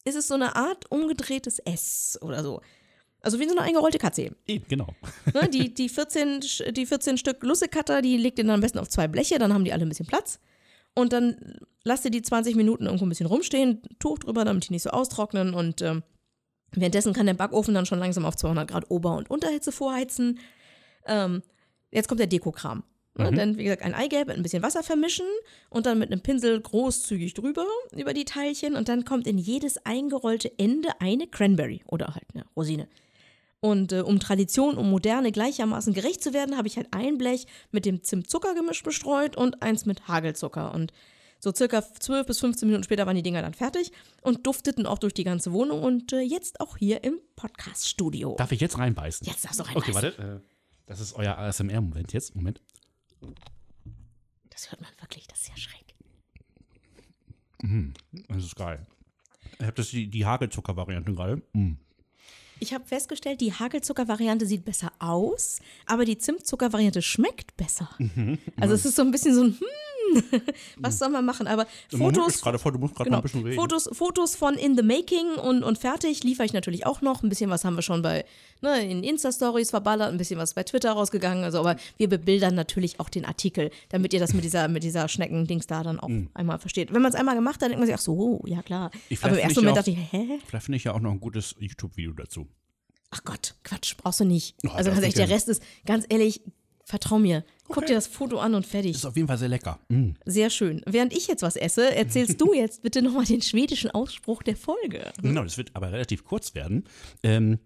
ist 0.05 0.17
es 0.17 0.27
so 0.29 0.35
eine 0.35 0.57
Art 0.57 0.91
umgedrehtes 0.91 1.59
S 1.61 2.19
oder 2.23 2.43
so. 2.43 2.61
Also 3.21 3.39
wie 3.39 3.45
so 3.47 3.51
eine 3.53 3.61
eingerollte 3.61 3.99
Katze 3.99 4.23
eben. 4.23 4.37
Eben, 4.47 4.65
genau. 4.67 4.89
Ne, 5.35 5.49
die, 5.49 5.73
die, 5.75 5.89
14, 5.89 6.41
Sch- 6.41 6.73
die 6.73 6.87
14 6.87 7.19
Stück 7.19 7.43
Lussekatter, 7.43 8.01
die 8.03 8.17
legt 8.17 8.39
ihr 8.39 8.45
dann 8.45 8.55
am 8.55 8.61
besten 8.61 8.79
auf 8.79 8.89
zwei 8.89 9.07
Bleche, 9.09 9.39
dann 9.39 9.53
haben 9.53 9.65
die 9.65 9.73
alle 9.73 9.83
ein 9.85 9.89
bisschen 9.91 10.07
Platz. 10.07 10.41
Und 10.95 11.13
dann 11.13 11.59
lasst 11.85 12.05
ihr 12.07 12.11
die 12.11 12.23
20 12.23 12.57
Minuten 12.57 12.87
irgendwo 12.87 13.05
ein 13.05 13.11
bisschen 13.11 13.27
rumstehen, 13.27 13.83
Tuch 14.01 14.19
drüber, 14.19 14.45
damit 14.45 14.69
die 14.69 14.73
nicht 14.73 14.83
so 14.83 14.91
austrocknen. 14.91 15.55
Und 15.55 15.83
ähm, 15.83 16.03
währenddessen 16.73 17.13
kann 17.13 17.27
der 17.27 17.35
Backofen 17.35 17.75
dann 17.75 17.87
schon 17.87 17.99
langsam 17.99 18.25
auf 18.25 18.37
200 18.37 18.69
Grad 18.69 18.91
Ober- 18.91 19.17
und 19.17 19.31
Unterhitze 19.31 19.73
vorheizen. 19.73 20.39
Ähm, 21.07 21.43
jetzt 21.91 22.09
kommt 22.09 22.21
der 22.21 22.27
Dekokram. 22.27 22.85
Ne? 23.17 23.33
Dann, 23.33 23.59
wie 23.59 23.65
gesagt, 23.65 23.83
ein 23.83 23.95
Eigelb 23.95 24.29
mit 24.29 24.37
ein 24.37 24.43
bisschen 24.43 24.63
Wasser 24.63 24.83
vermischen 24.83 25.27
und 25.69 25.87
dann 25.87 25.99
mit 25.99 26.11
einem 26.11 26.21
Pinsel 26.21 26.61
großzügig 26.61 27.35
drüber 27.35 27.67
über 27.97 28.15
die 28.15 28.25
Teilchen. 28.25 28.77
Und 28.77 28.89
dann 28.89 29.05
kommt 29.05 29.27
in 29.27 29.39
jedes 29.39 29.85
eingerollte 29.85 30.51
Ende 30.59 30.89
eine 31.01 31.27
Cranberry 31.27 31.83
oder 31.87 32.15
halt 32.15 32.27
eine 32.35 32.45
Rosine. 32.57 32.89
Und 33.61 33.93
äh, 33.93 34.01
um 34.01 34.21
Tradition, 34.21 34.79
um 34.79 34.91
Moderne 34.91 35.33
gleichermaßen 35.33 35.93
gerecht 35.93 36.23
zu 36.23 36.33
werden, 36.33 36.57
habe 36.57 36.69
ich 36.69 36.77
halt 36.77 36.89
ein 36.93 37.19
Blech 37.19 37.47
mit 37.73 37.85
dem 37.85 38.03
Zimt-Zucker-Gemisch 38.03 38.83
bestreut 38.83 39.37
und 39.37 39.63
eins 39.63 39.85
mit 39.85 40.09
Hagelzucker. 40.09 40.73
Und 40.73 40.93
so 41.41 41.53
circa 41.55 41.83
12 41.83 42.27
bis 42.27 42.41
15 42.41 42.69
Minuten 42.69 42.85
später 42.85 43.07
waren 43.07 43.17
die 43.17 43.23
Dinger 43.23 43.43
dann 43.43 43.55
fertig 43.55 43.91
und 44.23 44.47
dufteten 44.47 44.87
auch 44.87 44.99
durch 44.99 45.15
die 45.15 45.25
ganze 45.25 45.53
Wohnung 45.53 45.83
und 45.83 46.13
äh, 46.13 46.21
jetzt 46.21 46.61
auch 46.61 46.77
hier 46.77 47.03
im 47.03 47.19
Podcast-Studio. 47.37 48.37
Darf 48.39 48.53
ich 48.53 48.61
jetzt 48.61 48.79
reinbeißen? 48.79 49.27
Jetzt 49.27 49.45
darfst 49.45 49.61
du 49.61 49.65
Okay, 49.65 49.91
reinbeißen. 49.93 50.19
warte. 50.19 50.43
Äh, 50.45 50.51
das 50.87 51.01
ist 51.01 51.15
euer 51.15 51.37
ASMR-Moment 51.39 52.13
jetzt. 52.13 52.35
Moment. 52.37 52.61
Das 54.51 54.71
hört 54.71 54.81
man 54.81 54.91
wirklich, 55.01 55.27
das 55.29 55.41
ist 55.41 55.49
ja 55.49 55.57
schräg. 55.57 55.81
Das 58.29 58.45
ist 58.45 58.57
geil. 58.57 58.87
Ich 59.59 59.67
habe 59.67 59.75
das 59.75 59.91
die, 59.91 60.09
die 60.09 60.25
Hagelzucker-Variante 60.25 61.13
gerade. 61.13 61.43
Mm. 61.53 61.73
Ich 62.59 62.75
habe 62.75 62.85
festgestellt, 62.85 63.41
die 63.41 63.53
Hagelzucker-Variante 63.55 64.47
sieht 64.47 64.65
besser 64.65 64.93
aus, 64.99 65.61
aber 65.87 66.05
die 66.05 66.19
Zimtzucker-Variante 66.19 67.01
schmeckt 67.03 67.57
besser. 67.57 67.89
Also 68.59 68.75
es 68.75 68.85
ist 68.85 68.97
so 68.97 69.03
ein 69.03 69.11
bisschen 69.11 69.35
so 69.35 69.43
ein, 69.45 69.53
hm, 69.53 69.67
was 70.77 70.99
soll 70.99 71.09
man 71.11 71.25
machen? 71.25 71.47
Aber 71.47 71.67
Fotos, 71.91 72.41
gerade 72.41 72.59
voll, 72.59 72.73
du 72.73 72.79
musst 72.79 72.95
gerade 72.95 73.09
genau, 73.11 73.19
ein 73.19 73.23
bisschen 73.23 73.43
reden. 73.43 73.57
Fotos, 73.57 73.89
Fotos 73.93 74.37
von 74.37 74.55
in 74.55 74.77
the 74.77 74.83
making 74.83 75.35
und, 75.35 75.63
und 75.63 75.79
fertig 75.79 76.23
liefere 76.25 76.47
ich 76.47 76.53
natürlich 76.53 76.87
auch 76.87 77.01
noch. 77.01 77.23
Ein 77.23 77.29
bisschen 77.29 77.51
was 77.51 77.65
haben 77.65 77.75
wir 77.77 77.83
schon 77.83 78.03
bei 78.03 78.25
ne, 78.61 78.85
in 78.89 79.03
Insta-Stories 79.05 79.71
verballert, 79.71 80.11
ein 80.11 80.19
bisschen 80.19 80.39
was 80.39 80.55
bei 80.55 80.63
Twitter 80.63 80.93
rausgegangen. 80.93 81.45
Also, 81.45 81.59
aber 81.61 81.77
wir 81.97 82.09
bebildern 82.09 82.55
natürlich 82.55 83.01
auch 83.01 83.09
den 83.09 83.25
Artikel, 83.25 83.71
damit 83.89 84.13
ihr 84.13 84.21
das 84.21 84.33
mit 84.35 84.45
dieser, 84.45 84.69
mit 84.69 84.83
dieser 84.83 85.09
Schnecken-Dings 85.09 85.67
da 85.67 85.83
dann 85.83 86.01
auch 86.01 86.11
einmal 86.35 86.59
versteht. 86.59 86.93
Wenn 86.93 87.03
man 87.03 87.11
es 87.13 87.19
einmal 87.19 87.35
gemacht 87.35 87.57
hat, 87.63 87.69
denkt 87.71 87.79
man 87.79 87.87
sich, 87.87 87.95
ach 87.95 88.01
so, 88.01 88.15
oh, 88.15 88.47
ja 88.47 88.63
klar. 88.63 88.91
Ich- 89.09 89.23
aber 89.23 89.33
im 89.35 89.39
ersten 89.39 89.61
Moment 89.65 89.87
ich 89.87 89.95
dachte 89.95 90.01
ich, 90.01 90.13
hä? 90.13 90.39
Vielleicht 90.47 90.65
finde 90.65 90.77
ich 90.77 90.85
ja 90.85 90.93
auch 90.95 91.01
noch 91.01 91.11
ein 91.13 91.21
gutes 91.21 91.55
YouTube-Video 91.59 92.13
dazu. 92.13 92.47
Ach 93.13 93.25
Gott, 93.25 93.57
Quatsch, 93.65 93.97
brauchst 93.97 94.21
du 94.21 94.25
nicht. 94.25 94.55
Oh, 94.65 94.69
also 94.69 94.91
darf 94.91 95.01
ganz 95.01 95.15
ich 95.15 95.17
ehrlich, 95.19 95.29
der? 95.29 95.29
Rest 95.37 95.49
ist, 95.49 95.63
ganz 95.85 96.07
ehrlich, 96.09 96.43
vertrau 96.91 97.19
mir. 97.19 97.45
Guck 97.69 97.79
Okay. 97.79 97.87
dir 97.87 97.95
das 97.95 98.07
Foto 98.09 98.39
an 98.39 98.55
und 98.55 98.67
fertig. 98.67 98.97
Ist 98.97 99.07
auf 99.07 99.17
jeden 99.17 99.29
Fall 99.29 99.39
sehr 99.39 99.49
lecker. 99.49 99.79
Mm. 99.89 100.11
Sehr 100.27 100.51
schön. 100.51 100.83
Während 100.87 101.13
ich 101.17 101.27
jetzt 101.29 101.43
was 101.43 101.57
esse, 101.57 101.95
erzählst 101.95 102.41
du 102.41 102.53
jetzt 102.53 102.83
bitte 102.83 103.01
nochmal 103.01 103.25
den 103.25 103.41
schwedischen 103.43 103.91
Ausspruch 103.93 104.43
der 104.43 104.57
Folge. 104.57 105.13
Genau, 105.23 105.43
das 105.45 105.57
wird 105.57 105.71
aber 105.75 105.93
relativ 105.93 106.25
kurz 106.25 106.55
werden. 106.55 106.85
Ähm, 107.23 107.59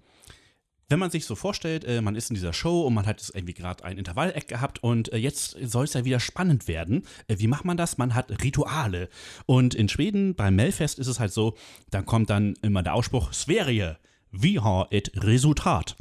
wenn 0.90 0.98
man 0.98 1.10
sich 1.10 1.24
so 1.24 1.34
vorstellt, 1.34 1.84
äh, 1.84 2.02
man 2.02 2.14
ist 2.14 2.28
in 2.30 2.34
dieser 2.34 2.52
Show 2.52 2.82
und 2.86 2.92
man 2.92 3.06
hat 3.06 3.18
jetzt 3.18 3.34
irgendwie 3.34 3.54
gerade 3.54 3.82
ein 3.84 3.96
Intervalleck 3.96 4.46
gehabt 4.46 4.82
und 4.82 5.10
äh, 5.14 5.16
jetzt 5.16 5.56
soll 5.62 5.84
es 5.86 5.94
ja 5.94 6.04
wieder 6.04 6.20
spannend 6.20 6.68
werden. 6.68 7.06
Äh, 7.26 7.38
wie 7.38 7.46
macht 7.46 7.64
man 7.64 7.78
das? 7.78 7.96
Man 7.96 8.14
hat 8.14 8.30
Rituale. 8.44 9.08
Und 9.46 9.74
in 9.74 9.88
Schweden 9.88 10.34
beim 10.34 10.54
Melfest 10.56 10.98
ist 10.98 11.06
es 11.06 11.18
halt 11.18 11.32
so, 11.32 11.54
da 11.90 12.02
kommt 12.02 12.28
dann 12.28 12.54
immer 12.60 12.82
der 12.82 12.94
Ausspruch 12.94 13.32
Sverige. 13.32 13.96
Vi 14.42 14.54
har 14.56 14.88
ett 14.90 15.10
Resultat. 15.14 15.96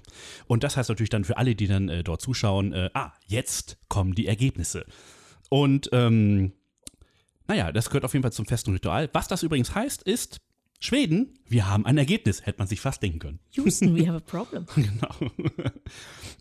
Und 0.47 0.63
das 0.63 0.77
heißt 0.77 0.89
natürlich 0.89 1.09
dann 1.09 1.23
für 1.23 1.37
alle, 1.37 1.55
die 1.55 1.67
dann 1.67 1.89
äh, 1.89 2.03
dort 2.03 2.21
zuschauen, 2.21 2.73
äh, 2.73 2.89
ah, 2.93 3.13
jetzt 3.27 3.77
kommen 3.87 4.13
die 4.13 4.27
Ergebnisse. 4.27 4.85
Und 5.49 5.89
ähm, 5.91 6.53
naja, 7.47 7.71
das 7.71 7.89
gehört 7.89 8.05
auf 8.05 8.13
jeden 8.13 8.23
Fall 8.23 8.31
zum 8.31 8.45
festen 8.45 8.71
Ritual. 8.71 9.09
Was 9.13 9.27
das 9.27 9.43
übrigens 9.43 9.75
heißt, 9.75 10.03
ist, 10.03 10.41
Schweden, 10.83 11.39
wir 11.47 11.69
haben 11.69 11.85
ein 11.85 11.97
Ergebnis, 11.97 12.45
hätte 12.45 12.59
man 12.59 12.67
sich 12.67 12.81
fast 12.81 13.01
denken 13.01 13.19
können. 13.19 13.39
Houston, 13.51 13.95
we 13.95 14.05
have 14.05 14.17
a 14.17 14.19
problem. 14.19 14.65
Genau. 14.75 15.31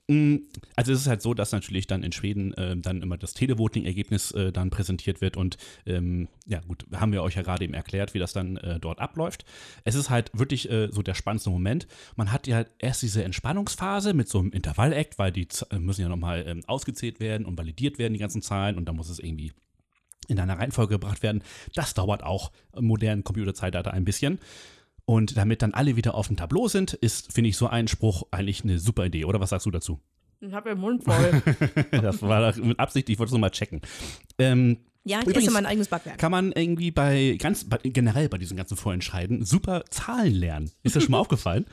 Mm, 0.08 0.48
Also 0.74 0.92
es 0.92 1.02
ist 1.02 1.06
halt 1.06 1.22
so, 1.22 1.32
dass 1.32 1.52
natürlich 1.52 1.86
dann 1.86 2.02
in 2.02 2.10
Schweden 2.10 2.52
äh, 2.54 2.76
dann 2.76 3.02
immer 3.02 3.16
das 3.16 3.34
Televoting-Ergebnis 3.34 4.32
äh, 4.32 4.50
dann 4.50 4.70
präsentiert 4.70 5.20
wird 5.20 5.36
und 5.36 5.58
ähm, 5.86 6.26
ja 6.44 6.58
gut, 6.58 6.86
haben 6.92 7.12
wir 7.12 7.22
euch 7.22 7.36
ja 7.36 7.42
gerade 7.42 7.62
eben 7.62 7.74
erklärt, 7.74 8.14
wie 8.14 8.18
das 8.18 8.32
dann 8.32 8.56
äh, 8.56 8.80
dort 8.80 8.98
abläuft. 8.98 9.44
Es 9.84 9.94
ist 9.94 10.10
halt 10.10 10.32
wirklich 10.36 10.68
äh, 10.68 10.88
so 10.90 11.02
der 11.02 11.14
spannendste 11.14 11.50
Moment. 11.50 11.86
Man 12.16 12.32
hat 12.32 12.48
ja 12.48 12.64
erst 12.80 13.02
diese 13.02 13.22
Entspannungsphase 13.22 14.12
mit 14.12 14.28
so 14.28 14.40
einem 14.40 14.50
Intervall-Act, 14.50 15.20
weil 15.20 15.30
die 15.30 15.46
äh, 15.70 15.78
müssen 15.78 16.00
ja 16.00 16.08
nochmal 16.08 16.44
ähm, 16.48 16.62
ausgezählt 16.66 17.20
werden 17.20 17.46
und 17.46 17.56
validiert 17.56 17.98
werden, 17.98 18.12
die 18.14 18.18
ganzen 18.18 18.42
Zahlen 18.42 18.76
und 18.76 18.86
dann 18.86 18.96
muss 18.96 19.08
es 19.08 19.20
irgendwie 19.20 19.52
in 20.32 20.40
einer 20.40 20.58
Reihenfolge 20.58 20.94
gebracht 20.94 21.22
werden. 21.22 21.42
Das 21.74 21.94
dauert 21.94 22.22
auch 22.24 22.50
im 22.76 22.86
modernen 22.86 23.22
Computerzeitalter 23.24 23.92
ein 23.92 24.04
bisschen. 24.04 24.38
Und 25.04 25.36
damit 25.36 25.62
dann 25.62 25.74
alle 25.74 25.96
wieder 25.96 26.14
auf 26.14 26.28
dem 26.28 26.36
Tableau 26.36 26.68
sind, 26.68 26.92
ist, 26.94 27.32
finde 27.32 27.50
ich, 27.50 27.56
so 27.56 27.66
ein 27.66 27.88
Spruch 27.88 28.24
eigentlich 28.30 28.62
eine 28.64 28.78
super 28.78 29.04
Idee. 29.06 29.24
Oder 29.24 29.40
was 29.40 29.50
sagst 29.50 29.66
du 29.66 29.70
dazu? 29.70 30.00
Ich 30.40 30.52
hab 30.52 30.64
den 30.64 30.78
Mund 30.78 31.04
voll. 31.04 31.42
Das 31.90 32.22
war 32.22 32.56
mit 32.56 32.78
Absicht, 32.80 33.08
ich 33.10 33.18
wollte 33.18 33.28
es 33.28 33.32
nur 33.32 33.40
mal 33.40 33.50
checken. 33.50 33.80
Ähm, 34.38 34.78
ja, 35.04 35.18
ich 35.18 35.24
Übrigens- 35.26 35.44
esse 35.44 35.52
mein 35.52 35.66
eigenes 35.66 35.88
Backwerk. 35.88 36.18
kann 36.18 36.30
man 36.30 36.52
irgendwie 36.52 36.92
bei 36.92 37.36
ganz 37.40 37.64
bei, 37.64 37.78
generell 37.82 38.28
bei 38.28 38.38
diesen 38.38 38.56
ganzen 38.56 38.76
Vorentscheiden 38.76 39.44
super 39.44 39.84
Zahlen 39.90 40.34
lernen. 40.34 40.70
Ist 40.84 40.94
das 40.94 41.02
schon 41.02 41.10
mal 41.12 41.18
aufgefallen? 41.20 41.66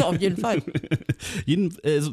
Auf 0.00 0.20
jeden 0.20 0.36
Fall. 0.36 0.62
Jeden, 1.46 1.76
äh, 1.82 2.00
so, 2.00 2.12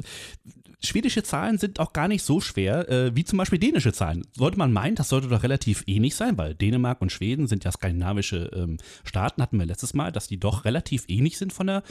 schwedische 0.83 1.23
Zahlen 1.23 1.57
sind 1.57 1.79
auch 1.79 1.93
gar 1.93 2.07
nicht 2.07 2.23
so 2.23 2.39
schwer 2.39 2.87
äh, 2.89 3.15
wie 3.15 3.23
zum 3.23 3.37
Beispiel 3.37 3.59
dänische 3.59 3.93
Zahlen. 3.93 4.25
Sollte 4.35 4.57
man 4.57 4.71
meinen, 4.71 4.95
das 4.95 5.09
sollte 5.09 5.27
doch 5.27 5.43
relativ 5.43 5.83
ähnlich 5.87 6.15
sein, 6.15 6.37
weil 6.37 6.55
Dänemark 6.55 7.01
und 7.01 7.11
Schweden 7.11 7.47
sind 7.47 7.63
ja 7.63 7.71
skandinavische 7.71 8.51
ähm, 8.53 8.77
Staaten, 9.03 9.41
hatten 9.41 9.57
wir 9.57 9.65
letztes 9.65 9.93
Mal, 9.93 10.11
dass 10.11 10.27
die 10.27 10.39
doch 10.39 10.65
relativ 10.65 11.05
ähnlich 11.07 11.37
sind 11.37 11.53
von 11.53 11.67
der, 11.67 11.83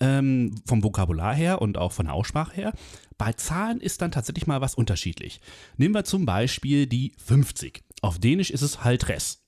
ähm, 0.00 0.54
vom 0.66 0.82
Vokabular 0.82 1.34
her 1.34 1.60
und 1.60 1.78
auch 1.78 1.92
von 1.92 2.06
der 2.06 2.14
Aussprache 2.14 2.54
her. 2.54 2.72
Bei 3.16 3.32
Zahlen 3.32 3.80
ist 3.80 4.00
dann 4.02 4.12
tatsächlich 4.12 4.46
mal 4.46 4.60
was 4.60 4.74
unterschiedlich. 4.74 5.40
Nehmen 5.76 5.94
wir 5.94 6.04
zum 6.04 6.24
Beispiel 6.24 6.86
die 6.86 7.12
50. 7.18 7.82
Auf 8.02 8.18
Dänisch 8.18 8.50
ist 8.50 8.62
es 8.62 8.84
Haltres. 8.84 9.42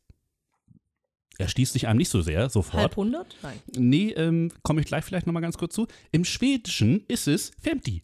Er 1.38 1.48
schließt 1.48 1.72
sich 1.72 1.87
einem 1.87 1.96
nicht 1.96 2.11
so 2.11 2.20
sehr 2.20 2.50
sofort. 2.50 2.83
Halb 2.83 2.96
hundert? 2.96 3.35
Nein. 3.42 3.59
Nee, 3.74 4.11
ähm, 4.11 4.53
komme 4.62 4.83
ich 4.83 4.87
gleich 4.87 5.05
vielleicht 5.05 5.26
nochmal 5.26 5.40
ganz 5.40 5.57
kurz 5.57 5.74
zu. 5.74 5.87
Im 6.12 6.26
Schwedischen 6.26 7.07
ist 7.09 7.29
es 7.29 7.53
50. 7.62 8.03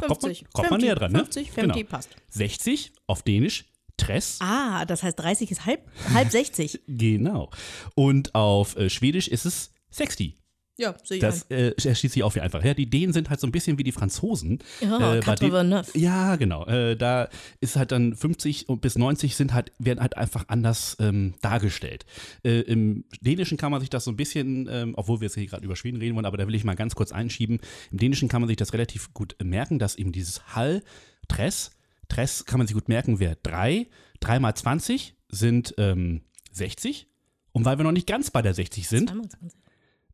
Da 0.00 0.06
kommt 0.06 0.22
man, 0.22 0.30
50. 0.34 0.52
kommt 0.52 0.70
man 0.70 0.80
näher 0.80 0.94
dran, 0.94 1.12
ne? 1.12 1.18
50, 1.18 1.50
50 1.52 1.74
Genau. 1.76 1.88
passt. 1.90 2.10
60 2.30 2.92
auf 3.06 3.22
Dänisch, 3.22 3.64
Tress. 3.96 4.38
Ah, 4.40 4.84
das 4.86 5.02
heißt 5.02 5.18
30 5.18 5.50
ist 5.50 5.66
halb, 5.66 5.80
halb 6.12 6.30
60. 6.30 6.80
Genau. 6.86 7.50
Und 7.94 8.34
auf 8.34 8.76
äh, 8.76 8.90
Schwedisch 8.90 9.28
ist 9.28 9.44
es 9.46 9.72
60. 9.90 10.36
Ja, 10.76 10.94
sehe 11.04 11.18
ich 11.18 11.20
Das 11.20 11.42
äh, 11.50 11.72
er 11.82 11.94
schließt 11.94 12.14
sich 12.14 12.22
auch 12.24 12.34
wie 12.34 12.40
einfach. 12.40 12.64
Ja, 12.64 12.74
die 12.74 12.90
Dänen 12.90 13.12
sind 13.12 13.30
halt 13.30 13.38
so 13.38 13.46
ein 13.46 13.52
bisschen 13.52 13.78
wie 13.78 13.84
die 13.84 13.92
Franzosen. 13.92 14.58
Ja, 14.80 15.14
äh, 15.14 15.20
bei 15.20 15.38
vingt-neuf. 15.40 15.94
Ja, 15.94 16.34
genau. 16.34 16.66
Äh, 16.66 16.96
da 16.96 17.28
ist 17.60 17.76
halt 17.76 17.92
dann 17.92 18.16
50 18.16 18.68
und 18.68 18.80
bis 18.80 18.96
90 18.96 19.36
sind 19.36 19.54
halt, 19.54 19.72
werden 19.78 20.00
halt 20.00 20.16
einfach 20.16 20.46
anders 20.48 20.96
ähm, 20.98 21.34
dargestellt. 21.42 22.06
Äh, 22.42 22.60
Im 22.62 23.04
Dänischen 23.20 23.56
kann 23.56 23.70
man 23.70 23.80
sich 23.80 23.90
das 23.90 24.04
so 24.04 24.10
ein 24.10 24.16
bisschen, 24.16 24.68
ähm, 24.68 24.94
obwohl 24.96 25.20
wir 25.20 25.26
jetzt 25.26 25.34
hier 25.34 25.46
gerade 25.46 25.64
über 25.64 25.76
Schweden 25.76 25.98
reden 25.98 26.16
wollen, 26.16 26.26
aber 26.26 26.38
da 26.38 26.46
will 26.48 26.54
ich 26.56 26.64
mal 26.64 26.74
ganz 26.74 26.96
kurz 26.96 27.12
einschieben. 27.12 27.60
Im 27.92 27.98
Dänischen 27.98 28.28
kann 28.28 28.40
man 28.40 28.48
sich 28.48 28.56
das 28.56 28.72
relativ 28.72 29.14
gut 29.14 29.36
äh, 29.38 29.44
merken, 29.44 29.78
dass 29.78 29.94
eben 29.94 30.10
dieses 30.10 30.56
Hall, 30.56 30.82
Tress, 31.28 31.70
Tress 32.08 32.46
kann 32.46 32.58
man 32.58 32.66
sich 32.66 32.74
gut 32.74 32.88
merken, 32.88 33.20
wäre 33.20 33.36
3. 33.44 33.86
3 34.20 34.38
mal 34.40 34.54
20 34.54 35.14
sind 35.28 35.74
ähm, 35.78 36.22
60. 36.52 37.06
Und 37.52 37.64
weil 37.64 37.78
wir 37.78 37.84
noch 37.84 37.92
nicht 37.92 38.08
ganz 38.08 38.32
bei 38.32 38.42
der 38.42 38.54
60 38.54 38.88
sind, 38.88 39.10
Zweimal 39.10 39.28
20. 39.28 39.63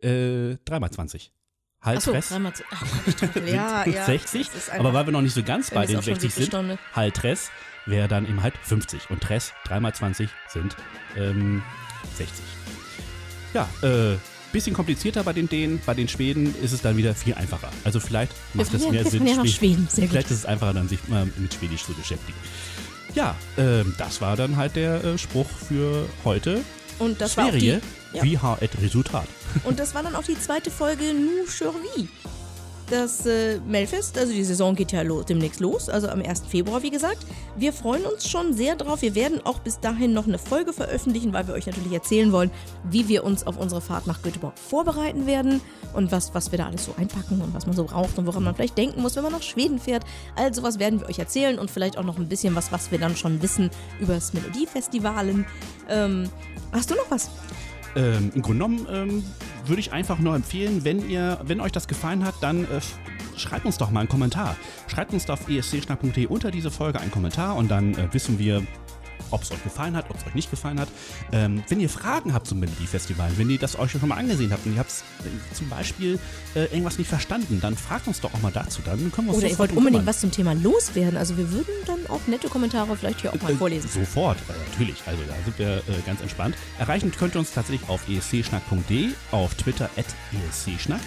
äh, 0.03 0.57
3 0.65 0.81
mal 0.81 0.91
20. 0.91 1.33
Hall, 1.83 1.97
Achso, 1.97 2.11
Tress 2.13 2.29
dreimal 2.29 2.53
20. 2.53 2.67
Ach, 2.75 2.81
Gott, 2.81 3.03
ich 3.07 3.17
dachte, 3.17 3.41
ja, 3.47 3.87
ja. 3.87 4.05
60, 4.05 4.47
das 4.49 4.55
ist 4.57 4.71
einfach- 4.71 4.81
aber 4.85 4.93
weil 4.95 5.07
wir 5.07 5.13
noch 5.13 5.23
nicht 5.23 5.35
so 5.35 5.43
ganz 5.43 5.71
bei 5.71 5.87
den 5.87 5.97
auch 5.99 6.03
schon 6.03 6.15
60 6.15 6.21
siebte 6.35 6.41
sind, 6.43 6.47
Stunde. 6.49 6.79
halt 6.95 7.15
Tress 7.17 7.51
wäre 7.87 8.07
dann 8.09 8.27
eben 8.29 8.43
halt 8.43 8.55
50 8.63 9.09
und 9.11 9.23
Tress 9.23 9.53
3 9.65 9.81
mal 9.81 9.95
20 9.95 10.29
sind 10.49 10.77
ähm, 11.17 11.63
60. 12.17 12.45
Ja, 13.55 13.69
äh, 13.83 14.17
bisschen 14.53 14.75
komplizierter 14.75 15.23
bei 15.25 15.33
den 15.33 15.49
Dänen, 15.49 15.81
bei 15.87 15.95
den 15.95 16.09
Schweden 16.09 16.55
ist 16.63 16.73
es 16.73 16.83
dann 16.83 16.97
wieder 16.97 17.15
viel 17.15 17.35
einfacher. 17.35 17.71
Also 17.85 17.99
vielleicht 18.01 18.33
macht 18.55 18.75
es 18.75 18.85
Ja, 18.85 18.91
mehr 18.91 19.05
Sinn, 19.07 19.27
ja 19.27 19.47
Schweden. 19.47 19.87
Sehr 19.89 20.03
gut. 20.05 20.11
vielleicht 20.11 20.31
ist 20.31 20.39
es 20.39 20.45
einfacher 20.47 20.75
dann 20.75 20.89
sich 20.89 21.07
mal 21.09 21.27
mit 21.39 21.55
Schwedisch 21.55 21.85
zu 21.85 21.95
beschäftigen. 21.95 22.37
Ja, 23.15 23.35
ähm, 23.57 23.95
das 23.99 24.21
war 24.21 24.37
dann 24.37 24.57
halt 24.57 24.77
der 24.77 25.03
äh, 25.03 25.19
Spruch 25.19 25.49
für 25.49 26.07
heute. 26.25 26.61
Und 27.01 27.21
das 27.21 27.37
war 27.37 27.47
auch 27.47 27.53
die, 27.53 27.67
ja. 28.13 28.23
wie 28.23 28.39
har 28.39 28.63
et 28.63 28.71
Resultat. 28.81 29.27
Und 29.65 29.81
das 29.81 29.95
war 29.95 30.03
dann 30.03 30.15
auch 30.15 30.23
die 30.23 30.39
zweite 30.39 30.71
Folge 30.71 31.13
Nu 31.15 31.47
Survie. 31.47 32.09
Das 32.91 33.25
äh, 33.25 33.61
Melfest, 33.61 34.19
also 34.19 34.33
die 34.33 34.43
Saison 34.43 34.75
geht 34.75 34.91
ja 34.91 35.03
lo 35.03 35.23
demnächst 35.23 35.61
los, 35.61 35.89
also 35.89 36.09
am 36.09 36.23
1. 36.23 36.43
Februar, 36.49 36.83
wie 36.83 36.91
gesagt. 36.91 37.25
Wir 37.57 37.73
freuen 37.73 38.05
uns 38.05 38.29
schon 38.29 38.53
sehr 38.53 38.75
drauf. 38.75 39.03
Wir 39.03 39.15
werden 39.15 39.41
auch 39.45 39.61
bis 39.61 39.79
dahin 39.79 40.13
noch 40.13 40.27
eine 40.27 40.39
Folge 40.39 40.73
veröffentlichen, 40.73 41.33
weil 41.33 41.47
wir 41.47 41.55
euch 41.55 41.67
natürlich 41.67 41.93
erzählen 41.93 42.33
wollen, 42.33 42.51
wie 42.91 43.07
wir 43.07 43.23
uns 43.23 43.47
auf 43.47 43.59
unsere 43.59 43.81
Fahrt 43.81 44.09
nach 44.09 44.23
Göteborg 44.23 44.59
vorbereiten 44.59 45.29
werden 45.29 45.61
und 45.95 46.11
was, 46.11 46.35
was 46.35 46.51
wir 46.51 46.59
da 46.59 46.67
alles 46.67 46.85
so 46.85 46.95
einpacken 46.97 47.41
und 47.41 47.55
was 47.55 47.65
man 47.67 47.77
so 47.77 47.85
braucht 47.85 48.19
und 48.19 48.27
woran 48.27 48.43
man 48.43 48.57
vielleicht 48.57 48.77
denken 48.77 49.03
muss, 49.03 49.15
wenn 49.15 49.23
man 49.23 49.33
nach 49.33 49.43
Schweden 49.43 49.79
fährt. 49.79 50.05
All 50.35 50.53
sowas 50.53 50.81
werden 50.81 51.01
wir 51.01 51.09
euch 51.09 51.21
erzählen 51.21 51.61
und 51.61 51.71
vielleicht 51.71 51.97
auch 51.97 52.05
noch 52.05 52.19
ein 52.19 52.29
bisschen 52.29 52.57
was, 52.57 52.73
was 52.73 52.91
wir 52.91 52.99
dann 52.99 53.15
schon 53.15 53.41
wissen 53.41 53.71
über 54.01 54.15
das 54.15 54.33
Melodiefestivalen. 54.33 55.47
Ähm, 55.89 56.29
hast 56.73 56.91
du 56.91 56.97
noch 56.97 57.09
was? 57.09 57.31
Ähm, 57.97 58.31
Im 58.35 58.43
Grunde 58.43 58.65
genommen 58.65 58.87
ähm, 58.91 59.25
würde 59.67 59.81
ich 59.81 59.93
einfach 59.93 60.19
nur 60.19 60.35
empfehlen, 60.35 60.85
wenn 60.85 61.09
ihr, 61.09 61.39
wenn 61.45 61.61
euch 61.61 61.73
das 61.73 61.89
gefallen 61.89 62.25
hat, 62.25 62.35
dann 62.41 62.65
äh, 62.65 62.81
schreibt 63.37 63.67
uns 63.67 63.79
doch 63.79 63.91
mal 63.91 64.01
einen 64.01 64.09
Kommentar. 64.09 64.57
Schreibt 64.87 65.13
uns 65.13 65.29
auf 65.29 65.49
escschnack.de 65.49 66.27
unter 66.27 66.51
diese 66.51 66.71
Folge 66.71 67.01
einen 67.01 67.11
Kommentar 67.11 67.57
und 67.57 67.71
dann 67.71 67.95
äh, 67.95 68.13
wissen 68.13 68.39
wir, 68.39 68.63
ob 69.31 69.43
es 69.43 69.51
euch 69.53 69.63
gefallen 69.63 69.97
hat, 69.97 70.11
ob 70.11 70.17
es 70.19 70.27
euch 70.27 70.35
nicht 70.35 70.51
gefallen 70.51 70.81
hat. 70.81 70.89
Ähm, 71.33 71.63
wenn 71.69 71.81
ihr 71.81 71.89
Fragen 71.89 72.35
habt 72.35 72.47
zum 72.47 72.61
Melodiefestival, 72.61 73.31
wenn 73.37 73.51
ihr 73.51 73.59
das 73.59 73.79
euch 73.79 73.91
schon 73.93 74.09
mal 74.09 74.17
angesehen 74.19 74.53
habt 74.53 74.67
und 74.67 74.75
ihr 74.75 74.79
habt 74.81 74.91
äh, 74.91 75.55
zum 75.55 75.69
Beispiel 75.69 76.19
äh, 76.55 76.65
irgendwas 76.67 76.99
nicht 76.99 77.09
verstanden, 77.09 77.61
dann 77.61 77.77
fragt 77.77 78.07
uns 78.07 78.21
doch 78.21 78.33
auch 78.35 78.41
mal 78.43 78.53
dazu. 78.53 78.83
Dann 78.85 79.13
können 79.13 79.29
wir 79.29 79.35
uns 79.35 79.43
Oder 79.43 79.51
ihr 79.51 79.59
wollt 79.59 79.73
unbedingt 79.73 80.07
was 80.07 80.21
zum 80.21 80.31
Thema 80.31 80.55
loswerden. 80.55 81.17
Also 81.17 81.37
wir 81.37 81.51
würden 81.51 81.75
dann 81.87 81.99
auch 82.09 82.21
nette 82.27 82.49
Kommentare 82.49 82.97
vielleicht 82.97 83.21
hier 83.21 83.33
auch 83.33 83.41
mal 83.43 83.53
Äh, 83.53 83.57
vorlesen. 83.57 83.89
Sofort, 83.91 84.39
äh, 84.49 84.71
natürlich. 84.71 85.03
Also 85.07 85.23
da 85.27 85.35
sind 85.45 85.59
wir 85.59 85.77
äh, 85.77 86.01
ganz 86.07 86.21
entspannt. 86.21 86.57
Erreichen 86.79 87.11
könnt 87.13 87.35
ihr 87.35 87.41
uns 87.41 87.53
tatsächlich 87.53 87.89
auf 87.89 88.09
escschnack.de, 88.09 89.11
auf 89.31 89.55
Twitter 89.55 89.91
at 89.97 90.07
escschnack. 90.67 91.01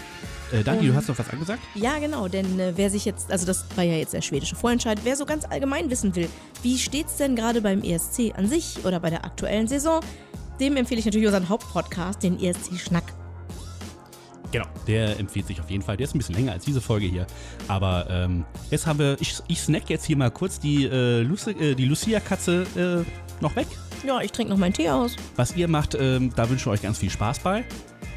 Äh, 0.53 0.63
Dani, 0.63 0.87
du 0.87 0.93
hast 0.93 1.07
noch 1.09 1.17
was 1.17 1.29
angesagt? 1.29 1.61
Ja, 1.73 1.97
genau, 1.97 2.27
denn 2.27 2.59
äh, 2.59 2.73
wer 2.75 2.89
sich 2.91 3.05
jetzt, 3.05 3.31
also 3.31 3.45
das 3.45 3.65
war 3.75 3.83
ja 3.83 3.95
jetzt 3.95 4.13
der 4.13 4.21
schwedische 4.21 4.55
Vorentscheid, 4.55 4.99
wer 5.03 5.15
so 5.15 5.25
ganz 5.25 5.45
allgemein 5.45 5.89
wissen 5.89 6.15
will, 6.15 6.29
wie 6.61 6.77
steht's 6.77 7.17
denn 7.17 7.35
gerade 7.35 7.61
beim 7.61 7.81
ESC 7.81 8.33
an 8.37 8.47
sich 8.47 8.85
oder 8.85 8.99
bei 8.99 9.09
der 9.09 9.25
aktuellen 9.25 9.67
Saison, 9.67 9.99
dem 10.59 10.77
empfehle 10.77 10.99
ich 10.99 11.05
natürlich 11.05 11.25
unseren 11.25 11.49
Hauptpodcast, 11.49 12.21
den 12.21 12.39
ESC 12.39 12.77
Schnack. 12.79 13.03
Genau, 14.51 14.67
der 14.85 15.19
empfiehlt 15.19 15.47
sich 15.47 15.59
auf 15.59 15.71
jeden 15.71 15.81
Fall. 15.81 15.97
Der 15.97 16.03
ist 16.03 16.13
ein 16.13 16.19
bisschen 16.19 16.35
länger 16.35 16.51
als 16.51 16.63
diese 16.63 16.79
Folge 16.79 17.07
hier. 17.07 17.25
Aber 17.67 18.05
ähm, 18.11 18.45
jetzt 18.69 18.85
haben 18.85 18.99
wir, 18.99 19.17
ich, 19.19 19.35
ich 19.47 19.59
snack 19.59 19.89
jetzt 19.89 20.05
hier 20.05 20.15
mal 20.15 20.29
kurz 20.29 20.59
die, 20.59 20.85
äh, 20.85 21.21
Lucy, 21.21 21.51
äh, 21.51 21.73
die 21.73 21.85
Lucia-Katze 21.85 22.67
äh, 23.07 23.41
noch 23.41 23.55
weg. 23.55 23.65
Ja, 24.05 24.21
ich 24.21 24.31
trinke 24.31 24.51
noch 24.51 24.59
meinen 24.59 24.73
Tee 24.73 24.89
aus 24.91 25.15
Was 25.37 25.55
ihr 25.55 25.67
macht, 25.67 25.95
ähm, 25.99 26.31
da 26.35 26.47
wünschen 26.47 26.67
wir 26.67 26.73
euch 26.73 26.83
ganz 26.83 26.99
viel 26.99 27.09
Spaß 27.09 27.39
bei. 27.39 27.63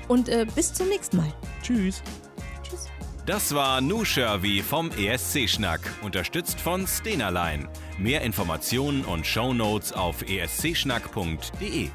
und 0.08 0.28
äh, 0.28 0.44
bis 0.54 0.74
zum 0.74 0.88
nächsten 0.88 1.16
Mal. 1.16 1.32
Tschüss. 1.62 2.02
Das 3.26 3.52
war 3.52 3.80
Nu 3.80 4.04
Shervy 4.04 4.62
vom 4.62 4.92
ESC 4.92 5.48
Schnack, 5.48 5.80
unterstützt 6.00 6.60
von 6.60 6.86
Stenerline. 6.86 7.68
Mehr 7.98 8.20
Informationen 8.20 9.04
und 9.04 9.26
Shownotes 9.26 9.92
auf 9.92 10.22
escschnack.de. 10.22 11.90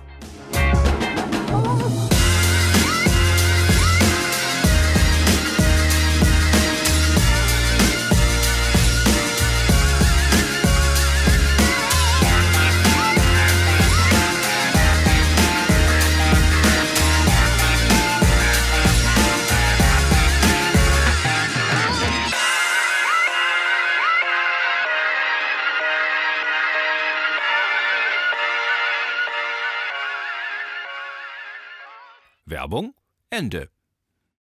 Werbung 32.62 32.94
Ende. 33.32 33.72